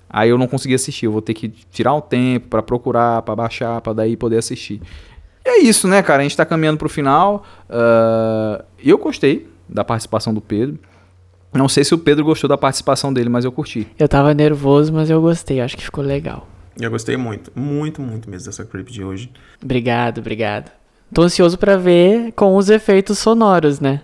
Aí 0.09 0.31
eu 0.31 0.39
não 0.39 0.47
consegui 0.47 0.75
assistir. 0.75 1.07
Eu 1.07 1.13
vou 1.13 1.23
ter 1.23 1.35
que 1.35 1.49
tirar 1.49 1.95
um 1.95 2.01
tempo 2.01 2.49
pra 2.49 2.63
procurar, 2.63 3.23
pra 3.23 3.37
baixar, 3.37 3.81
pra 3.81 3.93
daí 3.93 4.17
poder 4.17 4.39
assistir. 4.39 4.81
E 5.45 5.49
é 5.49 5.59
isso, 5.61 5.87
né, 5.89 6.03
cara? 6.03 6.21
A 6.21 6.23
gente 6.23 6.37
tá 6.37 6.45
caminhando 6.45 6.79
pro 6.79 6.89
final. 6.89 7.45
Ah, 7.69 8.65
eu 8.83 8.99
gostei 8.99 9.49
da 9.69 9.85
participação 9.85 10.33
do 10.33 10.41
Pedro. 10.41 10.79
Não 11.53 11.69
sei 11.69 11.83
se 11.83 11.95
o 11.95 11.99
Pedro 11.99 12.25
gostou 12.25 12.49
da 12.49 12.59
participação 12.59 13.13
dele, 13.13 13.29
mas 13.29 13.45
eu 13.45 13.53
curti. 13.53 13.87
Eu 13.99 14.09
tava 14.09 14.35
nervoso, 14.35 14.93
mas 14.93 15.09
eu 15.09 15.21
gostei. 15.21 15.61
Acho 15.61 15.77
que 15.77 15.85
ficou 15.85 16.05
legal. 16.05 16.47
Eu 16.81 16.91
gostei 16.91 17.17
muito, 17.17 17.51
muito, 17.57 18.01
muito 18.01 18.31
mesmo 18.31 18.47
dessa 18.47 18.65
creep 18.65 18.89
de 18.89 19.03
hoje. 19.03 19.33
Obrigado, 19.63 20.19
obrigado. 20.19 20.71
Tô 21.13 21.23
ansioso 21.23 21.59
pra 21.59 21.77
ver 21.77 22.33
com 22.33 22.55
os 22.55 22.69
efeitos 22.69 23.19
sonoros, 23.19 23.81
né? 23.81 24.03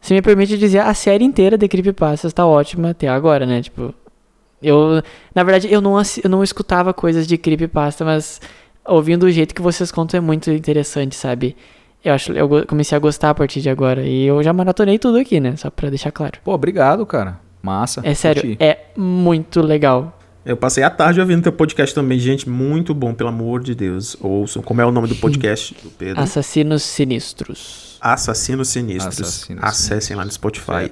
Se 0.00 0.14
me 0.14 0.22
permite 0.22 0.56
dizer, 0.56 0.78
a 0.78 0.94
série 0.94 1.24
inteira 1.24 1.58
de 1.58 1.68
Creepypastas 1.68 2.32
tá 2.32 2.46
ótima 2.46 2.90
até 2.90 3.06
agora, 3.08 3.44
né? 3.44 3.60
Tipo, 3.62 3.94
eu... 4.66 5.02
Na 5.34 5.42
verdade, 5.42 5.72
eu 5.72 5.80
não, 5.80 6.00
eu 6.22 6.30
não 6.30 6.42
escutava 6.42 6.92
coisas 6.92 7.26
de 7.26 7.36
Creepypasta, 7.38 8.04
mas 8.04 8.40
ouvindo 8.84 9.24
o 9.24 9.30
jeito 9.30 9.54
que 9.54 9.62
vocês 9.62 9.90
contam 9.90 10.18
é 10.18 10.20
muito 10.20 10.50
interessante, 10.50 11.14
sabe? 11.14 11.56
Eu, 12.04 12.14
acho, 12.14 12.32
eu 12.32 12.48
comecei 12.66 12.94
a 12.96 12.98
gostar 12.98 13.30
a 13.30 13.34
partir 13.34 13.60
de 13.60 13.68
agora. 13.68 14.02
E 14.02 14.24
eu 14.24 14.42
já 14.42 14.52
maratonei 14.52 14.98
tudo 14.98 15.18
aqui, 15.18 15.40
né? 15.40 15.56
Só 15.56 15.70
pra 15.70 15.90
deixar 15.90 16.12
claro. 16.12 16.38
Pô, 16.44 16.52
obrigado, 16.52 17.04
cara. 17.04 17.40
Massa. 17.62 18.00
É 18.04 18.14
sério, 18.14 18.42
curti. 18.42 18.56
é 18.62 18.86
muito 18.96 19.60
legal. 19.60 20.16
Eu 20.44 20.56
passei 20.56 20.84
a 20.84 20.90
tarde 20.90 21.20
ouvindo 21.20 21.42
teu 21.42 21.52
podcast 21.52 21.92
também, 21.92 22.20
gente. 22.20 22.48
Muito 22.48 22.94
bom, 22.94 23.12
pelo 23.12 23.30
amor 23.30 23.60
de 23.60 23.74
Deus. 23.74 24.16
Ouçam. 24.20 24.62
Como 24.62 24.80
é 24.80 24.86
o 24.86 24.92
nome 24.92 25.08
do 25.08 25.16
podcast 25.16 25.74
do 25.82 25.90
Pedro? 25.90 26.22
Assassinos 26.22 26.84
Sinistros. 26.84 27.98
Assassinos 28.00 28.68
Sinistros. 28.68 29.20
Assassinos 29.20 29.64
Acessem 29.64 30.16
lá 30.16 30.24
no 30.24 30.30
Spotify. 30.30 30.88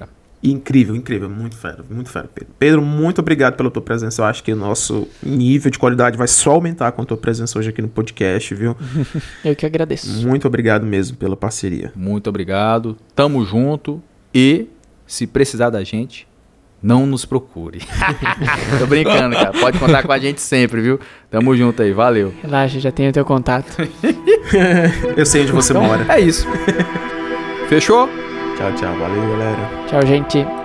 Incrível, 0.51 0.95
incrível. 0.95 1.29
Muito 1.29 1.57
fera, 1.57 1.83
muito 1.89 2.09
fera, 2.09 2.29
Pedro. 2.33 2.53
Pedro, 2.59 2.81
muito 2.81 3.19
obrigado 3.19 3.55
pela 3.55 3.71
tua 3.71 3.81
presença. 3.81 4.21
Eu 4.21 4.25
acho 4.25 4.43
que 4.43 4.53
o 4.53 4.55
nosso 4.55 5.07
nível 5.23 5.71
de 5.71 5.79
qualidade 5.79 6.17
vai 6.17 6.27
só 6.27 6.51
aumentar 6.51 6.91
com 6.91 7.01
a 7.01 7.05
tua 7.05 7.17
presença 7.17 7.57
hoje 7.57 7.69
aqui 7.69 7.81
no 7.81 7.87
podcast, 7.87 8.53
viu? 8.53 8.75
Eu 9.43 9.55
que 9.55 9.65
agradeço. 9.65 10.25
Muito 10.25 10.47
obrigado 10.47 10.85
mesmo 10.85 11.17
pela 11.17 11.35
parceria. 11.35 11.91
Muito 11.95 12.29
obrigado. 12.29 12.95
Tamo 13.15 13.43
junto. 13.45 14.01
E, 14.33 14.67
se 15.07 15.25
precisar 15.25 15.69
da 15.69 15.83
gente, 15.83 16.27
não 16.83 17.07
nos 17.07 17.25
procure. 17.25 17.79
Tô 18.77 18.85
brincando, 18.85 19.35
cara. 19.35 19.51
Pode 19.51 19.79
contar 19.79 20.03
com 20.03 20.11
a 20.11 20.19
gente 20.19 20.41
sempre, 20.41 20.81
viu? 20.81 20.99
Tamo 21.31 21.55
junto 21.55 21.81
aí. 21.81 21.91
Valeu. 21.91 22.33
Relaxa, 22.43 22.79
já 22.79 22.91
tenho 22.91 23.11
teu 23.11 23.25
contato. 23.25 23.75
Eu 25.17 25.25
sei 25.25 25.41
onde 25.41 25.51
você 25.51 25.73
mora. 25.73 26.05
É 26.13 26.19
isso. 26.19 26.45
Fechou? 27.67 28.07
Tchau, 28.57 28.71
tchau. 28.73 28.93
Valeu, 28.99 29.21
galera. 29.31 29.69
Tchau, 29.87 30.05
gente. 30.05 30.64